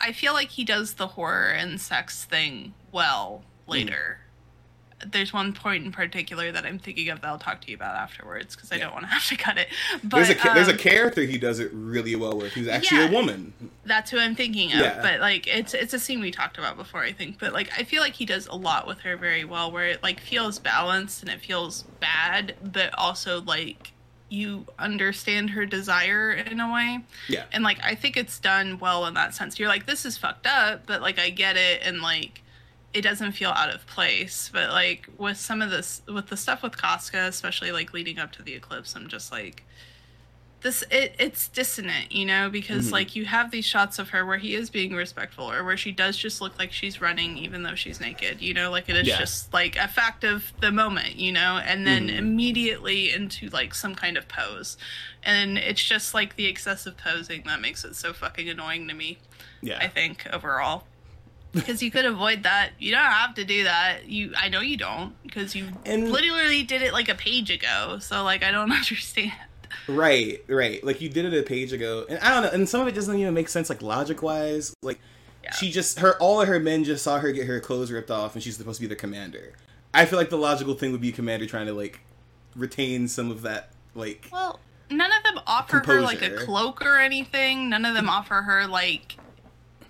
[0.00, 4.18] I feel like he does the horror and sex thing well later.
[5.06, 7.94] There's one point in particular that I'm thinking of that I'll talk to you about
[7.94, 8.84] afterwards because I Yeah.
[8.84, 9.68] don't want to have to cut it.
[10.02, 12.66] But There's a ca- there's a um, character he does it really well with, who's
[12.68, 13.52] actually a woman.
[13.84, 14.80] that's who I'm thinking of.
[14.80, 15.00] Yeah.
[15.00, 17.38] But like it's it's a scene we talked about before, I think.
[17.38, 20.02] But like I feel like he does a lot with her very well where it
[20.02, 23.92] like feels balanced and it feels bad, but also like
[24.30, 26.98] you understand her desire in a way.
[27.28, 29.58] Yeah, And like I think it's done well in that sense.
[29.58, 32.42] You're like, this is fucked up, but like I get it and like
[32.94, 34.50] it doesn't feel out of place.
[34.52, 38.32] But like with some of this with the stuff with Casca, especially like leading up
[38.32, 39.64] to the eclipse, I'm just like
[40.60, 42.92] this it it's dissonant, you know, because Mhm.
[42.92, 45.92] like you have these shots of her where he is being respectful or where she
[45.92, 49.06] does just look like she's running even though she's naked, you know, like it is
[49.06, 49.18] Yeah.
[49.20, 52.16] just like a fact of the moment, you know, and then Mhm.
[52.18, 54.76] immediately into like some kind of pose.
[55.22, 59.18] And it's just like the excessive posing that makes it so fucking annoying to me,
[59.60, 59.78] yeah.
[59.78, 60.88] I think, overall.
[61.52, 62.70] Because you could avoid that.
[62.78, 64.06] You don't have to do that.
[64.06, 67.98] You I know you don't, because you And- literally did it like a page ago.
[68.00, 69.32] So like I don't understand.
[69.86, 70.82] Right, right.
[70.84, 72.50] Like you did it a page ago, and I don't know.
[72.50, 74.74] And some of it doesn't even make sense, like logic wise.
[74.82, 75.00] Like
[75.42, 75.52] Yeah.
[75.54, 78.34] she just her all of her men just saw her get her clothes ripped off,
[78.34, 79.54] and she's supposed to be the commander.
[79.94, 82.00] I feel like the logical thing would be commander trying to like
[82.54, 84.60] retain some of that like Well,
[84.90, 87.70] none of them offer her like a cloak or anything.
[87.70, 89.16] None of them offer her like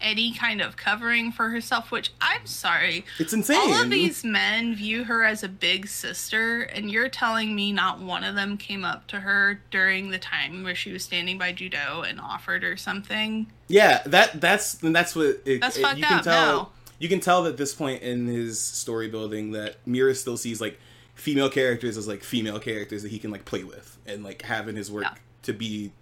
[0.01, 3.05] any kind of covering for herself, which I'm sorry.
[3.19, 3.59] it's insane.
[3.59, 8.01] All of these men view her as a big sister, and you're telling me not
[8.01, 11.53] one of them came up to her during the time where she was standing by
[11.53, 13.47] Judeau and offered her something.
[13.69, 16.35] Yeah, that that's and that's what it, That's it- fucked you can up tell.
[16.57, 16.71] now.
[17.01, 20.61] You can tell that at this point in his story building that Miura still sees
[20.61, 20.81] like
[21.15, 24.69] female characters as like female characters that he can like play with and like have
[24.69, 25.15] in his work Yeah.
[25.43, 25.93] to be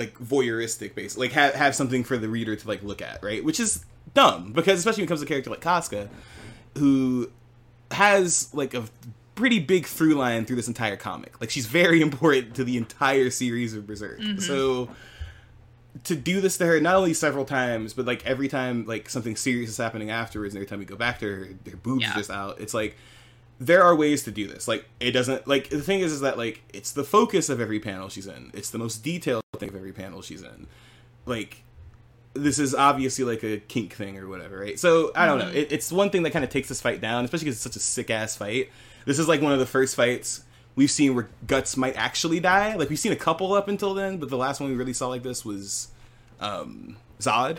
[0.00, 3.44] like voyeuristic based like have have something for the reader to like look at right?
[3.44, 6.08] Which is dumb because especially when it comes to a character like Casca
[6.78, 7.30] who
[7.92, 8.84] has like a
[9.34, 11.40] pretty big through line through this entire comic.
[11.40, 14.20] Like she's very important to the entire series of Berserk.
[14.20, 14.38] Mm-hmm.
[14.40, 14.88] So
[16.04, 19.34] to do this to her not only several times but like every time like something
[19.36, 22.14] serious is happening afterwards and every time we go back to her her boobs Yeah.
[22.14, 22.60] just out.
[22.60, 22.96] It's like
[23.60, 24.66] there are ways to do this.
[24.66, 27.78] Like it doesn't like the thing is is that like it's the focus of every
[27.78, 28.50] panel she's in.
[28.54, 30.66] It's the most detailed thing of every panel she's in.
[31.26, 31.62] Like
[32.32, 34.78] this is obviously like a kink thing or whatever right?
[34.78, 35.50] So i don't know.
[35.50, 37.76] It, it's one thing that kind of takes this fight down especially because it's such
[37.76, 38.70] a sick ass fight.
[39.04, 40.42] This is like one of the first fights
[40.74, 42.76] we've seen where guts might actually die.
[42.76, 45.08] Like we've seen a couple up until then but the last one we really saw
[45.08, 45.88] like this was
[46.40, 47.58] um Zodd.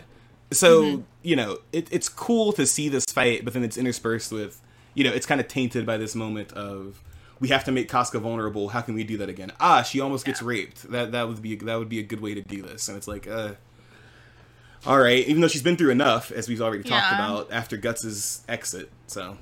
[0.50, 4.60] So you know it, it's cool to see this fight but then it's interspersed with
[4.94, 7.00] you know it's kind of tainted by this moment of
[7.40, 10.24] we have to make Casca vulnerable how can we do that again ah she almost
[10.24, 12.88] gets raped that that would be that would be a good way to do this
[12.88, 13.52] and it's like uh
[14.86, 18.42] all right even though she's been through enough as we've already talked about after guts's
[18.48, 19.36] exit so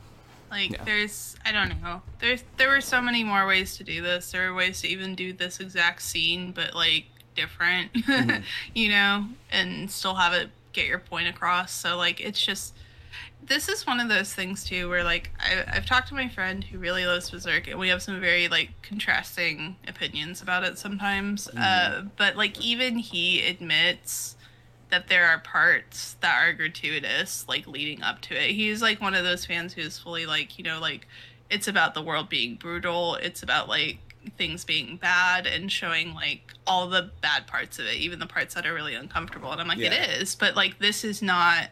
[0.51, 0.85] Like Yeah.
[0.85, 2.03] there's I don't know.
[2.19, 4.33] There's there were so many more ways to do this.
[4.33, 7.07] There were ways to even do this exact scene but like
[7.37, 7.93] different.
[7.95, 8.43] Mm-hmm.
[8.75, 11.73] you know, and still have it get your point across.
[11.73, 12.75] So like it's just
[13.51, 16.63] this is one of those things too where like I, I've talked to my friend
[16.63, 21.49] who really loves Berserk and we have some very like contrasting opinions about it sometimes.
[21.49, 24.37] Uh, but like even he admits
[24.91, 28.53] that there are parts that are gratuitous, like leading up to it.
[28.53, 31.09] He's like one of those fans who's fully like, you know, like
[31.51, 33.17] it's about the world being brutal.
[33.17, 33.99] It's about like
[34.39, 38.55] things being bad and showing like all the bad parts of it, even the parts
[38.55, 39.51] that are really uncomfortable.
[39.51, 39.93] And I'm like, Yeah.
[39.93, 41.71] it is, but like this is not.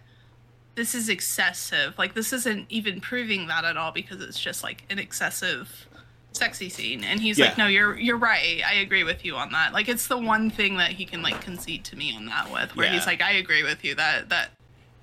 [0.79, 1.99] This is excessive.
[1.99, 5.87] Like this isn't even proving that at all because it's just like an excessive
[6.33, 7.03] sexy scene.
[7.03, 8.63] And he's like no you're you're right.
[8.65, 9.73] I agree with you on that.
[9.73, 12.77] Like it's the one thing that he can like concede to me on that with
[12.77, 14.51] where he's like i agree with you that that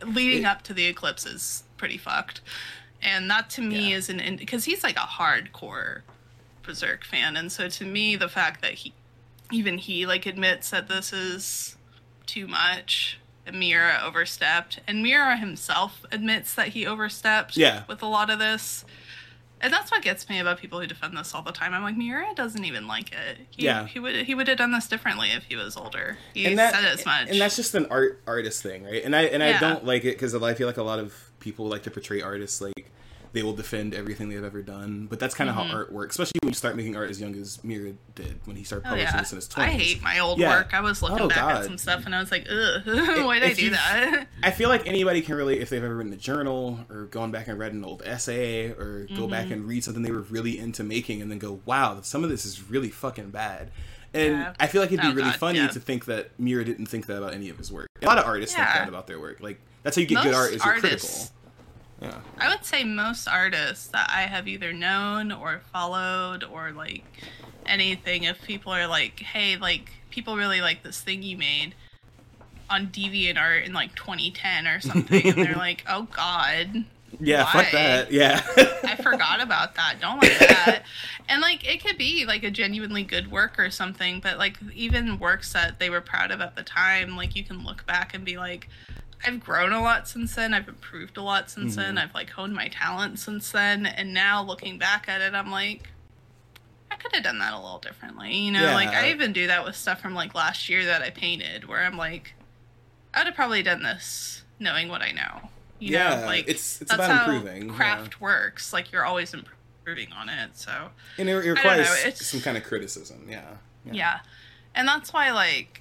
[0.05, 2.39] leading It- up to the eclipse is pretty fucked.
[3.01, 3.97] And that to me Yeah.
[3.97, 6.03] is an because he's like a hardcore
[6.63, 7.35] berserk fan.
[7.35, 8.93] And so to me the fact that he
[9.51, 11.75] even he like admits that this is
[12.25, 13.19] too much
[13.53, 17.83] Miura overstepped and Miura himself admits that he overstepped Yeah.
[17.87, 18.85] with a lot of this
[19.61, 21.73] and that's what gets me about people who defend this all the time.
[21.73, 23.37] I'm like, Miura doesn't even like it.
[23.51, 23.87] He, Yeah.
[23.87, 26.17] he would he would have done this differently if he was older.
[26.33, 27.29] He and that, said as much.
[27.29, 29.59] and that's just an art artist thing right and i and i Yeah.
[29.59, 32.59] don't like it because i feel like a lot of people like to portray artists
[32.61, 32.91] like
[33.35, 36.39] they will defend everything they've ever done but that's kind of how art works especially
[36.41, 39.13] when you start making art as young as Miura did when he started oh publishing
[39.13, 40.49] yeah, this in his 20s I hate my old Yeah.
[40.57, 40.73] work.
[40.73, 41.55] I was looking Oh, back God.
[41.57, 42.81] at some stuff and I was like, ugh,
[43.25, 44.27] why did I do that?
[44.41, 47.47] I feel like anybody can relate if they've ever written a journal or gone back
[47.47, 49.29] and read an old essay or go Mm-hmm.
[49.31, 52.29] back and read something they were really into making and then go, wow, some of
[52.29, 53.71] this is really fucking bad.
[54.13, 54.53] And Yeah.
[54.59, 57.05] I feel like it'd be Oh, really God, funny to think that Miura didn't think
[57.07, 57.87] that about any of his work.
[58.01, 59.41] A lot of artists think that about their work.
[59.41, 61.09] Like that's how you get good art is you're critical.
[62.01, 62.19] Yeah.
[62.37, 67.05] I would say most artists that I have either known or followed or like
[67.65, 71.73] anything, if people are like, hey, like people really like this thing you made
[72.69, 76.83] on DeviantArt in like 2010 or something, and they're like, oh god,
[77.19, 77.51] Yeah, Why?
[77.63, 78.11] fuck that.
[78.11, 78.41] Yeah.
[78.83, 79.95] I forgot about that.
[80.01, 80.83] Don't like that.
[81.29, 85.17] And like it could be like a genuinely good work or something, but like even
[85.19, 88.25] works that they were proud of at the time, like you can look back and
[88.25, 88.67] be like,
[89.23, 90.53] I've grown a lot since then.
[90.53, 91.95] I've improved a lot since then.
[91.95, 91.97] Mm-hmm.
[92.09, 93.85] I've like honed my talent since then.
[93.85, 95.89] And now looking back at it, I'm like,
[96.91, 98.35] I could have done that a little differently.
[98.35, 101.09] You know, like I even do that with stuff from like last year that I
[101.09, 102.33] painted where I'm like,
[103.13, 105.49] I would have probably done this knowing what I know.
[105.79, 108.71] You Yeah, know, like it's- it's that's about how improving, Craft works.
[108.73, 110.51] Like you're always improving on it.
[110.57, 111.89] So and it, it requires
[112.25, 113.27] some kind of criticism.
[113.29, 113.43] Yeah.
[113.91, 114.19] yeah.
[114.73, 115.79] and that's why like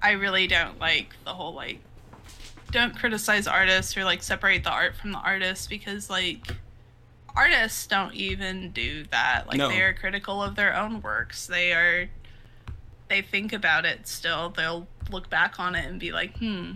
[0.00, 1.78] I really don't like the whole like
[2.72, 6.46] don't criticize artists or like separate the art from the artist because like
[7.36, 9.46] artists don't even do that.
[9.46, 9.68] Like No.
[9.68, 11.46] they are critical of their own works.
[11.46, 12.08] They are
[13.08, 14.48] they think about it still.
[14.50, 16.72] They'll look back on it and be like, "Hmm,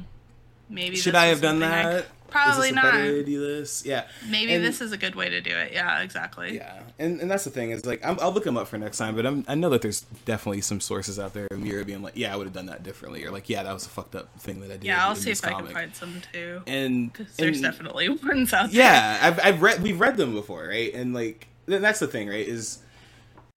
[0.68, 2.06] maybe Should this I have done that?
[2.30, 2.84] Probably not.
[2.84, 3.84] better way to do this?
[3.86, 4.04] Yeah.
[4.28, 5.72] Maybe And- this is a good way to do it.
[5.72, 6.56] Yeah, exactly.
[6.56, 8.98] Yeah, and and that's the thing is like I'm, I'll look them up for next
[8.98, 12.02] time, but I'm, I know that there's definitely some sources out there of Miura being
[12.02, 14.14] like, yeah, I would have done that differently, or like, yeah, that was a fucked
[14.14, 14.84] up thing that I did.
[14.84, 16.62] Yeah, I'll see if I can find some too.
[16.66, 18.80] And, Because there's definitely ones out there.
[18.82, 20.92] yeah, I've I've read we've read them before, right?
[20.94, 22.46] And like that's the thing, right?
[22.46, 22.78] Is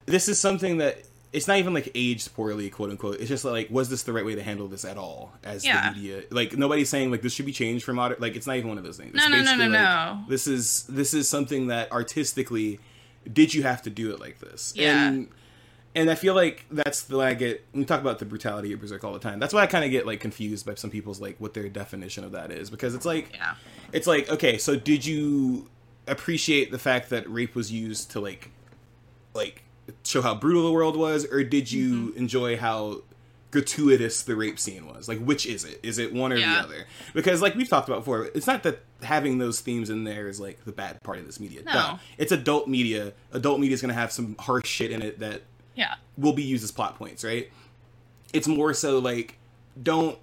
[0.05, 3.19] this is something that it's not even like aged poorly, quote unquote.
[3.19, 5.89] It's just like, was this the right way to handle this at all as Yeah.
[5.91, 6.23] the media?
[6.31, 8.18] Like nobody's saying like this should be changed for modern.
[8.19, 9.14] Like it's not even one of those things.
[9.14, 10.23] No, It's no, no, no, like, no.
[10.27, 12.80] This is this is something that artistically
[13.31, 14.73] did you have to do it like this?
[14.76, 15.07] Yeah.
[15.10, 15.30] And
[15.95, 18.80] and I feel like that's the way I get we talk about the brutality of
[18.81, 19.39] Berserk all the time.
[19.39, 22.23] That's why I kind of get like confused by some people's like what their definition
[22.23, 23.53] of that is because it's like Yeah.
[23.93, 25.68] it's like okay, so did you
[26.07, 28.49] appreciate the fact that rape was used to like
[29.35, 29.61] like
[30.03, 32.17] show how brutal the world was or did you Mm-hmm.
[32.17, 33.01] enjoy how
[33.51, 36.53] gratuitous the rape scene was like which is it is it one or Yeah.
[36.53, 36.85] the other
[37.15, 40.39] because like we've talked about before it's not that having those themes in there is
[40.39, 41.71] like the bad part of this media No.
[41.73, 41.97] Duh.
[42.19, 45.41] it's adult media adult media is going to have some harsh shit in it that
[45.75, 45.95] Yeah.
[46.17, 47.49] will be used as plot points, right?
[48.33, 49.39] It's more so like
[49.81, 50.19] don't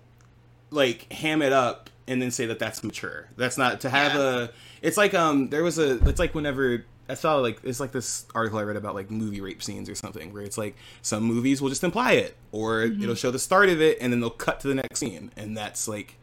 [0.71, 3.29] like ham it up and then say that that's mature.
[3.37, 4.45] That's not to have Yeah.
[4.45, 4.49] a.
[4.83, 5.99] It's like um, there was a.
[6.09, 9.41] It's like whenever I saw like it's like this article I read about like movie
[9.41, 13.03] rape scenes or something where it's like some movies will just imply it or mm-hmm.
[13.03, 15.57] it'll show the start of it and then they'll cut to the next scene and
[15.57, 16.17] that's like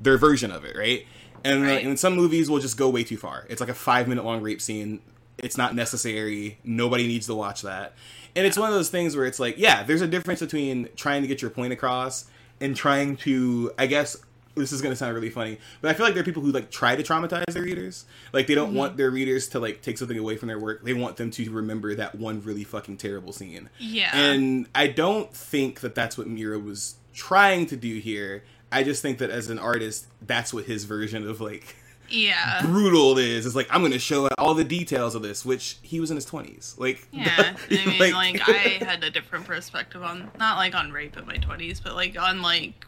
[0.00, 1.06] their version of it, right?
[1.44, 1.84] And, Right.
[1.84, 3.46] and some movies will just go way too far.
[3.48, 5.00] It's like a five minute long rape scene.
[5.38, 6.58] It's not necessary.
[6.64, 7.94] Nobody needs to watch that.
[8.36, 11.22] And it's one of those things where it's like, yeah, there's a difference between trying
[11.22, 12.24] to get your point across
[12.60, 14.16] and trying to, I guess,
[14.56, 16.52] this is going to sound really funny, but I feel like there are people who
[16.52, 18.04] like try to traumatize their readers.
[18.32, 18.76] Like they don't Mm-hmm.
[18.78, 20.84] want their readers to like take something away from their work.
[20.84, 23.68] They want them to remember that one really fucking terrible scene.
[23.78, 24.16] Yeah.
[24.16, 28.44] And I don't think that that's what Miura was trying to do here.
[28.72, 31.76] I just think that as an artist, that's what his version of like
[32.08, 32.60] Yeah.
[32.62, 33.46] brutal is.
[33.46, 36.16] It's like I'm going to show all the details of this, which he was in
[36.16, 36.78] his 20s.
[36.78, 38.52] Like Yeah, I mean, like, I
[38.84, 42.40] had a different perspective on not like on rape in my twenties, but like on
[42.42, 42.86] like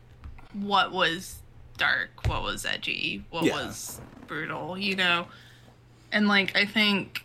[0.53, 1.41] what was
[1.77, 3.53] dark, what was edgy, what Yeah.
[3.55, 5.27] was brutal, you know.
[6.13, 7.25] And like I think,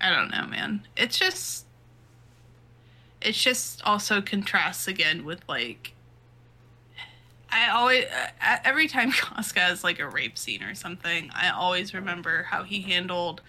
[0.00, 0.86] I don't know, man.
[0.96, 1.66] It's just,
[3.20, 5.94] it's just also contrasts again with like.
[7.54, 11.92] I always, uh, every time Casca has like a rape scene or something, I always
[11.92, 13.42] remember how he handled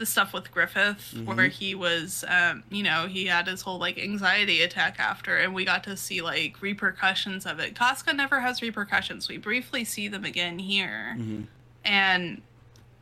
[0.00, 3.98] the stuff with Griffith, where he was, um, you know, he had his whole like
[3.98, 7.76] anxiety attack after, and we got to see like repercussions of it.
[7.76, 9.28] Casca never has repercussions.
[9.28, 11.16] We briefly see them again here,
[11.84, 12.40] and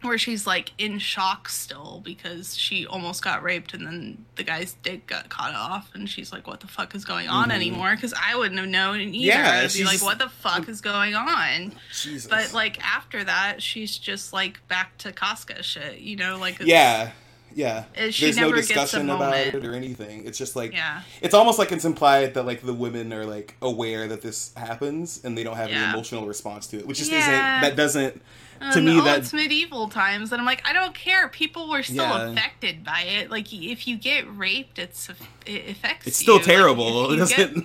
[0.02, 4.74] where she's like in shock still because she almost got raped, and then the guy's
[4.82, 7.52] dick got cut off, and she's like, "What the fuck is going on mm-hmm.
[7.52, 9.16] anymore?" Because I wouldn't have known either.
[9.16, 12.28] Yeah, I'd be like, "What the fuck is going on?" Jesus.
[12.28, 16.68] But like after that, she's just like back to Casca shit, you know, like it's,
[16.68, 17.12] yeah.
[17.54, 17.84] Yeah.
[17.94, 20.26] There's no never gets a discussion about it or anything.
[20.26, 21.02] It's just like Yeah.
[21.20, 25.20] it's almost like it's implied that like the women are like aware that this happens
[25.24, 25.84] and they don't have Yeah.
[25.88, 27.18] an emotional response to it, which just Yeah.
[27.20, 28.22] isn't that doesn't
[28.60, 31.28] Um, to me oh, that it's medieval times, and I'm like, I don't care.
[31.28, 32.30] People were still Yeah.
[32.30, 33.30] affected by it.
[33.30, 35.08] Like, if you get raped, it's
[35.46, 36.06] it affects.
[36.06, 36.38] it's still you.
[36.40, 37.04] Like, terrible.
[37.04, 37.64] if you doesn't Get,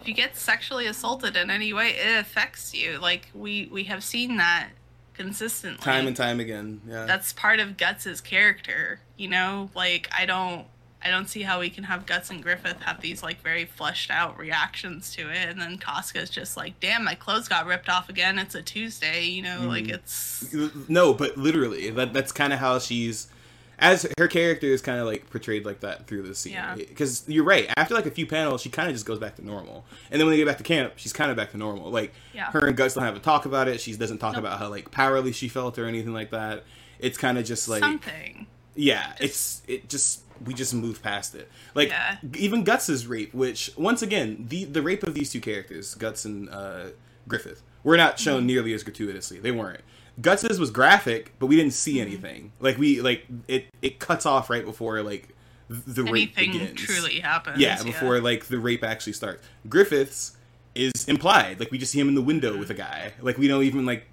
[0.00, 2.98] if you get sexually assaulted in any way, it affects you.
[2.98, 4.70] Like we we have seen that
[5.14, 5.82] consistently.
[5.82, 6.80] time and time again.
[6.88, 7.04] Yeah.
[7.04, 9.00] That's part of Guts's character.
[9.18, 10.66] You know, like I don't.
[11.02, 14.10] I don't see how we can have Guts and Griffith have these like very fleshed
[14.10, 18.08] out reactions to it, and then Casca's just like, "Damn, my clothes got ripped off
[18.08, 18.38] again.
[18.38, 19.94] It's a Tuesday." You know, like Mm.
[19.94, 20.54] it's
[20.88, 23.28] no, but literally, that that's kind of how she's,
[23.78, 26.52] as her character is kind of like portrayed like that through the scene.
[26.52, 26.74] Yeah.
[26.74, 27.70] Because you're right.
[27.78, 30.26] After like a few panels, she kind of just goes back to normal, and then
[30.26, 31.90] when they get back to camp, she's kind of back to normal.
[31.90, 32.50] Like Yeah.
[32.50, 33.80] her and Guts don't have a talk about it.
[33.80, 34.40] She doesn't talk Nope.
[34.44, 36.64] about how like powerless she felt or anything like that.
[36.98, 38.46] It's kind of just like something.
[38.76, 41.50] yeah, it's it just we just move past it.
[41.74, 42.16] Like Yeah.
[42.36, 46.48] even Guts's rape, which once again the the rape of these two characters, Guts and
[46.50, 46.86] uh,
[47.28, 48.46] Griffith, were not shown Mm-hmm.
[48.46, 49.38] nearly as gratuitously.
[49.40, 49.80] They weren't.
[50.20, 52.06] Guts's was graphic, but we didn't see Mm-hmm.
[52.06, 52.52] anything.
[52.60, 55.28] Like we like it it cuts off right before like
[55.68, 56.80] th- the rape Anything begins.
[56.80, 57.58] truly happens.
[57.58, 59.42] yeah, before like the rape actually starts.
[59.68, 60.36] Griffith's
[60.74, 61.58] is implied.
[61.60, 63.12] Like we just see him in the window with a guy.
[63.20, 64.06] Like we don't even like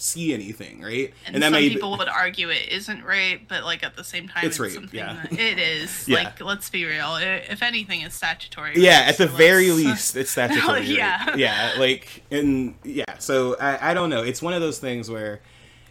[0.00, 1.12] see anything, right?
[1.26, 4.56] And, some people would argue it isn't rape, but like at the same time, It's
[4.56, 5.26] it's, rape, something yeah.
[5.30, 6.04] it is.
[6.08, 6.16] Yeah.
[6.24, 7.16] Like, let's be real.
[7.16, 8.72] if anything, it's statutory.
[8.76, 10.80] Yeah, at the so very let's- least, it's statutory.
[10.80, 10.96] rape.
[10.96, 11.36] Yeah.
[11.36, 13.04] yeah, like and yeah.
[13.18, 14.22] So I, I don't know.
[14.22, 15.40] It's one of those things where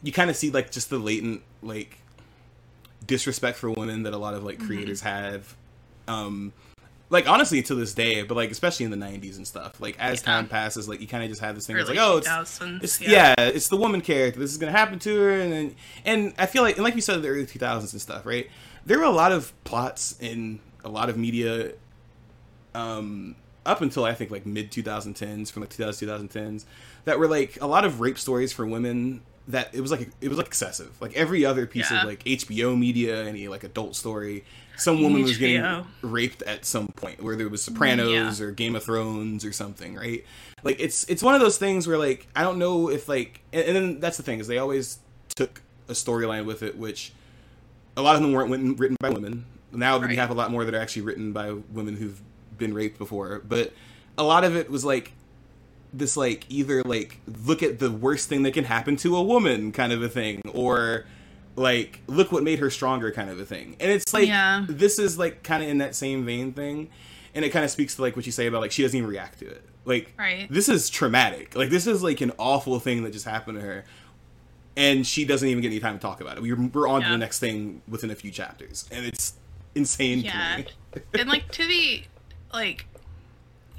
[0.03, 1.99] you kind of see like just the latent like
[3.05, 4.67] disrespect for women that a lot of like Mm-hmm.
[4.67, 5.55] creators have.
[6.07, 6.53] Um,
[7.09, 9.79] like honestly to this day, but like especially in the '90s and stuff.
[9.79, 10.25] Like as Yeah.
[10.25, 11.75] time passes, like you kind of just have this thing.
[11.77, 12.27] Early like oh, it's
[12.61, 13.33] it's yeah.
[13.37, 13.45] yeah.
[13.45, 14.39] it's the woman character.
[14.39, 15.75] This is gonna happen to her, and then
[16.05, 18.49] and I feel like, and like you said, in the early 2000s and stuff, right?
[18.85, 21.73] There were a lot of plots in a lot of media,
[22.73, 23.35] um,
[23.65, 26.65] up until I think like mid 2010s, from like 2000 2010s,
[27.05, 29.21] that were like a lot of rape stories for women.
[29.49, 30.99] That it was like it was like excessive.
[31.01, 32.01] Like every other piece Yeah.
[32.01, 34.43] of like HBO media, any like adult story,
[34.77, 38.83] some woman was getting raped at some point, where there was Sopranos or Game of
[38.83, 40.25] Thrones or something, right?
[40.63, 43.63] Like it's it's one of those things where like I don't know if like and,
[43.63, 44.99] and then that's the thing is they always
[45.35, 47.13] took a storyline with it which
[47.95, 49.45] a lot of them weren't written, written by women.
[49.71, 52.21] Now we have a lot more that are actually written by women who've
[52.57, 53.41] been raped before.
[53.47, 53.71] But
[54.17, 55.13] a lot of it was like
[55.93, 59.71] this, like either like look at the worst thing that can happen to a woman
[59.71, 61.05] kind of a thing, or
[61.55, 63.75] like look what made her stronger kind of a thing.
[63.79, 64.65] And it's like Yeah.
[64.67, 66.89] this is like kind of in that same vein thing,
[67.33, 69.09] and it kind of speaks to like what you say about like she doesn't even
[69.09, 69.63] react to it.
[69.85, 70.47] Like Right.
[70.51, 71.55] this is traumatic.
[71.55, 73.85] Like this is like an awful thing that just happened to her
[74.75, 76.43] and she doesn't even get any time to talk about it.
[76.43, 79.33] We're, we're on to the next thing within a few chapters, and it's
[79.73, 80.57] insane Yeah.
[80.91, 81.01] to me.
[81.19, 82.05] and like to be
[82.53, 82.85] like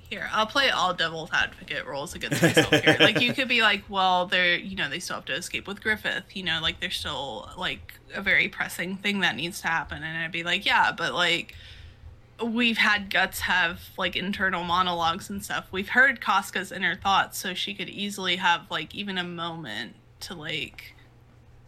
[0.09, 2.97] here i'll play all devil's advocate roles against myself here.
[3.01, 5.83] Like you could be like well they're you know they still have to escape with
[5.83, 10.03] griffith you know like there's still like a very pressing thing that needs to happen.
[10.03, 11.55] And i'd be like yeah but like
[12.43, 15.67] we've had guts have like internal monologues and stuff.
[15.73, 20.35] We've heard casca's inner thoughts so she could easily have like even a moment to
[20.35, 20.95] like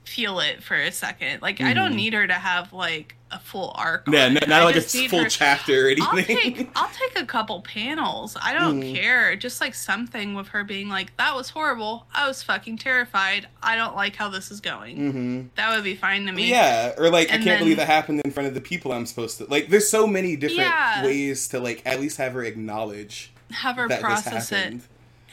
[0.05, 1.43] feel it for a second.
[1.43, 1.97] Like i don't mm-hmm.
[1.97, 4.15] need her to have like a full arc Mm-hmm.
[4.15, 6.55] Yeah, not, not like a full her- chapter or I'll anything.
[6.55, 8.37] take I'll take a couple panels.
[8.43, 8.95] I don't Mm.
[8.95, 9.37] care.
[9.37, 12.07] Just like something with her being like, "That was horrible.
[12.15, 13.47] I was fucking terrified.
[13.63, 16.51] I don't like how this is going." hmm That would be fine to me.
[16.51, 19.07] Yeah, or like I can't then- believe that happened in front of the people I'm
[19.07, 19.45] supposed to.
[19.47, 21.05] Like, there's so many different Yeah.
[21.05, 24.75] ways to like at least have her acknowledge Have her process it.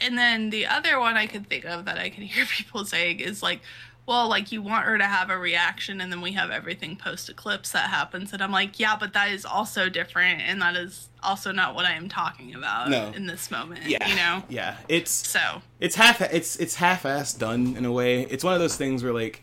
[0.00, 3.18] And then the other one I could think of that I can hear people saying
[3.20, 3.60] is like,
[4.08, 7.28] well, like you want her to have a reaction, and then we have everything post
[7.28, 11.10] eclipse that happens, and I'm like, yeah, but that is also different, and that is
[11.22, 13.12] also not what I am talking about No.
[13.14, 13.84] in this moment.
[13.84, 14.42] Yeah, you know.
[14.48, 18.22] yeah, it's So it's half it's it's half-ass done in a way.
[18.22, 19.42] It's one of those things where like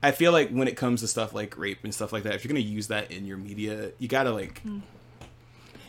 [0.00, 2.44] I feel like when it comes to stuff like rape and stuff like that, if
[2.44, 4.78] you're gonna use that in your media, you gotta like hmm.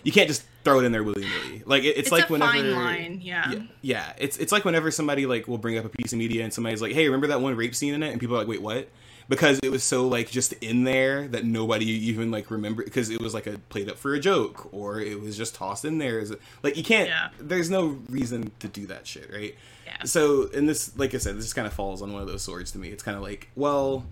[0.01, 1.63] you can't just throw it in there willy nilly.
[1.65, 3.19] Like it, it's, it's, like a whenever fine line.
[3.21, 3.51] Yeah.
[3.51, 6.43] yeah, yeah, it's it's like whenever somebody like will bring up a piece of media
[6.43, 8.47] and somebody's like, "Hey, remember that one rape scene in it?" and people are like,
[8.47, 8.89] "Wait, what?"
[9.29, 13.21] Because it was so like just in there that nobody even like remember because it
[13.21, 16.23] was like a played up for a joke or it was just tossed in there.
[16.61, 17.09] Like you can't.
[17.09, 17.29] Yeah.
[17.39, 19.55] There's no reason to do that shit, right?
[19.85, 20.03] Yeah.
[20.03, 22.71] So, and this, like I said, this kind of falls on one of those swords
[22.71, 22.89] to me.
[22.89, 24.05] It's kind of like, well,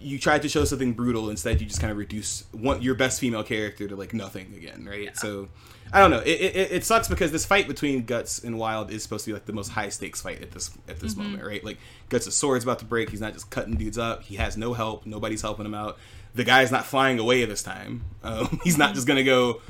[0.00, 3.20] you tried to show something brutal, instead you just kind of reduce one your best
[3.20, 5.16] female character to like nothing again, right?
[5.16, 5.48] So,
[5.92, 6.20] I don't know.
[6.20, 9.34] It, it it sucks because this fight between Guts and Wyald is supposed to be
[9.34, 11.64] like the most high stakes fight at this at this moment, right?
[11.64, 13.10] Like Guts' sword's about to break.
[13.10, 14.22] He's not just cutting dudes up.
[14.22, 15.06] He has no help.
[15.06, 15.98] Nobody's helping him out.
[16.34, 18.04] The guy's not flying away this time.
[18.22, 19.60] Um, he's not just gonna go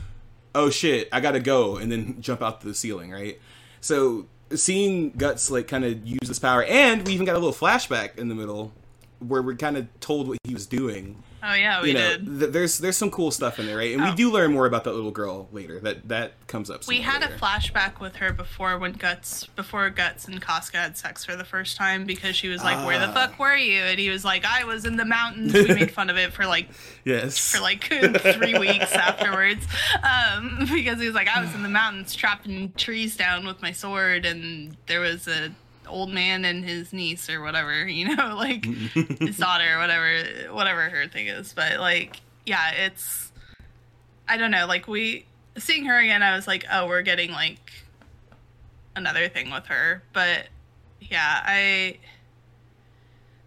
[0.54, 3.40] oh shit, I gotta go, and then jump out to the ceiling, right?
[3.80, 7.52] So seeing Guts like kind of use this power, and we even got a little
[7.52, 8.72] flashback in the middle
[9.20, 11.22] where we're kind of told what he was doing.
[11.40, 12.38] Oh yeah, we you know, did.
[12.40, 13.92] th- there's there's some cool stuff in there, right?
[13.94, 14.14] And we Oh.
[14.16, 15.78] do learn more about that little girl later.
[15.78, 16.84] That that comes up.
[16.88, 21.24] We had a flashback with her before when Guts before Guts and Casca had sex
[21.24, 23.12] for the first time because she was like, "Where the Ah.
[23.12, 26.10] fuck were you?" And he was like, "I was in the mountains." We made fun
[26.10, 26.70] of it for like
[27.04, 29.64] yes for like three weeks afterwards
[30.02, 33.70] um, because he was like, "I was in the mountains chopping trees down with my
[33.70, 35.52] sword, and there was a
[35.88, 38.64] old man and his niece or whatever, you know, like
[39.20, 43.32] his daughter or whatever, whatever her thing is." But like, yeah, it's
[44.28, 47.72] I don't know, like we seeing her again, I was like, "Oh, we're getting like
[48.94, 50.48] another thing with her," but
[51.00, 51.98] yeah, I.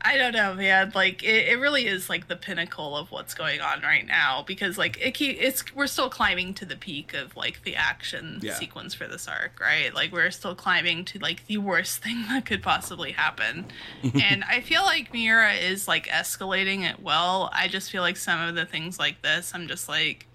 [0.03, 0.91] I don't know, man.
[0.95, 4.77] Like it, it really is like the pinnacle of what's going on right now because
[4.77, 8.53] like it keep, it's we're still climbing to the peak of like the action Yeah.
[8.55, 9.93] sequence for this arc, right?
[9.93, 13.65] Like we're still climbing to like the worst thing that could possibly happen.
[14.15, 17.49] and I feel like Miura is like escalating it well.
[17.53, 20.25] I just feel like some of the things like this, I'm just like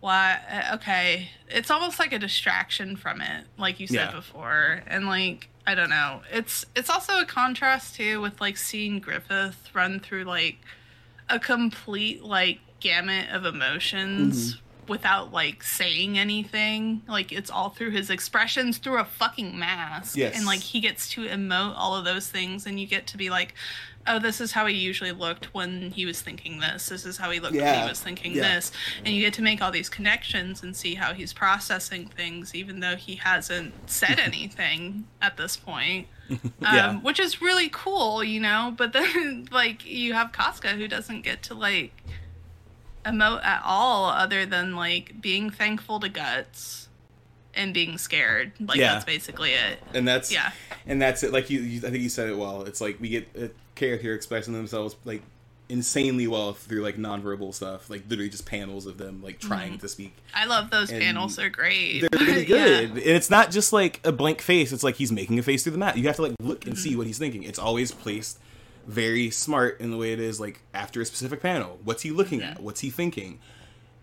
[0.00, 4.12] why uh, okay it's almost like a distraction from it like you said Yeah.
[4.12, 8.98] before and like i don't know it's it's also a contrast too with like seeing
[9.00, 10.58] griffith run through like
[11.30, 14.92] a complete like gamut of emotions Mm-hmm.
[14.92, 20.36] without like saying anything like it's all through his expressions through a fucking mask Yes.
[20.36, 23.30] and like he gets to emote all of those things and you get to be
[23.30, 23.54] like
[24.06, 26.88] oh this is how he usually looked when he was thinking this.
[26.88, 28.42] This is how he looked when he was thinking Yeah.
[28.54, 28.72] this.
[29.04, 32.80] And you get to make all these connections and see how he's processing things even
[32.80, 36.08] though he hasn't said anything at this point.
[36.30, 36.94] Um, Yeah.
[37.00, 41.42] which is really cool you know but then like you have Casca who doesn't get
[41.44, 42.02] to like
[43.04, 46.83] emote at all other than like being thankful to guts
[47.56, 48.92] and being scared like Yeah.
[48.94, 50.52] that's basically it and that's Yeah.
[50.86, 51.32] and that's it.
[51.32, 52.62] Like you, you, I think you said it well.
[52.62, 55.22] It's like we get a character expressing themselves like
[55.70, 59.80] insanely well through like nonverbal stuff, like literally just panels of them like trying Mm-hmm.
[59.80, 60.14] to speak.
[60.34, 62.64] i love those And panels they're great They're really Yeah.
[62.82, 64.72] good, and it's not just like a blank face.
[64.72, 65.96] It's like he's making a face through the mat.
[65.96, 66.82] You have to like look and Mm-hmm.
[66.82, 67.42] see what he's thinking.
[67.44, 68.38] It's always placed
[68.86, 71.78] very smart in the way it is like after a specific panel.
[71.82, 72.60] What's he looking at?
[72.60, 73.38] What's he thinking?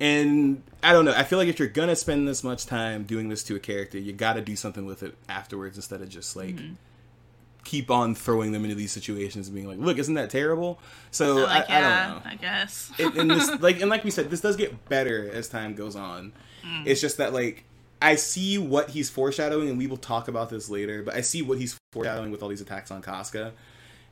[0.02, 1.14] And I don't know.
[1.16, 3.98] I feel like if you're gonna spend this much time doing this to a character,
[4.00, 6.74] you got to do something with it afterwards instead of just like Mm-hmm.
[7.64, 10.80] keep on throwing them into these situations and being like, "Look, isn't that terrible?"
[11.12, 12.32] So Like, I, I don't know.
[12.32, 12.92] I guess.
[12.98, 15.96] and, and this like and like we said, this does get better as time goes
[15.96, 16.34] on.
[16.66, 16.88] Mm.
[16.88, 17.66] It's just that like
[18.02, 21.04] I see what he's foreshadowing, and we will talk about this later.
[21.04, 23.54] But I see what he's foreshadowing with all these attacks on Casca,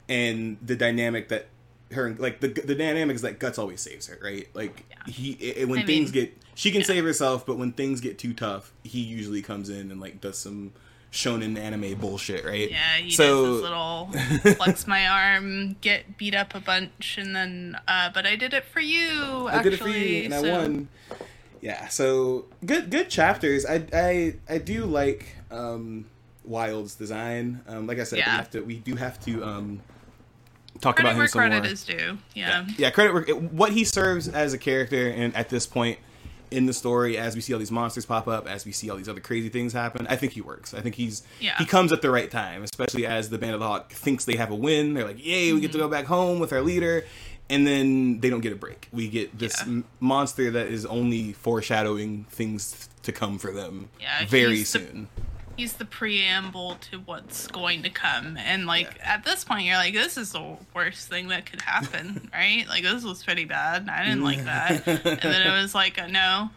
[0.08, 1.48] and the dynamic that
[1.92, 4.48] her like the the dynamic is that Guts always saves her, right?
[4.54, 5.12] Like Yeah.
[5.12, 6.88] he i- when I things mean, get she can yeah.
[6.88, 10.38] save herself, but when things get too tough, he usually comes in and like does
[10.38, 10.74] some
[11.12, 12.70] shonen anime bullshit, right?
[12.70, 14.12] Yeah, he so does little
[14.56, 18.64] flex my arm, get beat up a bunch, and then, uh, but I did it
[18.66, 19.48] for you.
[19.50, 20.88] I did it for you, actually, and I so- won.
[21.62, 23.66] Yeah, so good, good chapters.
[23.66, 26.06] I, I, I do like um,
[26.46, 27.62] Wyald's design.
[27.68, 29.82] Um, like I said, we have to, we do have to um,
[30.82, 31.72] talk Credit about him where some credit more.
[31.72, 32.18] is due.
[32.34, 32.66] Yeah.
[32.78, 36.00] yeah, credit where what he serves as a character, and at this point
[36.52, 38.98] in the story, as we see all these monsters pop up, as we see all
[38.98, 40.74] these other crazy things happen, I think he works.
[40.74, 41.56] I think he's Yeah.
[41.58, 44.36] he comes at the right time, especially as the Band of the Hawk thinks they
[44.38, 44.94] have a win.
[44.96, 45.86] They're like, "Yay, we get to Mm-hmm.
[45.88, 47.06] go back home with our leader."
[47.52, 48.88] And then they don't get a break.
[48.92, 49.64] We get this Yeah.
[49.74, 54.80] m- monster that is only foreshadowing things to come for them Yeah, very he's the-
[54.80, 55.08] soon.
[55.60, 59.94] He's the preamble to what's going to come, and like at this point, you're like,
[59.94, 63.90] "This is the worst thing that could happen, right?" Like this was pretty bad.
[63.90, 66.50] I didn't like that, and then it was like, "No."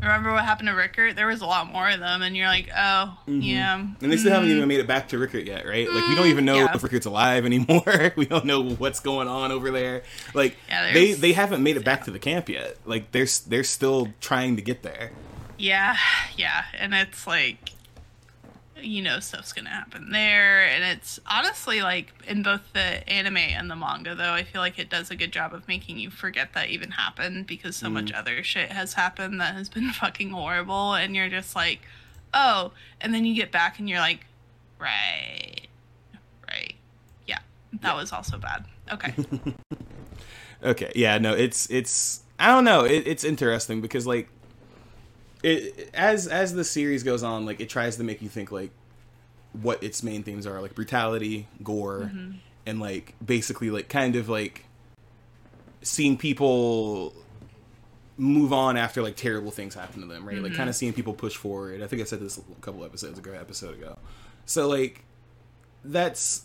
[0.00, 1.16] Remember what happened to Rickert?
[1.16, 4.04] There was a lot more of them, and you're like, "Oh, yeah." Mm-hmm.
[4.04, 5.88] And they still haven't even made it back to Rickert yet, right?
[5.92, 6.74] Like we don't even know Mm, yeah.
[6.74, 8.12] if Rickert's alive anymore.
[8.16, 10.02] we don't know what's going on over there.
[10.34, 12.76] Like Yeah, they they haven't made it back to the camp yet.
[12.86, 15.10] Like they're they're still trying to get there.
[15.58, 15.96] Yeah,
[16.36, 17.67] yeah, and it's like
[18.80, 23.70] you know stuff's gonna happen there, and it's honestly like in both the anime and
[23.70, 26.52] the manga though, I feel like it does a good job of making you forget
[26.54, 28.18] that even happened because so much mm.
[28.18, 31.80] other shit has happened that has been fucking horrible, and you're just like,
[32.34, 34.26] oh, and then you get back and you're like,
[34.78, 35.66] right,
[36.48, 36.74] right,
[37.26, 37.40] yeah,
[37.80, 38.64] that was also bad.
[38.90, 39.14] Okay,
[40.62, 42.84] Okay, yeah, no, it's it's I don't know.
[42.84, 44.28] It, it's interesting because like
[45.42, 48.70] it as as the series goes on, like it tries to make you think like
[49.52, 52.32] what its main themes are, like brutality, gore, mm-hmm.
[52.66, 54.64] and like basically like kind of like
[55.82, 57.14] seeing people
[58.16, 60.42] move on after like terrible things happen to them, right?
[60.42, 60.78] Like kind of mm-hmm.
[60.78, 61.82] seeing people push forward.
[61.82, 63.96] I think I said this a couple episodes ago, episode ago.
[64.44, 65.04] So like
[65.84, 66.42] that's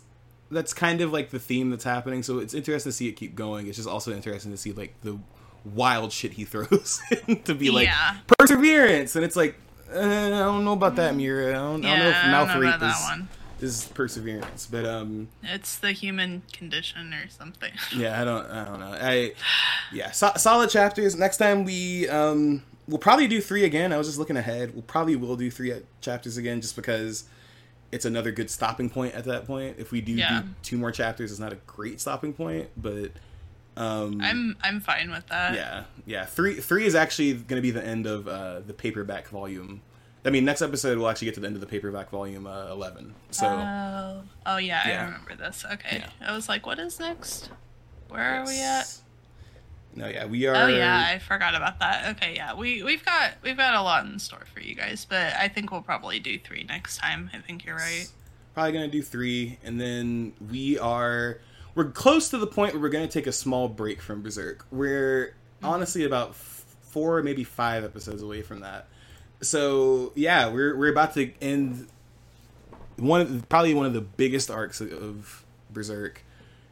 [0.51, 2.21] that's kind of like the theme that's happening.
[2.21, 3.67] So it's interesting to see it keep going.
[3.67, 5.17] It's just also interesting to see like the
[5.65, 7.01] wild shit he throws
[7.45, 8.17] to be like Yeah.
[8.37, 9.55] perseverance, and it's like
[9.93, 11.49] uh, I don't know about that, Miura.
[11.49, 13.19] I don't, know if Yeah, I don't know about that
[13.59, 17.71] is, is perseverance, but um, it's the human condition or something.
[17.95, 18.97] yeah, I don't, I don't know.
[18.99, 19.33] I
[19.91, 21.15] yeah, so, solid chapters.
[21.15, 23.93] Next time we um, we'll probably do three again.
[23.93, 24.73] I was just looking ahead.
[24.73, 27.25] We'll probably will do three chapters again, just because
[27.91, 29.75] it's another good stopping point at that point.
[29.77, 30.41] If we do Yeah.
[30.41, 33.11] do two more chapters, it's not a great stopping point, but
[33.77, 35.55] um, I'm I'm fine with that.
[35.55, 36.25] yeah, yeah.
[36.25, 39.81] Three three is actually going to be the end of uh, the paperback volume.
[40.25, 42.67] I mean, next episode we'll actually get to the end of the paperback volume uh,
[42.71, 43.13] eleven.
[43.31, 45.01] So Oh, oh yeah, Yeah.
[45.01, 45.65] I remember this.
[45.73, 46.29] Okay, Yeah.
[46.29, 47.49] I was like, what is next?
[48.09, 48.95] Where are we at?
[49.95, 50.55] No, yeah, we are.
[50.55, 52.15] Oh yeah, I forgot about that.
[52.15, 55.33] Okay, yeah, we we've got we've got a lot in store for you guys, but
[55.35, 57.29] I think we'll probably do three next time.
[57.33, 58.07] I think you're right.
[58.53, 61.39] probably gonna do three, and then we are
[61.75, 64.65] we're close to the point where we're gonna take a small break from Berserk.
[64.71, 68.87] We're honestly about f- four, maybe five episodes away from that.
[69.41, 71.87] So yeah, we're we're about to end
[72.97, 76.23] one of probably one of the biggest arcs of Berserk,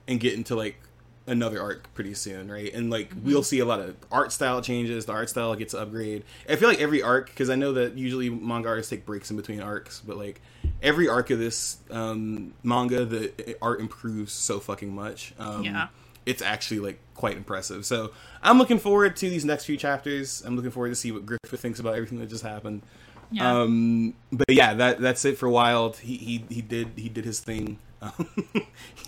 [0.08, 0.80] and get into like
[1.28, 2.74] another arc pretty soon, right?
[2.74, 5.06] And like we'll see a lot of art style changes.
[5.06, 6.24] The art style gets upgraded.
[6.50, 9.38] I feel like every arc because I know that usually manga artists take breaks in
[9.38, 10.42] between arcs, but like
[10.82, 15.34] every arc of this um, manga, the art improves so fucking much.
[15.40, 15.88] Um, Yeah.
[16.24, 17.84] It's actually like quite impressive.
[17.84, 18.12] So
[18.44, 20.44] I'm looking forward to these next few chapters.
[20.46, 22.84] I'm looking forward to see what Griffith thinks about everything that just happened.
[23.32, 23.62] Yeah.
[23.62, 25.98] Um, but yeah, that that's it for Wyald.
[25.98, 27.80] He he he did he did his thing.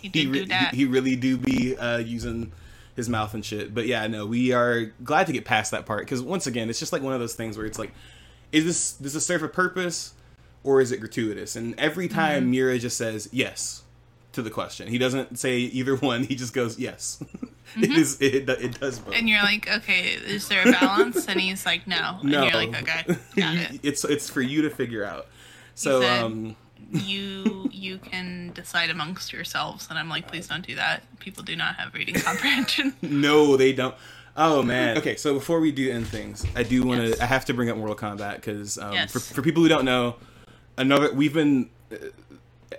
[0.02, 0.74] He did re- do that.
[0.74, 2.52] He, really do be uh, using
[2.96, 3.74] his mouth and shit.
[3.74, 6.80] But yeah, no, we are glad to get past that part because once again, it's
[6.80, 7.92] just like one of those things where it's like,
[8.52, 10.14] is this does this serve a purpose
[10.64, 11.56] or is it gratuitous?
[11.56, 12.16] And every Mm-hmm.
[12.18, 13.84] time Miura just says yes
[14.34, 16.24] to the question, he doesn't say either one.
[16.24, 17.24] He just goes yes.
[17.78, 19.08] it is it, it does both.
[19.08, 19.14] Mm-hmm.
[19.20, 21.28] and you're like, okay, is there a balance?
[21.28, 22.20] and he's like, no.
[22.22, 23.04] no, And you're like, okay,
[23.36, 23.80] got it.
[23.82, 25.28] it's it's for you to figure out.
[25.76, 26.56] So um
[26.94, 31.04] you you can decide amongst yourselves, and I'm like, please don't do that.
[31.20, 32.94] People do not have reading comprehension.
[33.02, 33.96] no, they don't.
[34.36, 34.98] Oh man.
[35.04, 37.08] Okay, so before we do end things, I do want to.
[37.10, 37.20] Yes.
[37.20, 39.12] I have to bring up Mortal Kombat because um, Yes.
[39.12, 40.16] for for people who don't know,
[40.78, 41.70] another we've been.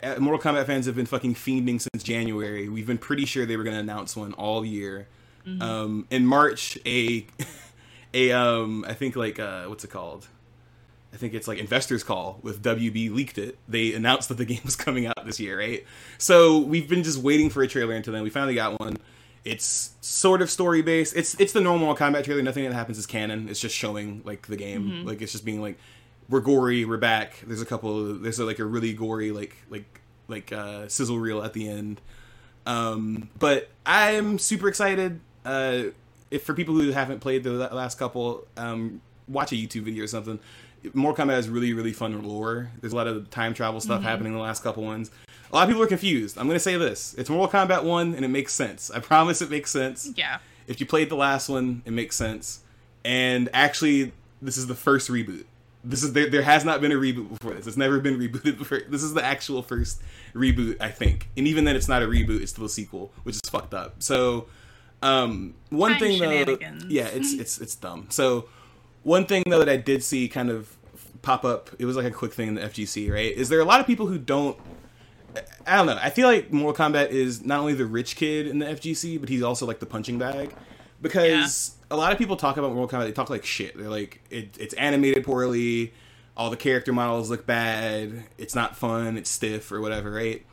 [0.03, 2.69] Uh, Mortal Kombat fans have been fucking fiending since January.
[2.69, 5.07] We've been pretty sure they were going to announce one all year.
[5.47, 5.63] Mm-hmm.
[5.63, 7.25] Um, in March, a
[8.15, 10.27] a um, I think like uh, what's it called?
[11.15, 13.57] I think it's like investors call with WB leaked it.
[13.69, 15.85] They announced that the game was coming out this year, right?
[16.19, 18.25] So we've been just waiting for a trailer until then.
[18.25, 18.97] We finally got one.
[19.45, 21.15] It's sort of story based.
[21.17, 22.43] It's it's the normal combat trailer.
[22.43, 23.49] Nothing that happens is canon.
[23.49, 25.05] It's just showing like the game.
[25.07, 25.79] Like it's just being like
[26.29, 27.43] we're gory, we're back.
[27.47, 28.15] There's a couple.
[28.15, 32.01] There's like a really gory like like like uh, sizzle reel at the end.
[32.67, 35.21] Um, but I'm super excited.
[35.45, 35.85] Uh,
[36.31, 40.07] if for people who haven't played the last couple, um, watch a YouTube video or
[40.07, 40.41] something.
[40.93, 42.71] Mortal Kombat has really really fun lore.
[42.81, 45.11] There's a lot of time travel stuff happening in the last couple ones.
[45.51, 46.37] A lot of people are confused.
[46.39, 48.91] I'm gonna say this: it's Mortal Kombat one, and it makes sense.
[48.91, 50.11] I promise it makes sense.
[50.17, 50.39] yeah.
[50.67, 52.61] If you played the last one, it makes sense.
[53.05, 55.45] And actually, this is the first reboot.
[55.85, 56.31] This is there.
[56.31, 57.67] There has not been a reboot before this.
[57.67, 58.81] It's never been rebooted before.
[58.89, 60.01] This is the actual first
[60.35, 61.29] reboot, I think.
[61.37, 62.41] And even then, it's not a reboot.
[62.41, 64.03] It's still a sequel, which is fucked up.
[64.03, 64.47] So,
[65.03, 66.57] um, one Time thing though,
[66.89, 68.07] yeah, it's it's it's dumb.
[68.09, 68.49] So,
[69.05, 70.77] one thing though that I did see kind of
[71.23, 73.33] pop up, it was like a quick thing in the FGC, right?
[73.33, 74.59] Is there a lot of people who don't
[75.67, 75.99] I don't know.
[76.01, 79.29] I feel like Mortal Kombat is not only the rich kid in the FGC, but
[79.29, 80.55] he's also like the punching bag.
[81.03, 83.77] Because a lot of people talk about Mortal Kombat, they talk like shit.
[83.77, 85.93] They're like, it, it's animated poorly,
[86.37, 90.45] all the character models look bad, it's not fun, it's stiff or whatever, right?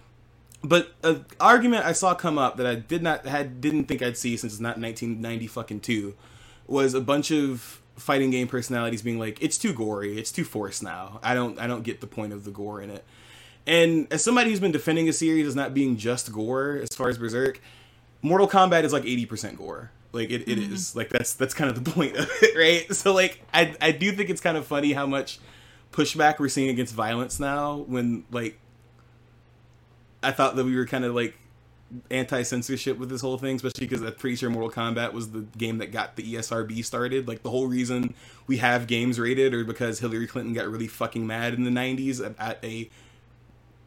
[0.63, 4.17] But an argument I saw come up that I did not had didn't think I'd
[4.17, 6.15] see since it's not 1990 fucking two
[6.67, 10.83] was a bunch of fighting game personalities being like, it's too gory, it's too forced
[10.83, 11.19] now.
[11.23, 13.03] I don't I don't get the point of the gore in it.
[13.67, 17.09] And as somebody who's been defending a series as not being just gore, as far
[17.09, 17.61] as Berserk,
[18.21, 19.91] Mortal Kombat is like eighty percent gore.
[20.11, 20.73] Like it, it mm-hmm.
[20.73, 20.95] is.
[20.95, 22.95] Like that's that's kind of the point of it, right?
[22.95, 25.39] So like I I do think it's kind of funny how much
[25.91, 28.57] pushback we're seeing against violence now when like
[30.23, 31.35] I thought that we were kind of like
[32.09, 35.41] anti censorship with this whole thing, especially because I'm pretty sure Mortal Kombat was the
[35.57, 37.27] game that got the ESRB started.
[37.27, 38.13] Like the whole reason
[38.47, 42.19] we have games rated or because Hillary Clinton got really fucking mad in the 90s
[42.25, 42.89] at- at a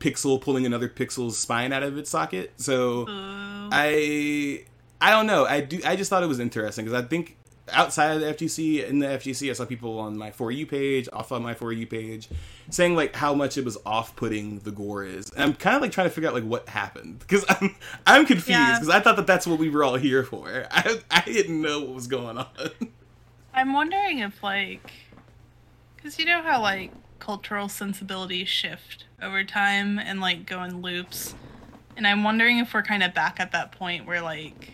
[0.00, 2.52] pixel pulling another pixel's spine out of its socket.
[2.56, 3.68] So Ooh.
[3.72, 4.64] I
[5.00, 5.44] I don't know.
[5.46, 5.80] I do.
[5.84, 7.36] I just thought it was interesting because I think
[7.72, 11.08] outside of the FGC in the FGC, I saw people on my for you page,
[11.12, 12.28] off on my for you page,
[12.70, 15.30] saying like how much it was off putting the gore is.
[15.30, 17.74] And I'm kind of like trying to figure out like what happened because I'm
[18.06, 18.74] I'm confused Yeah.
[18.74, 20.66] because I thought that that's what we were all here for.
[20.70, 22.48] I I didn't know what was going on.
[23.54, 24.90] I'm wondering if like,
[25.96, 31.34] because you know how like cultural sensibilities shift over time and like go in loops,
[31.96, 34.73] and I'm wondering if we're kind of back at that point where like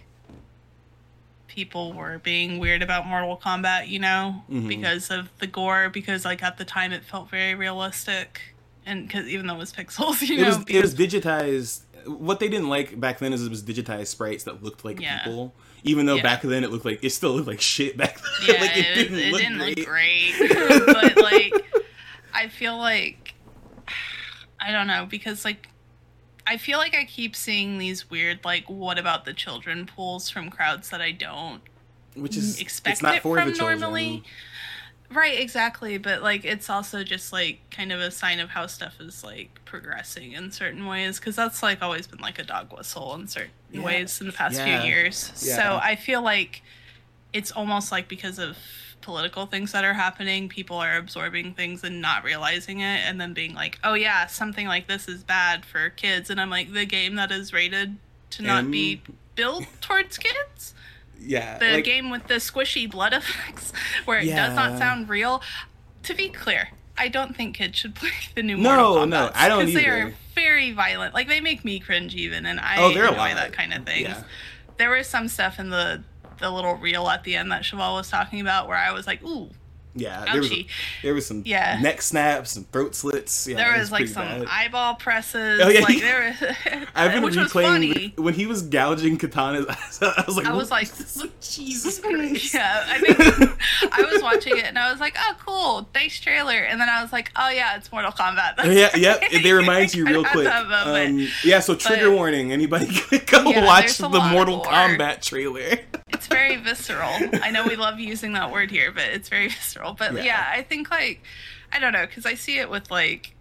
[1.61, 4.67] people were being weird about Mortal Kombat, you know, Mhm.
[4.67, 8.41] because of the gore, because like at the time it felt very realistic,
[8.87, 11.81] and because even though it was pixels, you it know, was it was digitized.
[12.07, 15.19] What they didn't like back then is it was digitized sprites that looked like Yeah.
[15.19, 15.55] people.
[15.85, 16.23] Even though Yeah.
[16.23, 18.33] back then it looked like it still looked like shit back then.
[18.55, 20.33] yeah, like it, didn't, it look, didn't look great.
[20.87, 21.53] but like,
[22.33, 23.35] I feel like
[24.61, 25.69] I don't know because like
[26.47, 30.51] I feel like I keep seeing these weird like what about the children pools from
[30.51, 31.61] crowds that I don't
[32.15, 34.23] Which is expect it for from normally.
[35.13, 35.99] Right, exactly.
[35.99, 39.61] But like, it's also just like kind of a sign of how stuff is like
[39.65, 43.51] progressing in certain ways, because that's like always been like a dog whistle in certain
[43.73, 43.83] Yeah.
[43.83, 44.81] ways in the past Yeah.
[44.83, 45.33] few years.
[45.45, 45.57] Yeah.
[45.57, 46.63] So I feel like
[47.33, 48.57] it's almost like because of
[49.01, 53.33] political things that are happening, people are absorbing things and not realizing it, and then
[53.33, 56.85] being like, "Oh yeah, something like this is bad for kids," and I'm like, the
[56.87, 57.97] game that is rated
[58.31, 59.03] to not be
[59.35, 60.75] built towards kids
[61.19, 63.73] Yeah, the like, game with the squishy blood effects
[64.05, 65.43] where it does not sound real.
[66.05, 69.09] To be clear, I don't think kids should play the new No, Mortal Kombat.
[69.09, 71.13] no, I don't Because they are very violent.
[71.15, 73.73] Like they make me cringe even, and oh, I Oh, they're a enjoy that kind
[73.75, 74.03] of thing.
[74.05, 74.23] Yeah.
[74.79, 76.03] There was some stuff in the
[76.41, 79.23] the little reel at the end that Chevall was talking about where I was like,
[79.25, 79.51] ooh,
[79.95, 80.53] yeah, there was
[81.03, 81.79] there was some Yeah.
[81.81, 83.47] neck snaps, and throat slits.
[83.49, 84.47] Yeah, there it was like some bad.
[84.49, 85.61] eyeball presses.
[85.63, 86.37] Oh, yeah, like he- there,
[86.95, 88.15] I've been which was replaying funny.
[88.17, 89.67] when he was gouging katanas.
[90.03, 90.83] I was like, I was "What-
[91.17, 92.55] like, Jesus Christ.
[92.55, 96.55] Yeah, I think I was watching it and I was like, "Oh, cool, nice trailer,"
[96.59, 99.41] and then I was like, "Oh yeah, it's Mortal Kombat." yeah, yeah.
[99.43, 100.47] They remind you real quick.
[100.47, 101.21] moment.
[101.23, 102.53] Um, yeah, so trigger But- warning.
[102.53, 102.87] Anybody
[103.27, 104.61] go Yeah, watch the Mortal.
[104.65, 105.79] Kombat trailer.
[106.09, 107.11] it's very visceral.
[107.43, 109.80] I know we love using that word here, but it's very visceral.
[109.99, 110.23] But Yeah.
[110.25, 111.23] yeah, I think like
[111.73, 113.35] I don't know because I see it with like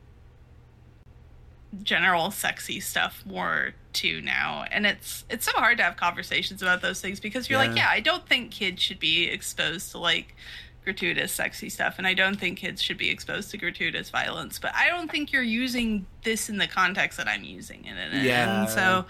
[1.84, 6.82] general sexy stuff more too now and it's it's so hard to have conversations about
[6.82, 7.84] those things because you're like Yeah.
[7.84, 10.36] yeah i don't think kids should be exposed to like
[10.84, 14.74] gratuitous sexy stuff and i don't think kids should be exposed to gratuitous violence but
[14.74, 18.62] i don't think you're using this in the context that i'm using it in Yeah.
[18.62, 19.06] and so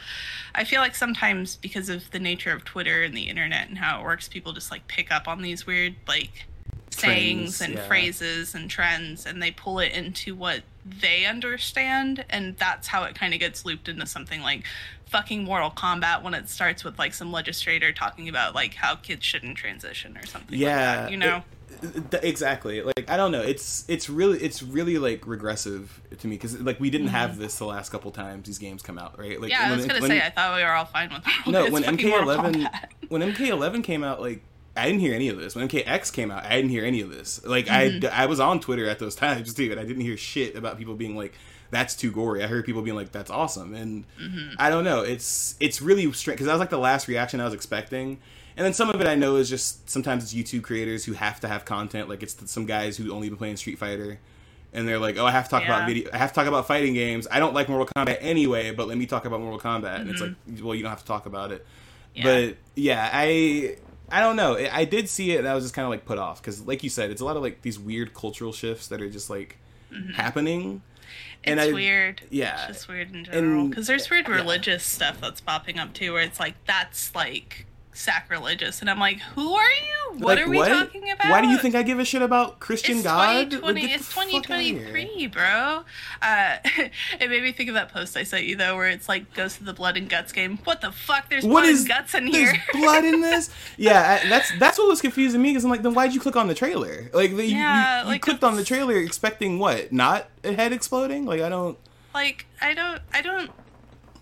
[0.53, 4.01] i feel like sometimes because of the nature of twitter and the internet and how
[4.01, 6.45] it works people just like pick up on these weird like
[6.93, 7.87] sayings Trends, and yeah.
[7.87, 13.15] phrases and trends and they pull it into what they understand and that's how it
[13.15, 14.63] kind of gets looped into something like
[15.07, 19.25] fucking mortal kombat when it starts with like some legislator talking about like how kids
[19.25, 21.43] shouldn't transition or something like yeah that, you know
[21.81, 26.35] it- exactly like i don't know it's it's really it's really like regressive to me
[26.35, 29.39] because like we didn't have this the last couple times these games come out right
[29.41, 29.63] like Mm-hmm.
[29.69, 31.43] yeah i was gonna when- say i thought we were all fine with that.
[31.47, 32.69] no when mk11
[33.09, 34.43] when mk11 came out like
[34.75, 37.09] i didn't hear any of this when mkx came out i didn't hear any of
[37.09, 38.05] this like Mm-hmm.
[38.13, 40.77] i i was on twitter at those times too and i didn't hear shit about
[40.77, 41.33] people being like
[41.71, 44.55] that's too gory i heard people being like that's awesome and Mm-hmm.
[44.59, 47.45] i don't know it's it's really strange because that was like the last reaction i
[47.45, 48.19] was expecting
[48.57, 51.39] and then some of it I know is just sometimes it's YouTube creators who have
[51.41, 52.09] to have content.
[52.09, 54.19] Like it's some guys who only been playing Street Fighter,
[54.73, 56.09] and they're like, "Oh, I have to talk about video.
[56.11, 57.25] I have to talk about fighting games.
[57.31, 60.19] I don't like Mortal Kombat anyway, but let me talk about Mortal Kombat." And it's
[60.19, 61.65] like, well, you don't have to talk about it.
[62.13, 62.23] Yeah.
[62.23, 63.77] But yeah, I
[64.11, 64.57] I don't know.
[64.57, 66.65] I I did see it, and I was just kind of like put off because,
[66.65, 69.29] like you said, it's a lot of like these weird cultural shifts that are just
[69.29, 69.57] like
[69.91, 70.11] mm-hmm.
[70.11, 70.81] happening.
[71.43, 72.67] it's I- weird yeah.
[72.67, 74.35] it's just weird in general because there's weird yeah.
[74.35, 79.19] religious stuff that's popping up too where it's like that's like sacrilegious and i'm like
[79.19, 81.99] who are you what Like, are we talking about Why do you think I give
[81.99, 83.51] a shit about Christian it's God?
[83.51, 84.79] 2020 Like, it's the fuck outta here.
[84.87, 85.83] 2023 bro
[86.21, 86.57] uh
[87.19, 89.57] it made me think of that post i sent you though where it's like goes
[89.57, 92.13] to the blood and guts game what the fuck there's What blood is and guts
[92.15, 93.49] in there's here blood in this?
[93.77, 96.35] Yeah, I, that's that's what was confusing me because I'm like, then why'd you click
[96.35, 97.09] on the trailer?
[97.13, 99.91] Like, the, you- Yeah, you, you like, clicked on the trailer expecting what?
[99.93, 101.25] Not a head exploding?
[101.25, 101.77] Like, I don't.
[102.13, 103.51] like i don't i don't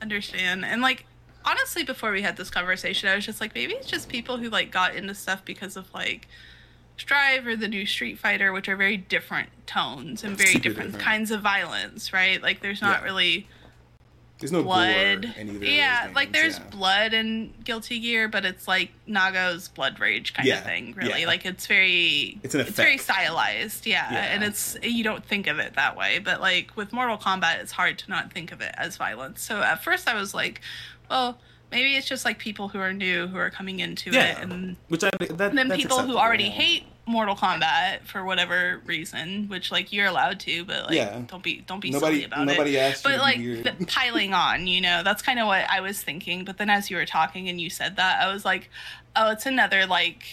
[0.02, 1.06] understand and like
[1.48, 4.50] honestly before we had this conversation i was just like maybe it's just people who
[4.50, 6.28] like got into stuff because of like
[6.98, 11.00] strive or the new street fighter which are very different tones and very different, different.
[11.00, 13.06] kinds of violence right like there's not Yeah.
[13.06, 13.48] really
[14.40, 16.64] There's no blood yeah like there's yeah.
[16.72, 21.28] blood in guilty gear but it's like nago's blood rage kind Yeah, of thing really
[21.28, 24.12] like it's very It's an very stylized yeah.
[24.12, 24.20] Yeah.
[24.34, 27.72] and it's you don't think of it that way but like with mortal kombat it's
[27.74, 30.62] hard to not think of it as violence so at first i was like
[31.10, 31.38] well
[31.72, 34.76] maybe it's just like people who are new who are coming into Yeah, it and
[34.88, 39.72] which I that, and then people who already hate Mortal Kombat for whatever reason, which
[39.72, 41.22] like you're allowed to, but like Yeah.
[41.28, 42.80] don't be don't be Nobody- silly about nobody it.
[42.80, 46.44] asked but like the piling on, you know, that's kind of what I was thinking.
[46.44, 48.70] But then as you were talking and you said that, I was like,
[49.16, 50.24] oh, it's another like,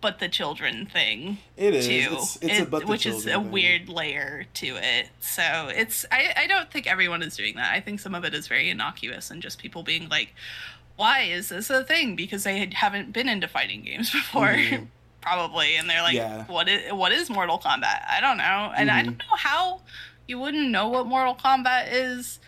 [0.00, 1.86] but the children thing It is.
[1.86, 3.50] too, It's, it's a It- but the which is a thing.
[3.50, 5.08] weird layer to it.
[5.20, 7.72] So it's I I don't think everyone is doing that.
[7.72, 10.34] I think some of it is very innocuous and just people being like,
[10.96, 12.14] why is this a thing?
[12.16, 14.48] Because they had- haven't been into fighting games before.
[14.54, 14.88] Mhm.
[15.20, 16.44] Probably, and they're like, Yeah.
[16.44, 19.04] "What is what is Mortal Kombat?" I don't know, and I Mhm.
[19.06, 19.80] don't know how
[20.28, 22.40] you wouldn't know what Mortal Kombat is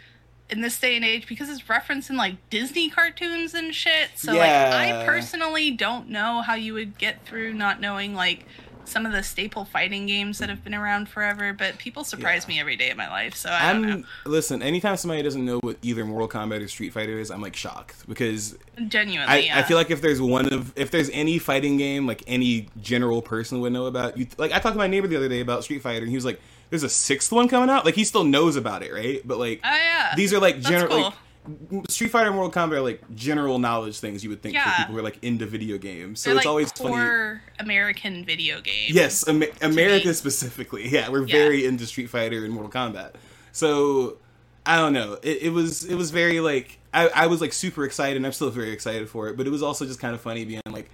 [0.48, 4.10] in this day and age because it's referenced in like Disney cartoons and shit.
[4.16, 8.44] So like, I personally don't know how you would get through not knowing like
[8.84, 11.52] some of the staple fighting games that have been around forever.
[11.52, 12.54] But people surprise Yeah.
[12.54, 13.88] me every day of my life, so I don't know.
[13.94, 14.62] I'm listen.
[14.62, 18.06] Anytime somebody doesn't know what either Mortal Kombat or Street Fighter is, I'm like shocked
[18.08, 18.56] because
[18.86, 19.58] Genuinely, I, yeah.
[19.58, 23.22] I feel like if there's one of if there's any fighting game like any general
[23.22, 25.64] person would know about you like I talked to my neighbor the other day about
[25.64, 26.40] Street Fighter and he was like
[26.70, 29.60] there's a sixth one coming out like he still knows about it right but like
[29.64, 31.02] oh yeah, these are like general cool.
[31.02, 31.14] like
[31.90, 34.92] Street Fighter and Mortal Kombat are like general knowledge things you would think for people
[34.94, 38.60] who are like into video games so They're it's like always funny core American video
[38.60, 38.90] games.
[38.90, 40.12] Yes, Am- America me.
[40.12, 40.88] specifically.
[40.92, 41.36] Yeah, we're Yeah.
[41.36, 43.12] very into Street Fighter and Mortal Kombat.
[43.52, 44.18] So
[44.64, 45.18] I don't know.
[45.22, 48.32] It, it was it was very like I, I was like super excited and I'm
[48.32, 50.90] still very excited for it, but it was also just kind of funny being like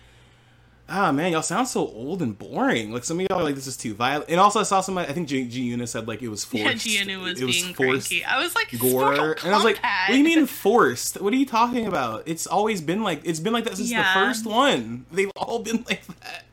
[0.94, 2.92] Ah man, y'all sound so old and boring.
[2.92, 5.08] Like some of y'all are like, "This is too violent." And also, I saw somebody.
[5.08, 6.84] I think G, G Una said like it was forced.
[6.84, 8.22] Yeah, Gianu was it being cranky.
[8.22, 11.18] I was like, gore, and I was like, "What do you mean forced?
[11.18, 12.24] What are you talking about?
[12.26, 14.02] It's always been like it's been like that since Yeah.
[14.02, 15.06] the first one.
[15.10, 16.44] They've all been like that."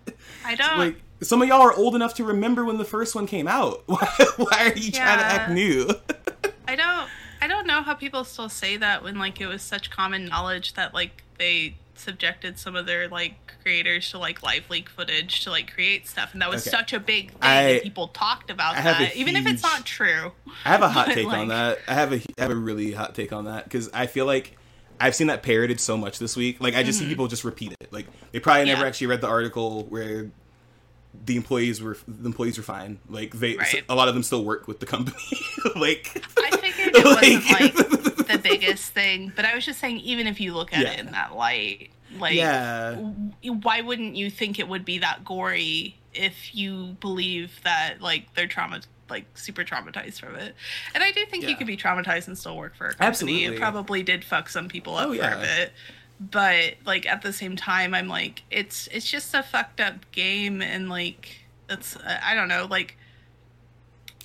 [0.46, 0.78] I don't.
[0.78, 3.84] like some of y'all are old enough to remember when the first one came out.
[3.88, 4.08] Why,
[4.38, 5.90] why are you trying to act new?
[6.66, 7.10] I don't
[7.42, 10.76] I don't know how people still say that when like it was such common knowledge
[10.76, 15.50] that like they subjected some of their like creators to like live leak footage to
[15.52, 16.76] like create stuff and that was Okay.
[16.76, 19.46] such a big thing I- that people talked about I have a that even if
[19.46, 20.32] it's not true.
[20.66, 21.80] I have a hot But, take on that.
[21.88, 24.58] I have a I have a really hot take on that because I feel like
[25.02, 26.60] I've seen that parroted so much this week.
[26.60, 27.92] Like I just see people just repeat it.
[27.94, 28.82] Like they probably never Mm-hmm.
[28.84, 28.88] Yeah.
[28.88, 30.30] actually read the article where
[31.26, 33.00] the employees were the employees were fine.
[33.10, 33.84] Like they Right.
[33.90, 35.18] a lot of them still work with the company.
[35.76, 40.28] like I figured it wasn't like the biggest thing, but I was just saying, even
[40.28, 40.92] if you look at Yeah.
[40.92, 42.96] it in that light, like, Yeah.
[43.44, 48.48] why wouldn't you think it would be that gory if you believe that like they're
[48.48, 50.56] trauma, like super traumatized from it?
[50.96, 53.08] And I do think you could be traumatized and still work for a company.
[53.08, 53.46] Absolutely.
[53.56, 55.38] It probably did fuck some people up Oh, for yeah.
[55.38, 55.74] a bit.
[56.20, 60.62] But like at the same time, I'm like, it's it's just a fucked up game,
[60.62, 62.98] and like it's I don't know, like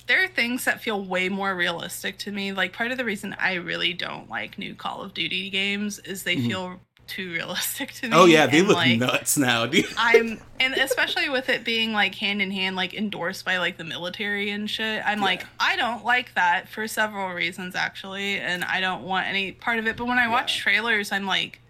[0.07, 2.51] there are things that feel way more realistic to me.
[2.51, 6.23] Like part of the reason I really don't like new Call of Duty games is
[6.23, 8.11] they feel too realistic to me.
[8.11, 8.19] Mm-hmm.
[8.19, 9.85] oh yeah, they and, look like, nuts now, dude.
[9.97, 13.83] I'm and especially with it being like hand in hand, like endorsed by like the
[13.83, 15.03] military and shit.
[15.05, 19.51] I'm like, I don't like that for several reasons actually, and I don't want any
[19.51, 19.97] part of it.
[19.97, 20.63] But when I watch Yeah.
[20.63, 21.61] trailers, I'm like,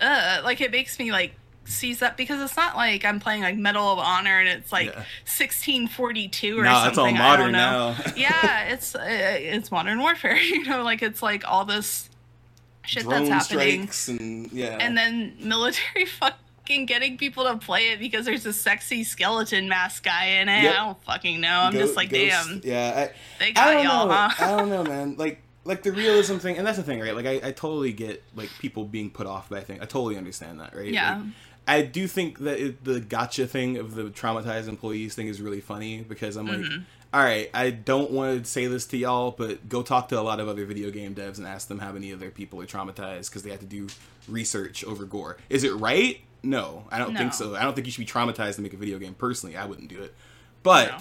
[0.00, 1.34] uh, like it makes me like
[1.66, 4.86] seize that because it's not like I'm playing like Medal of Honor and it's like
[4.86, 5.04] Yeah.
[5.26, 6.84] 1642 or No, something.
[6.84, 7.96] that's all modern now.
[8.16, 10.36] yeah, it's uh, it's modern warfare.
[10.42, 12.08] You know, like it's like all this
[12.86, 14.76] shit Drone that's happening and yeah.
[14.80, 20.04] and then military fucking getting people to play it because there's a sexy skeleton mask
[20.04, 20.62] guy in it.
[20.64, 20.72] Yep.
[20.72, 21.60] I don't fucking know.
[21.60, 23.08] I'm Go- just like, ghost- damn, Yeah,
[23.38, 24.12] they I, I got don't y'all, know.
[24.28, 24.44] huh?
[24.44, 25.14] I don't know, man.
[25.16, 27.14] Like, like the realism thing, and that's the thing, right?
[27.16, 29.80] Like, I, I totally get like people being put off by things.
[29.80, 30.88] I totally understand that, right?
[30.92, 31.16] Yeah.
[31.16, 31.26] Like,
[31.66, 35.60] I do think that it, the gotcha thing of the traumatized employees thing is really
[35.60, 36.82] funny because I'm like, Mm-hmm.
[37.14, 40.22] all right, I don't want to say this to y'all, but go talk to a
[40.22, 42.66] lot of other video game devs and ask them how many of their people are
[42.66, 43.86] traumatized because they have to do
[44.28, 45.36] research over gore.
[45.48, 46.20] Is it right?
[46.42, 47.54] No, I don't think so.
[47.56, 49.14] I don't think you should be traumatized to make a video game.
[49.14, 50.14] Personally, I wouldn't do it.
[50.62, 50.98] But No.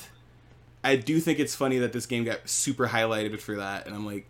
[0.86, 4.06] I do think it's funny that this game got super highlighted for that, and I'm
[4.06, 4.26] like,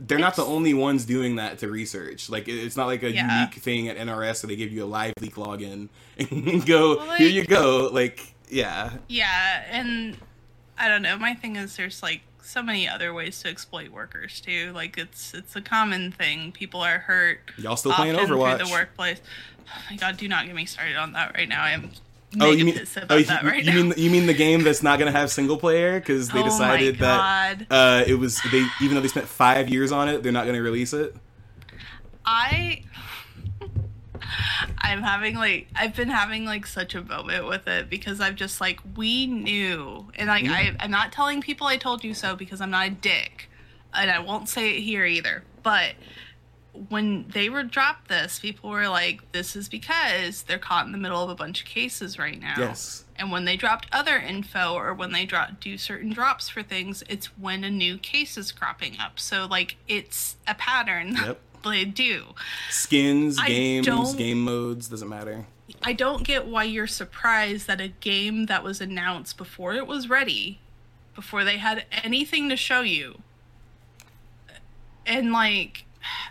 [0.00, 2.30] they're not the only ones doing that to research.
[2.30, 3.40] Like, it's not like a Yeah.
[3.40, 5.88] unique thing at NRS that they give you a live leak login
[6.18, 7.88] and go, Well, like- here you go.
[7.92, 10.16] Like, yeah, Yeah, and
[10.78, 11.18] I don't know.
[11.18, 14.72] My thing is, there's like so many other ways to exploit workers too.
[14.74, 16.52] Like it's it's a common thing.
[16.52, 17.40] People are hurt.
[17.58, 18.56] y'all still playing Overwatch?
[18.58, 19.20] through the workplace.
[19.68, 21.62] Oh my god, do not get me started on that right now.
[21.62, 21.90] I am
[22.38, 22.78] Oh, you mean
[23.08, 25.98] oh, you, right you mean you mean the game that's not gonna have single player?
[25.98, 29.92] Because they Oh decided that uh, it was they even though they spent five years
[29.92, 31.16] on it, they're not gonna release it.
[32.26, 32.82] I
[34.78, 38.60] I'm having like I've been having like such a moment with it because I'm just
[38.60, 40.08] like we knew.
[40.14, 42.90] And like I I'm not telling people I told you so because I'm not a
[42.90, 43.48] dick.
[43.94, 45.44] And I won't say it here either.
[45.62, 45.94] But
[46.88, 50.98] when they were dropped this people were like this is because they're caught in the
[50.98, 53.04] middle of a bunch of cases right now Yes.
[53.16, 57.02] and when they dropped other info or when they drop do certain drops for things
[57.08, 61.40] it's when a new case is cropping up so like it's a pattern Yep.
[61.64, 62.26] they do
[62.70, 65.44] Skins, I games, game modes doesn't matter.
[65.82, 70.08] I don't get why you're surprised that a game that was announced before it was
[70.08, 70.60] ready,
[71.14, 73.20] before they had anything to show you,
[75.04, 75.84] and like,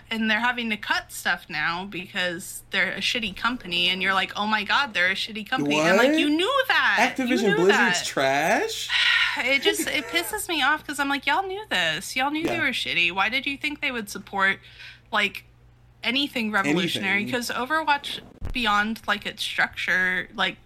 [0.09, 4.31] and they're having to cut stuff now because they're a shitty company, and you're like,
[4.35, 7.15] oh my god, they're a shitty company, and like you knew that.
[7.17, 8.05] You Activision knew Blizzard's that.
[8.05, 8.89] trash.
[9.39, 12.15] it just it pisses me off because I'm like, y'all knew this.
[12.15, 13.11] Y'all knew they were shitty.
[13.11, 14.59] Why did you think they would support
[15.11, 15.43] like
[16.03, 17.25] anything revolutionary?
[17.25, 18.19] Because Overwatch,
[18.53, 20.57] beyond like its structure, like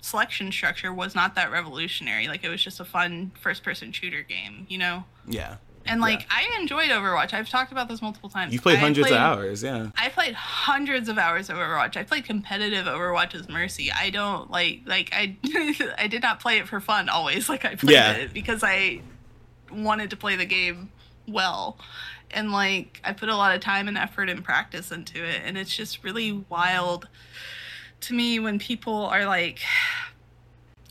[0.00, 2.28] selection structure, was not that revolutionary.
[2.28, 5.04] Like it was just a fun first-person shooter game, you know.
[5.26, 5.56] Yeah.
[5.86, 6.26] And like Yeah.
[6.30, 7.32] I enjoyed Overwatch.
[7.34, 8.52] I've talked about this multiple times.
[8.52, 9.88] You've played I hundreds played- of hours, yeah.
[9.96, 11.96] I played hundreds of hours of Overwatch.
[11.96, 13.92] I played competitive Overwatch as Mercy.
[13.92, 15.36] I don't like like I
[15.98, 17.48] I did not play it for fun always.
[17.54, 18.12] Like I played Yeah.
[18.12, 19.00] it because I
[19.70, 20.90] wanted to play the game
[21.28, 21.78] well.
[22.30, 25.56] And like I put a lot of time and effort and practice into it and
[25.58, 27.08] it's just really wild
[28.00, 29.60] to me when people are like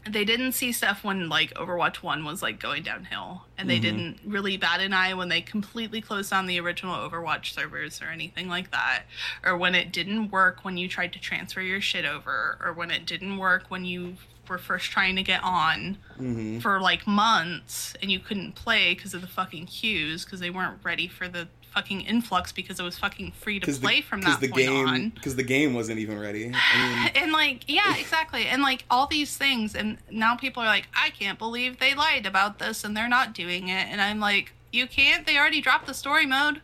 [0.10, 3.82] they didn't see stuff when like Overwatch 1 was like going downhill and they Mhm.
[3.82, 8.08] didn't really bat an eye when they completely closed down the original Overwatch servers or
[8.10, 9.04] anything like that
[9.46, 12.92] or when it didn't work when you tried to transfer your shit over or when
[12.92, 14.18] it didn't work when you
[14.50, 16.60] were first trying to get on Mm-hmm.
[16.60, 20.80] for like months and you couldn't play because of the fucking queues because they weren't
[20.84, 24.48] ready for the fucking influx because it was fucking free to play from that the
[24.48, 25.10] point game on.
[25.10, 26.52] because the game wasn't even ready.
[26.54, 28.46] I mean, and like yeah exactly.
[28.46, 32.26] And like all these things and now people are like i can't believe they lied
[32.26, 33.88] about this and they're not doing it.
[33.88, 35.26] And i'm like you can't?
[35.26, 36.62] They already dropped the story mode.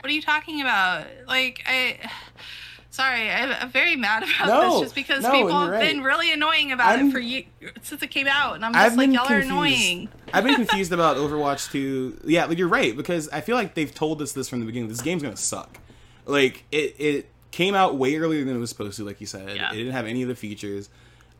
[0.00, 1.06] What are you talking about?
[1.26, 1.98] Like i
[2.92, 5.80] sorry i'm very mad about No, this just because no, people have right.
[5.80, 7.44] been really annoying about I'm- it for you
[7.82, 10.92] since it came out and i'm just I've like y'all are annoying I've been confused
[10.92, 12.20] about Overwatch 2.
[12.24, 14.88] Yeah, but you're right because I feel like they've told us this from the beginning.
[14.88, 15.76] This game's gonna suck.
[16.24, 19.04] Like it, it came out way earlier than it was supposed to.
[19.04, 19.70] Like you said, Yeah.
[19.72, 20.88] it didn't have any of the features.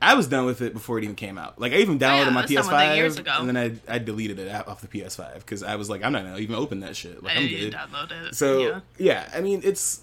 [0.02, 1.58] I was done with it before it even came out.
[1.58, 3.32] Like I even oh, downloaded yeah, my was done years PS5 ago.
[3.38, 3.56] and then
[3.88, 6.56] I I deleted it off the PS5 because I was like I'm not gonna even
[6.56, 7.22] open that shit.
[7.22, 7.78] Like I I'm didn't good.
[7.78, 8.34] download it.
[8.34, 8.80] So yeah.
[8.98, 9.28] yeah.
[9.34, 10.02] I mean it's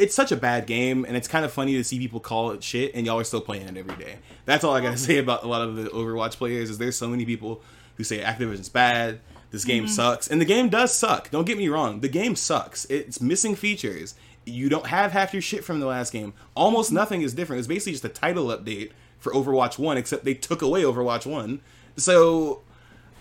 [0.00, 2.62] it's such a bad game, and it's kind of funny to see people call it
[2.64, 4.16] shit, and y'all are still playing it every day.
[4.46, 6.70] That's all I gotta say about a lot of the Overwatch players.
[6.70, 7.62] Is there's so many people
[7.96, 9.20] who say Activision's bad,
[9.50, 9.92] this game Mm-hmm.
[9.92, 11.30] sucks, and the game does suck.
[11.30, 12.84] Don't get me wrong, the game sucks.
[12.86, 14.14] It's missing features.
[14.46, 16.32] You don't have half your shit from the last game.
[16.56, 17.58] Almost nothing is different.
[17.58, 21.60] It's basically just a title update for Overwatch One, except they took away Overwatch One.
[21.96, 22.62] So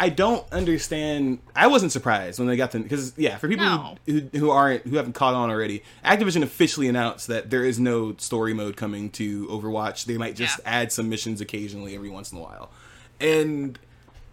[0.02, 1.40] I don't understand.
[1.56, 3.96] I wasn't surprised when they got them because yeah, for people No.
[4.06, 7.80] who, who who aren't who haven't caught on already, Activision officially announced that there is
[7.80, 10.06] no story mode coming to Overwatch.
[10.06, 10.72] They might just Yeah.
[10.82, 12.70] add some missions occasionally every once in a while,
[13.20, 13.78] and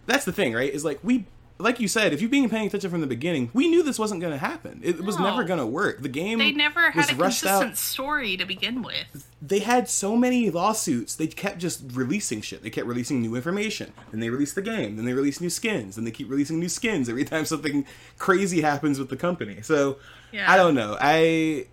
[0.05, 0.73] that's the thing, right?
[0.73, 1.25] Is like we.
[1.59, 4.21] Like you said, if you've been paying attention from the beginning, we knew this wasn't
[4.21, 4.79] going to happen.
[4.83, 6.01] It was never going to work.
[6.03, 9.27] The game They never was had a rushed out consistent story to begin with.
[9.41, 11.15] they had so many lawsuits.
[11.15, 12.61] They kept just releasing shit.
[12.61, 13.91] They kept releasing new information.
[14.11, 14.97] Then they release the game.
[14.97, 15.97] Then they release new skins.
[15.97, 17.85] And they keep releasing new skins every time something
[18.19, 19.61] crazy happens with the company.
[19.63, 19.97] So
[20.31, 20.51] Yeah.
[20.51, 20.95] I don't know.
[21.01, 21.65] I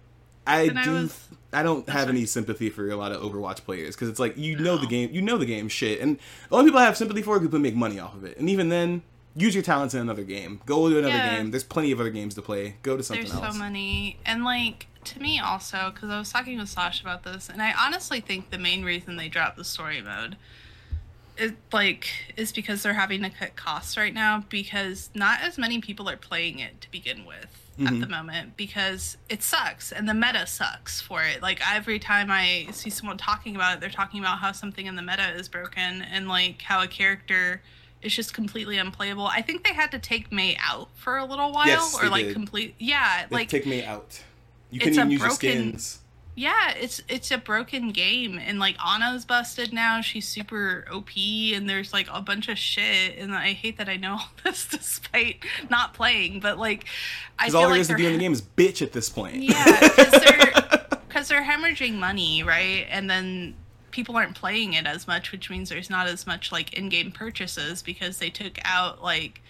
[0.47, 0.93] I And I do.
[0.93, 4.37] was- I don't have any sympathy for a lot of Overwatch players because it's like
[4.37, 6.17] you know the game, you know the game shit, and
[6.49, 8.37] the only people I have sympathy for are people who make money off of it.
[8.39, 9.03] And even then,
[9.37, 10.61] use your talents in another game.
[10.67, 11.37] Go to another Yeah.
[11.37, 11.51] game.
[11.51, 12.77] There's plenty of other games to play.
[12.83, 13.55] Go to something There's else.
[13.55, 17.49] so many, and like to me also, because I was talking with Sash about this,
[17.49, 20.37] and I honestly think the main reason they dropped the story mode
[21.37, 25.81] is like is because they're having to cut costs right now because not as many
[25.81, 28.01] people are playing it to begin with at mm-hmm.
[28.01, 31.43] the moment because it sucks and the meta sucks for it.
[31.43, 34.95] Like every time I see someone talking about it, they're talking about how something in
[34.95, 37.63] the meta is broken and like how a character
[38.05, 39.27] is just completely unplayable.
[39.27, 42.27] I think they had to take Mei out for a little while Yes, or like
[42.27, 42.33] did.
[42.35, 44.23] complete yeah, They like take me out.
[44.71, 46.01] You It's couldn't even use your skins.
[46.37, 50.01] yeah, it's it's a broken game and like Ana's busted now.
[50.01, 53.97] She's super OP and there's like a bunch of shit and I hate that I
[53.97, 56.87] know all this despite not playing, but like
[57.39, 59.09] I feel all there like is to do in the game is bitch at this
[59.09, 59.37] point.
[59.37, 60.53] yeah, because they're
[61.09, 62.87] because they're hemorrhaging money, right?
[62.91, 63.55] And then
[63.95, 67.81] people aren't playing it as much, which means there's not as much like in-game purchases
[67.81, 69.41] because they took out like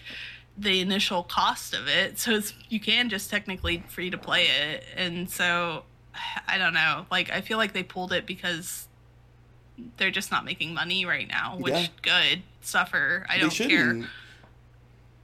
[0.57, 2.19] the initial cost of it.
[2.19, 5.83] So it's you can just technically free to play it, and so
[6.47, 7.07] I don't know.
[7.11, 8.87] Like I feel like they pulled it because
[9.97, 11.87] they're just not making money right now, which Yeah.
[12.01, 13.25] good suffer.
[13.27, 14.07] I They don't care.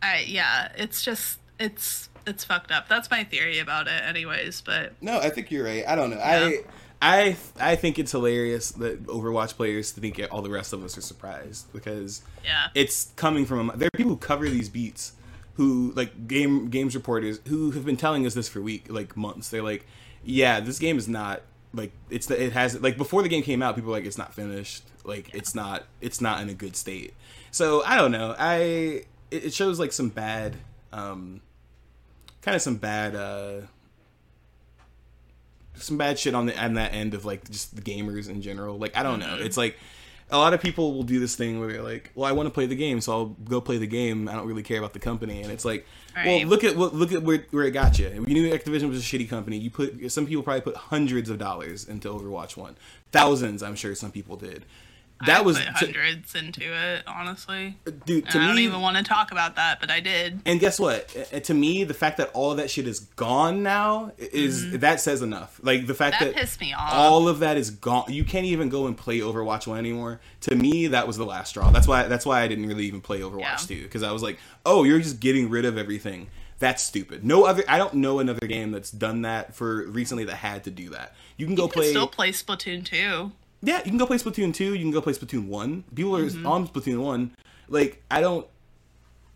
[0.01, 2.89] I yeah, it's just it's it's fucked up.
[2.89, 4.61] That's my theory about it, anyways.
[4.61, 5.87] But No, I think you're right.
[5.87, 6.17] I don't know.
[6.17, 6.49] Yeah.
[6.49, 6.63] I
[7.01, 11.01] I I think it's hilarious that Overwatch players think all the rest of us are
[11.01, 12.67] surprised because yeah.
[12.75, 15.13] it's coming from there are people who cover these beats
[15.55, 19.49] who like game games reporters who have been telling us this for week like months.
[19.49, 19.87] They're like,
[20.23, 21.41] yeah, this game is not
[21.73, 24.17] like it's the, it has like before the game came out, people were like it's
[24.17, 27.15] not finished, like it's not it's not in a good state.
[27.49, 28.35] So I don't know.
[28.37, 28.55] I
[29.31, 30.55] it, it shows like some bad,
[30.93, 31.41] um,
[32.43, 33.15] kind of some bad.
[33.15, 33.61] uh
[35.81, 38.77] some bad shit on the on that end of like just the gamers in general.
[38.77, 39.27] Like I don't know.
[39.27, 39.45] Mm-hmm.
[39.45, 39.77] It's like
[40.29, 42.51] a lot of people will do this thing where they're like, "Well, I want to
[42.51, 44.29] play the game, so I'll go play the game.
[44.29, 45.85] I don't really care about the company." And it's like,
[46.15, 48.09] well, look at what look at where, where it got you.
[48.09, 49.57] You knew Activision was a shitty company.
[49.57, 52.77] You put some people probably put hundreds of dollars into Overwatch One,
[53.11, 53.61] thousands.
[53.61, 54.65] I'm sure some people did.
[55.25, 57.77] That I was put to, hundreds into it, honestly.
[58.05, 58.63] dude to I don't me.
[58.63, 60.41] even want to talk about that, but I did.
[60.45, 61.07] And guess what?
[61.45, 65.21] To me, the fact that all of that shit is gone now is that says
[65.21, 65.59] enough.
[65.63, 66.25] Like the fact Mm-hmm.
[66.25, 66.93] That that, pissed me off.
[66.93, 68.05] all of that is gone.
[68.09, 70.19] You can't even go and play Overwatch One anymore.
[70.41, 71.71] To me, that was the last straw.
[71.71, 72.03] That's why.
[72.07, 73.55] That's why I didn't really even play Overwatch Yeah.
[73.57, 76.27] Two because I was like, oh, you're just getting rid of everything.
[76.59, 77.23] That's stupid.
[77.23, 77.63] No other.
[77.67, 81.15] I don't know another game that's done that for recently that had to do that.
[81.37, 81.89] You can go You can play.
[81.89, 83.31] still play Splatoon 2.
[83.63, 85.83] Yeah, you can go play Splatoon 2, you can go play Splatoon 1.
[85.95, 86.45] People are Mm-hmm.
[86.47, 87.31] on Splatoon 1.
[87.69, 88.47] Like, I don't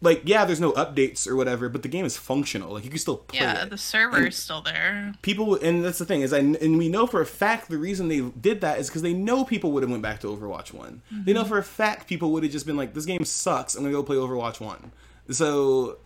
[0.01, 2.73] like yeah, there's no updates or whatever, but the game is functional.
[2.73, 3.69] Like you can still play Yeah, it.
[3.69, 5.13] the is still there.
[5.21, 8.07] people and that's the thing is I and we know for a fact the reason
[8.09, 11.01] they did that is because they know people would have went back to Overwatch One.
[11.11, 13.73] They know for a fact people would have just been like, "This game sucks.
[13.75, 14.91] I'm gonna go play Overwatch One."
[15.31, 15.97] So,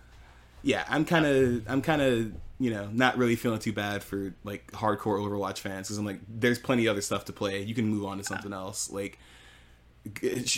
[0.61, 4.33] yeah, I'm kind of I'm kind of you know not really feeling too bad for
[4.43, 7.61] like hardcore Overwatch fans because I'm like, there's plenty other stuff to play.
[7.61, 8.91] You can move on to something else.
[8.91, 9.17] Like,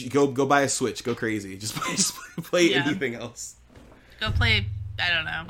[0.09, 1.03] go go buy a Switch.
[1.03, 1.57] Go crazy.
[1.57, 2.83] Just play, just play Yeah.
[2.85, 3.55] anything else.
[4.19, 4.65] Go play,
[4.99, 5.45] I don't know.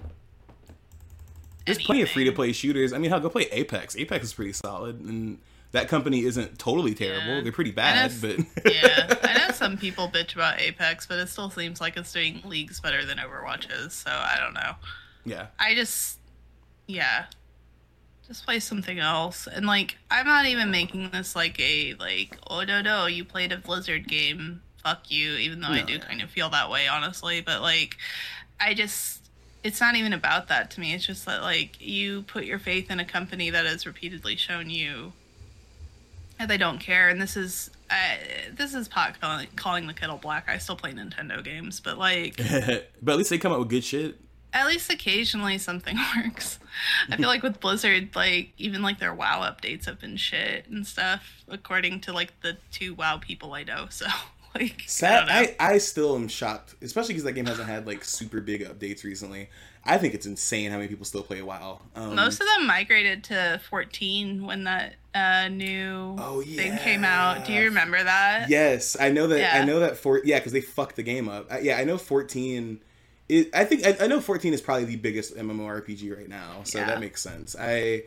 [1.66, 2.92] There's plenty of free to play shooters.
[2.94, 3.96] I mean, hell, go play Apex.
[3.96, 5.38] Apex is pretty solid, and
[5.74, 7.36] that company isn't totally terrible.
[7.36, 7.42] Yeah.
[7.42, 8.40] They're pretty bad, know but
[8.74, 12.42] yeah, I know some people bitch about Apex, but it still seems like it's doing
[12.46, 13.94] leagues better than Overwatch is.
[13.94, 14.74] So I don't know.
[15.24, 16.18] yeah, I just,
[16.92, 17.26] yeah,
[18.28, 19.48] just play something else.
[19.48, 23.52] And like, I'm not even making this like a like, oh no no, you played
[23.52, 25.32] a Blizzard game, fuck you.
[25.34, 25.86] Even though I No.
[25.88, 27.42] do kind of feel that way, honestly.
[27.42, 27.98] But like,
[28.60, 29.30] I just,
[29.64, 30.94] it's not even about that to me.
[30.94, 34.70] It's just that like you put your faith in a company that has repeatedly shown
[34.70, 35.14] you
[36.40, 37.10] that they don't care.
[37.10, 38.16] And this is, uh,
[38.54, 40.48] this is pot calling, calling the kettle black.
[40.50, 42.38] I still play Nintendo games, but like.
[43.02, 44.20] but at least they come out with good shit.
[44.54, 46.60] At least occasionally something works.
[47.10, 50.86] I feel like with Blizzard, like even like their WoW updates have been shit and
[50.86, 53.88] stuff, according to like the two WoW people I know.
[54.54, 55.30] So like, Sad.
[55.30, 55.56] I.
[55.62, 59.06] I, I still am shocked, especially because that game hasn't had like super big updates
[59.06, 59.50] recently.
[59.86, 61.80] I think it's insane how many people still play WoW.
[61.96, 67.46] Um, most of them migrated to 14 when that uh, new Oh, thing came out.
[67.46, 68.50] Do you remember that?
[68.50, 69.56] Yes, I know that.
[69.56, 71.50] I know that for yeah, because they fucked the game up.
[71.50, 72.82] I, yeah, I know fourteen.
[73.32, 76.80] It, I think I, I know fourteen is probably the biggest MMORPG right now, so
[76.80, 76.88] Yeah.
[76.88, 77.56] that makes sense.
[77.58, 78.04] I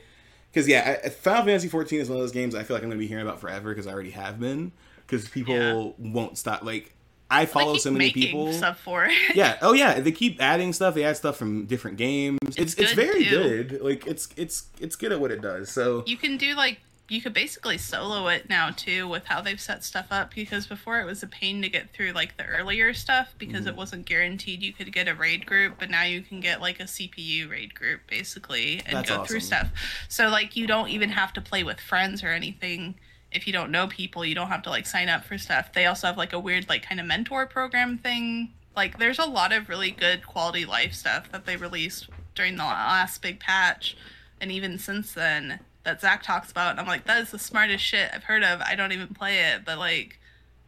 [0.52, 2.90] because yeah, I, Final Fantasy fourteen is one of those games I feel like I'm
[2.90, 4.72] going to be hearing about forever because I already have been
[5.06, 5.92] because people Yeah.
[6.12, 6.62] won't stop.
[6.62, 6.94] Like
[7.30, 8.52] I follow so many people.
[8.52, 9.12] stuff for it.
[9.34, 9.56] yeah.
[9.62, 9.98] Oh yeah.
[9.98, 10.94] They keep adding stuff.
[10.94, 12.38] They add stuff from different games.
[12.48, 13.30] It's it's, good, very too.
[13.30, 13.80] good.
[13.80, 15.70] Like it's it's it's good at what it does.
[15.70, 19.60] So you can do like you could basically solo it now too with how they've
[19.60, 22.94] set stuff up because before it was a pain to get through like the earlier
[22.94, 23.68] stuff because Mm-hmm.
[23.68, 26.80] it wasn't guaranteed you could get a raid group but now you can get like
[26.80, 29.70] a CPU raid group basically and That's go through stuff.
[30.08, 32.94] So like you don't even have to play with friends or anything.
[33.30, 35.72] If you don't know people you don't have to like sign up for stuff.
[35.74, 38.50] They also have like a weird like kind of mentor program thing.
[38.74, 42.64] Like there's a lot of really good quality life stuff that they released during the
[42.64, 43.94] last big patch
[44.40, 47.84] and even since then that Zach talks about and I'm like that is the smartest
[47.84, 50.18] shit I've heard of I don't even play it but like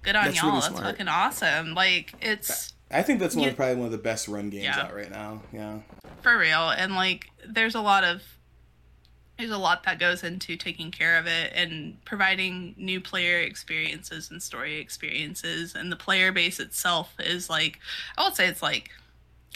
[0.02, 0.84] good on That's y'all really that's smart.
[0.84, 4.28] fucking awesome like it's I think that's one You- of probably one of the best
[4.28, 4.80] run games Yeah.
[4.82, 5.42] out right now.
[5.52, 5.78] Yeah.
[6.22, 8.22] for real and like there's a lot of
[9.38, 14.30] there's a lot that goes into taking care of it and providing new player experiences
[14.30, 17.78] and story experiences and the player base itself is like
[18.16, 18.90] i would say it's like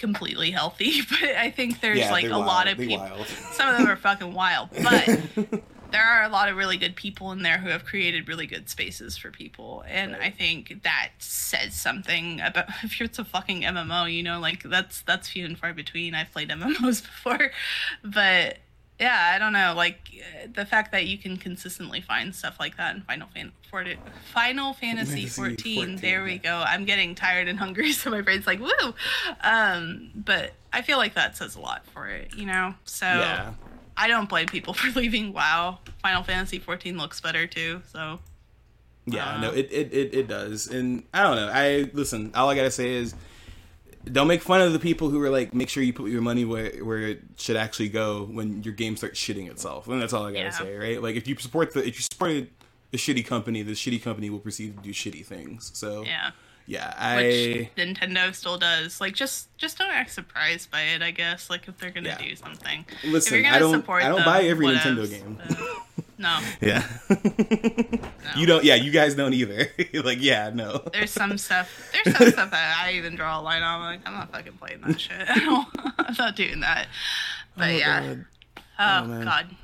[0.00, 3.86] completely healthy but i think there's yeah, like a lot of people some of them
[3.86, 5.20] are fucking wild but
[5.92, 8.68] there are a lot of really good people in there who have created really good
[8.68, 13.62] spaces for people and i think that says something about if you're it's a fucking
[13.62, 16.14] mmo you know like that's that's few and far between.
[16.14, 17.50] I've played mmos before
[18.04, 18.58] but
[19.00, 19.98] yeah i don't know like
[20.54, 23.84] the fact that you can consistently find stuff like that in final Fan- for-
[24.32, 28.20] final fantasy Fantasy 14, 14, there we go i'm getting tired and hungry so my
[28.20, 28.94] brain's like woo
[29.42, 33.52] um but i feel like that says a lot for it you know so Yeah.
[33.96, 35.78] I don't blame people for leaving WoW.
[36.00, 38.18] Final Fantasy 14 looks better too, so
[39.04, 40.68] Yeah, Uh, no, it, it, it, it does.
[40.68, 41.50] And I don't know.
[41.52, 43.14] I listen, all I gotta say is
[44.12, 46.44] don't make fun of the people who are like, make sure you put your money
[46.44, 49.88] where where it should actually go when your game starts shitting itself.
[49.88, 50.50] And that's all I gotta Yeah.
[50.50, 51.02] say, right?
[51.02, 52.30] Like if you support the if you support
[52.92, 55.70] a shitty company, the shitty company will proceed to do shitty things.
[55.74, 56.30] So yeah.
[56.70, 59.00] Yeah, I Which Nintendo still does.
[59.00, 61.50] Like just just don't act surprised by it, I guess.
[61.50, 62.18] Like if they're gonna Yeah.
[62.18, 62.84] do something.
[63.04, 65.36] Listen, if you're gonna I don't- I don't them, buy every Nintendo game.
[65.48, 65.58] but-
[66.18, 66.38] no.
[66.60, 66.86] yeah.
[68.36, 69.66] You don't yeah, you guys don't either.
[70.04, 70.80] like, yeah, no.
[70.92, 73.80] There's some stuff there's some stuff that I even draw a line on.
[73.80, 75.12] I'm like, I'm not fucking playing that shit.
[75.28, 76.86] I'm not doing that.
[77.56, 78.00] But Oh, yeah.
[78.06, 78.24] God.
[78.78, 79.56] Oh, Oh, god.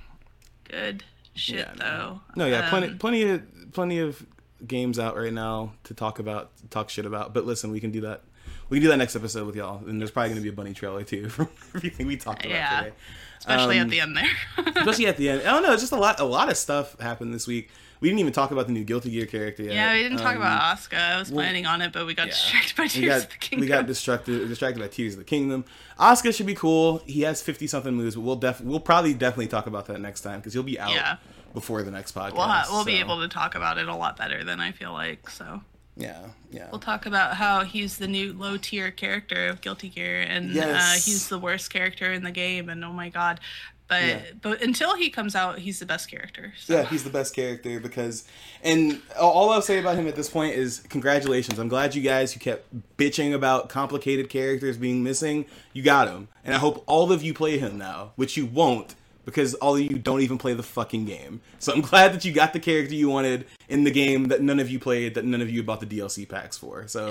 [0.65, 1.05] Good
[1.37, 2.20] shit Yeah, though.
[2.35, 4.27] No, yeah, plenty, Um, plenty of, plenty of
[4.66, 7.35] games out right now to talk about, talk shit about.
[7.35, 8.23] But listen, we can do that.
[8.69, 10.53] We can do that next episode with y'all, and there's probably going to be a
[10.53, 12.81] bunny trailer too from everything we talked about Yeah.
[12.85, 12.95] today.
[13.39, 14.31] especially um, at the end there.
[14.77, 15.41] Especially at the end.
[15.43, 15.73] I don't know.
[15.73, 16.19] It's just a lot.
[16.20, 17.70] A lot of stuff happened this week.
[17.99, 19.73] We didn't even talk about the new Guilty Gear character yet.
[19.74, 20.99] Yeah, we didn't talk Um, about Asuka.
[20.99, 22.33] I was well, planning on it, but we got yeah.
[22.35, 23.61] distracted by we Tears got of the Kingdom.
[23.61, 25.65] we got distracted distracted by Tears of the Kingdom.
[25.99, 26.99] Asuka should be cool.
[27.07, 30.20] He has fifty something moves, but we'll def we'll probably definitely talk about that next
[30.23, 31.16] time because he'll be out Yeah.
[31.57, 32.35] Before the next podcast.
[32.35, 34.93] we'll ha- we'll be able to talk about it a lot better than I feel
[34.93, 35.31] like.
[35.31, 35.62] So
[35.97, 36.19] Yeah,
[36.53, 36.69] yeah.
[36.70, 40.93] we'll talk about how he's the new low tier character of Guilty Gear, and uh,
[40.93, 42.69] he's the worst character in the game.
[42.69, 43.41] And oh my god,
[43.89, 44.20] but Yeah.
[44.43, 46.53] but until he comes out, he's the best character.
[46.59, 46.74] So.
[46.74, 48.24] Yeah, he's the best character because,
[48.62, 51.59] and all I'll say about him at this point is congratulations.
[51.59, 52.66] I'm glad you guys who kept
[52.99, 57.33] bitching about complicated characters being missing, you got him, and I hope all of you
[57.33, 58.95] play him now, which you won't
[59.27, 61.43] because all of you don't even play the fucking game.
[61.59, 64.59] So I'm glad that you got the character you wanted in the game that none
[64.59, 66.86] of you played, that none of you bought the DLC packs for.
[66.89, 67.11] So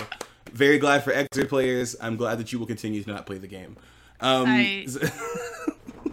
[0.51, 1.95] very glad for extra players.
[2.01, 3.77] I'm glad that you will continue to not play the game.
[4.21, 4.87] Um, I-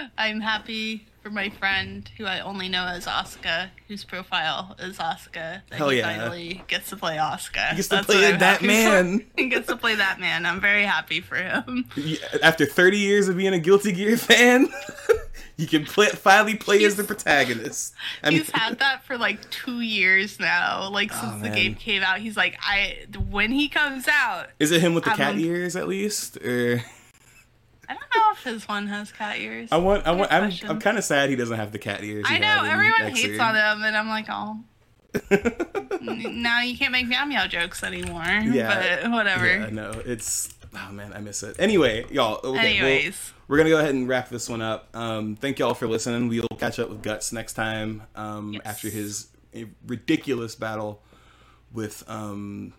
[0.18, 5.62] I'm happy for my friend who I only know as Oscar, whose profile is Oscar.
[5.68, 6.16] That Hell he yeah.
[6.16, 7.60] finally gets to play Oscar.
[7.70, 9.24] He gets to That's play that happy man.
[9.36, 10.46] he gets to play that man.
[10.46, 11.88] I'm very happy for him.
[12.42, 14.68] after 30 years of being a Guilty Gear fan,
[15.62, 17.94] you can play, finally play as the protagonist.
[18.22, 20.90] I mean, he's had that for like two years now.
[20.90, 24.48] Like oh, since oh, the game came out, he's like, I when he comes out.
[24.58, 26.82] Is it him with the I'm, cat ears at least, or?
[27.88, 29.68] I don't know if his one has cat ears.
[29.70, 30.06] I want.
[30.06, 30.32] I want.
[30.32, 30.52] I'm.
[30.68, 32.24] I'm kind of sad he doesn't have the cat ears.
[32.28, 34.60] I know everyone hates on him, and I'm like, oh.
[36.00, 38.24] now you can't make meow meow jokes anymore.
[38.24, 39.46] Yeah, but whatever.
[39.46, 41.56] Yeah, no, it's oh man, I miss it.
[41.58, 42.40] Anyway, y'all.
[42.42, 44.88] Okay, Anyways, we're gonna go ahead and wrap this one up.
[44.96, 46.28] Um, thank y'all for listening.
[46.28, 48.62] We'll catch up with Guts next time um, yes.
[48.64, 49.28] after his
[49.86, 51.02] ridiculous battle
[51.70, 52.72] with um,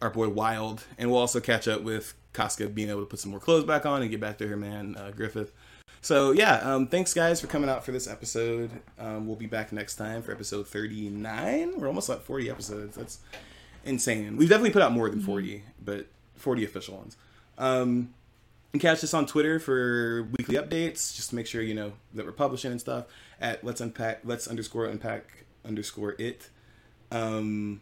[0.00, 3.32] our boy Wyald, and we'll also catch up with Casca being able to put some
[3.32, 5.52] more clothes back on and get back to her man uh, Griffith.
[6.02, 8.70] So yeah, um, thanks guys for coming out for this episode.
[9.00, 11.80] Um, we'll be back next time for episode thirty nine.
[11.80, 12.96] We're almost at forty episodes.
[12.96, 13.18] That's
[13.84, 14.36] insane.
[14.36, 15.26] We've definitely put out more than mm-hmm.
[15.26, 17.16] forty, but forty official ones.
[17.58, 18.14] Um,
[18.72, 21.14] and catch us on Twitter for weekly updates.
[21.14, 23.06] Just to make sure you know that we're publishing and stuff
[23.40, 26.48] at let's unpack let's underscore unpack underscore it.
[27.10, 27.80] Um,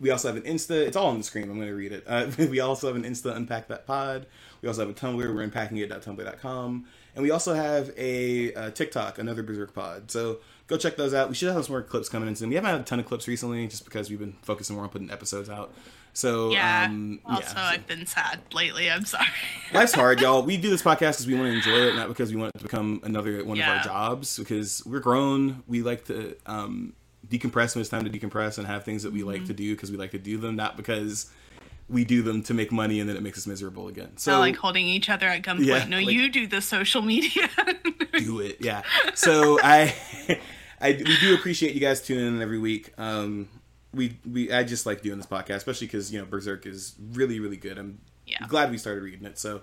[0.00, 0.86] we also have an Insta.
[0.86, 1.44] It's all on the screen.
[1.44, 2.04] I'm going to read it.
[2.06, 4.26] Uh, we also have an Insta Unpack That Pod.
[4.60, 5.16] We also have a Tumblr.
[5.16, 6.86] We're unpackingit.tumblr.com.
[7.14, 10.10] And we also have a, a TikTok, another Berserk Pod.
[10.10, 11.28] So go check those out.
[11.28, 12.48] We should have some more clips coming in soon.
[12.48, 14.90] We haven't had a ton of clips recently just because we've been focusing more on
[14.90, 15.72] putting episodes out.
[16.14, 16.86] So yeah.
[16.88, 17.60] Um, also, yeah, so.
[17.60, 18.90] I've been sad lately.
[18.90, 19.26] I'm sorry.
[19.72, 20.42] Life's hard, y'all.
[20.42, 22.58] We do this podcast because we want to enjoy it, not because we want it
[22.58, 23.72] to become another one yeah.
[23.72, 24.38] of our jobs.
[24.38, 26.94] Because we're grown, we like to um,
[27.28, 29.30] decompress when it's time to decompress and have things that we mm-hmm.
[29.30, 31.30] like to do because we like to do them, not because
[31.88, 34.16] we do them to make money and then it makes us miserable again.
[34.16, 35.66] So not like holding each other at gunpoint.
[35.66, 37.48] Yeah, no, like, you do the social media.
[38.18, 38.82] do it, yeah.
[39.14, 39.94] So I,
[40.80, 42.92] I we do appreciate you guys tuning in every week.
[42.98, 43.48] Um,
[43.94, 47.40] we we I just like doing this podcast, especially because you know Berserk is really
[47.40, 47.78] really good.
[47.78, 48.46] I'm yeah.
[48.48, 49.38] glad we started reading it.
[49.38, 49.62] So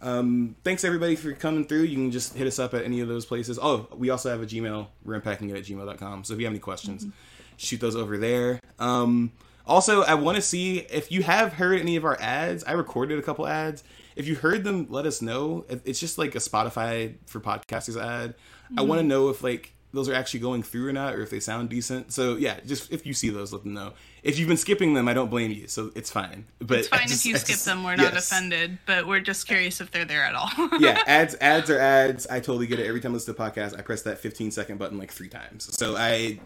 [0.00, 1.82] um, thanks everybody for coming through.
[1.82, 3.58] You can just hit us up at any of those places.
[3.60, 4.86] Oh, we also have a Gmail.
[5.04, 6.24] We're unpacking it at gmail.com.
[6.24, 7.16] So if you have any questions, mm-hmm.
[7.56, 8.60] shoot those over there.
[8.78, 9.32] Um,
[9.66, 12.64] also, I want to see if you have heard any of our ads.
[12.64, 13.84] I recorded a couple ads.
[14.16, 15.66] If you heard them, let us know.
[15.68, 18.30] It's just like a Spotify for podcasters ad.
[18.30, 18.78] Mm-hmm.
[18.78, 21.30] I want to know if like those are actually going through or not, or if
[21.30, 22.12] they sound decent.
[22.12, 23.92] So yeah, just if you see those, let them know.
[24.22, 26.44] If you've been skipping them, I don't blame you, so it's fine.
[26.58, 27.84] But it's fine just, if you skip just, them.
[27.84, 28.26] We're not yes.
[28.30, 30.50] offended, but we're just curious if they're there at all.
[30.78, 32.26] yeah, ads, ads are ads.
[32.26, 32.86] I totally get it.
[32.86, 35.28] Every time I listen to a podcast, I press that 15 second button like three
[35.28, 36.40] times, so I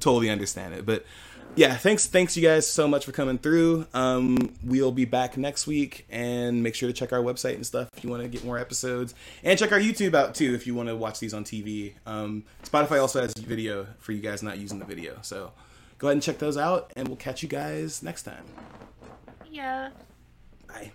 [0.00, 0.84] totally understand it.
[0.84, 1.04] But
[1.58, 3.84] yeah, thanks, thanks you guys so much for coming through.
[3.92, 7.88] Um, we'll be back next week, and make sure to check our website and stuff
[7.96, 9.12] if you want to get more episodes,
[9.42, 11.94] and check our YouTube out too if you want to watch these on TV.
[12.06, 15.50] Um, Spotify also has video for you guys not using the video, so
[15.98, 18.44] go ahead and check those out, and we'll catch you guys next time.
[19.50, 19.90] Yeah.
[20.68, 20.92] Bye.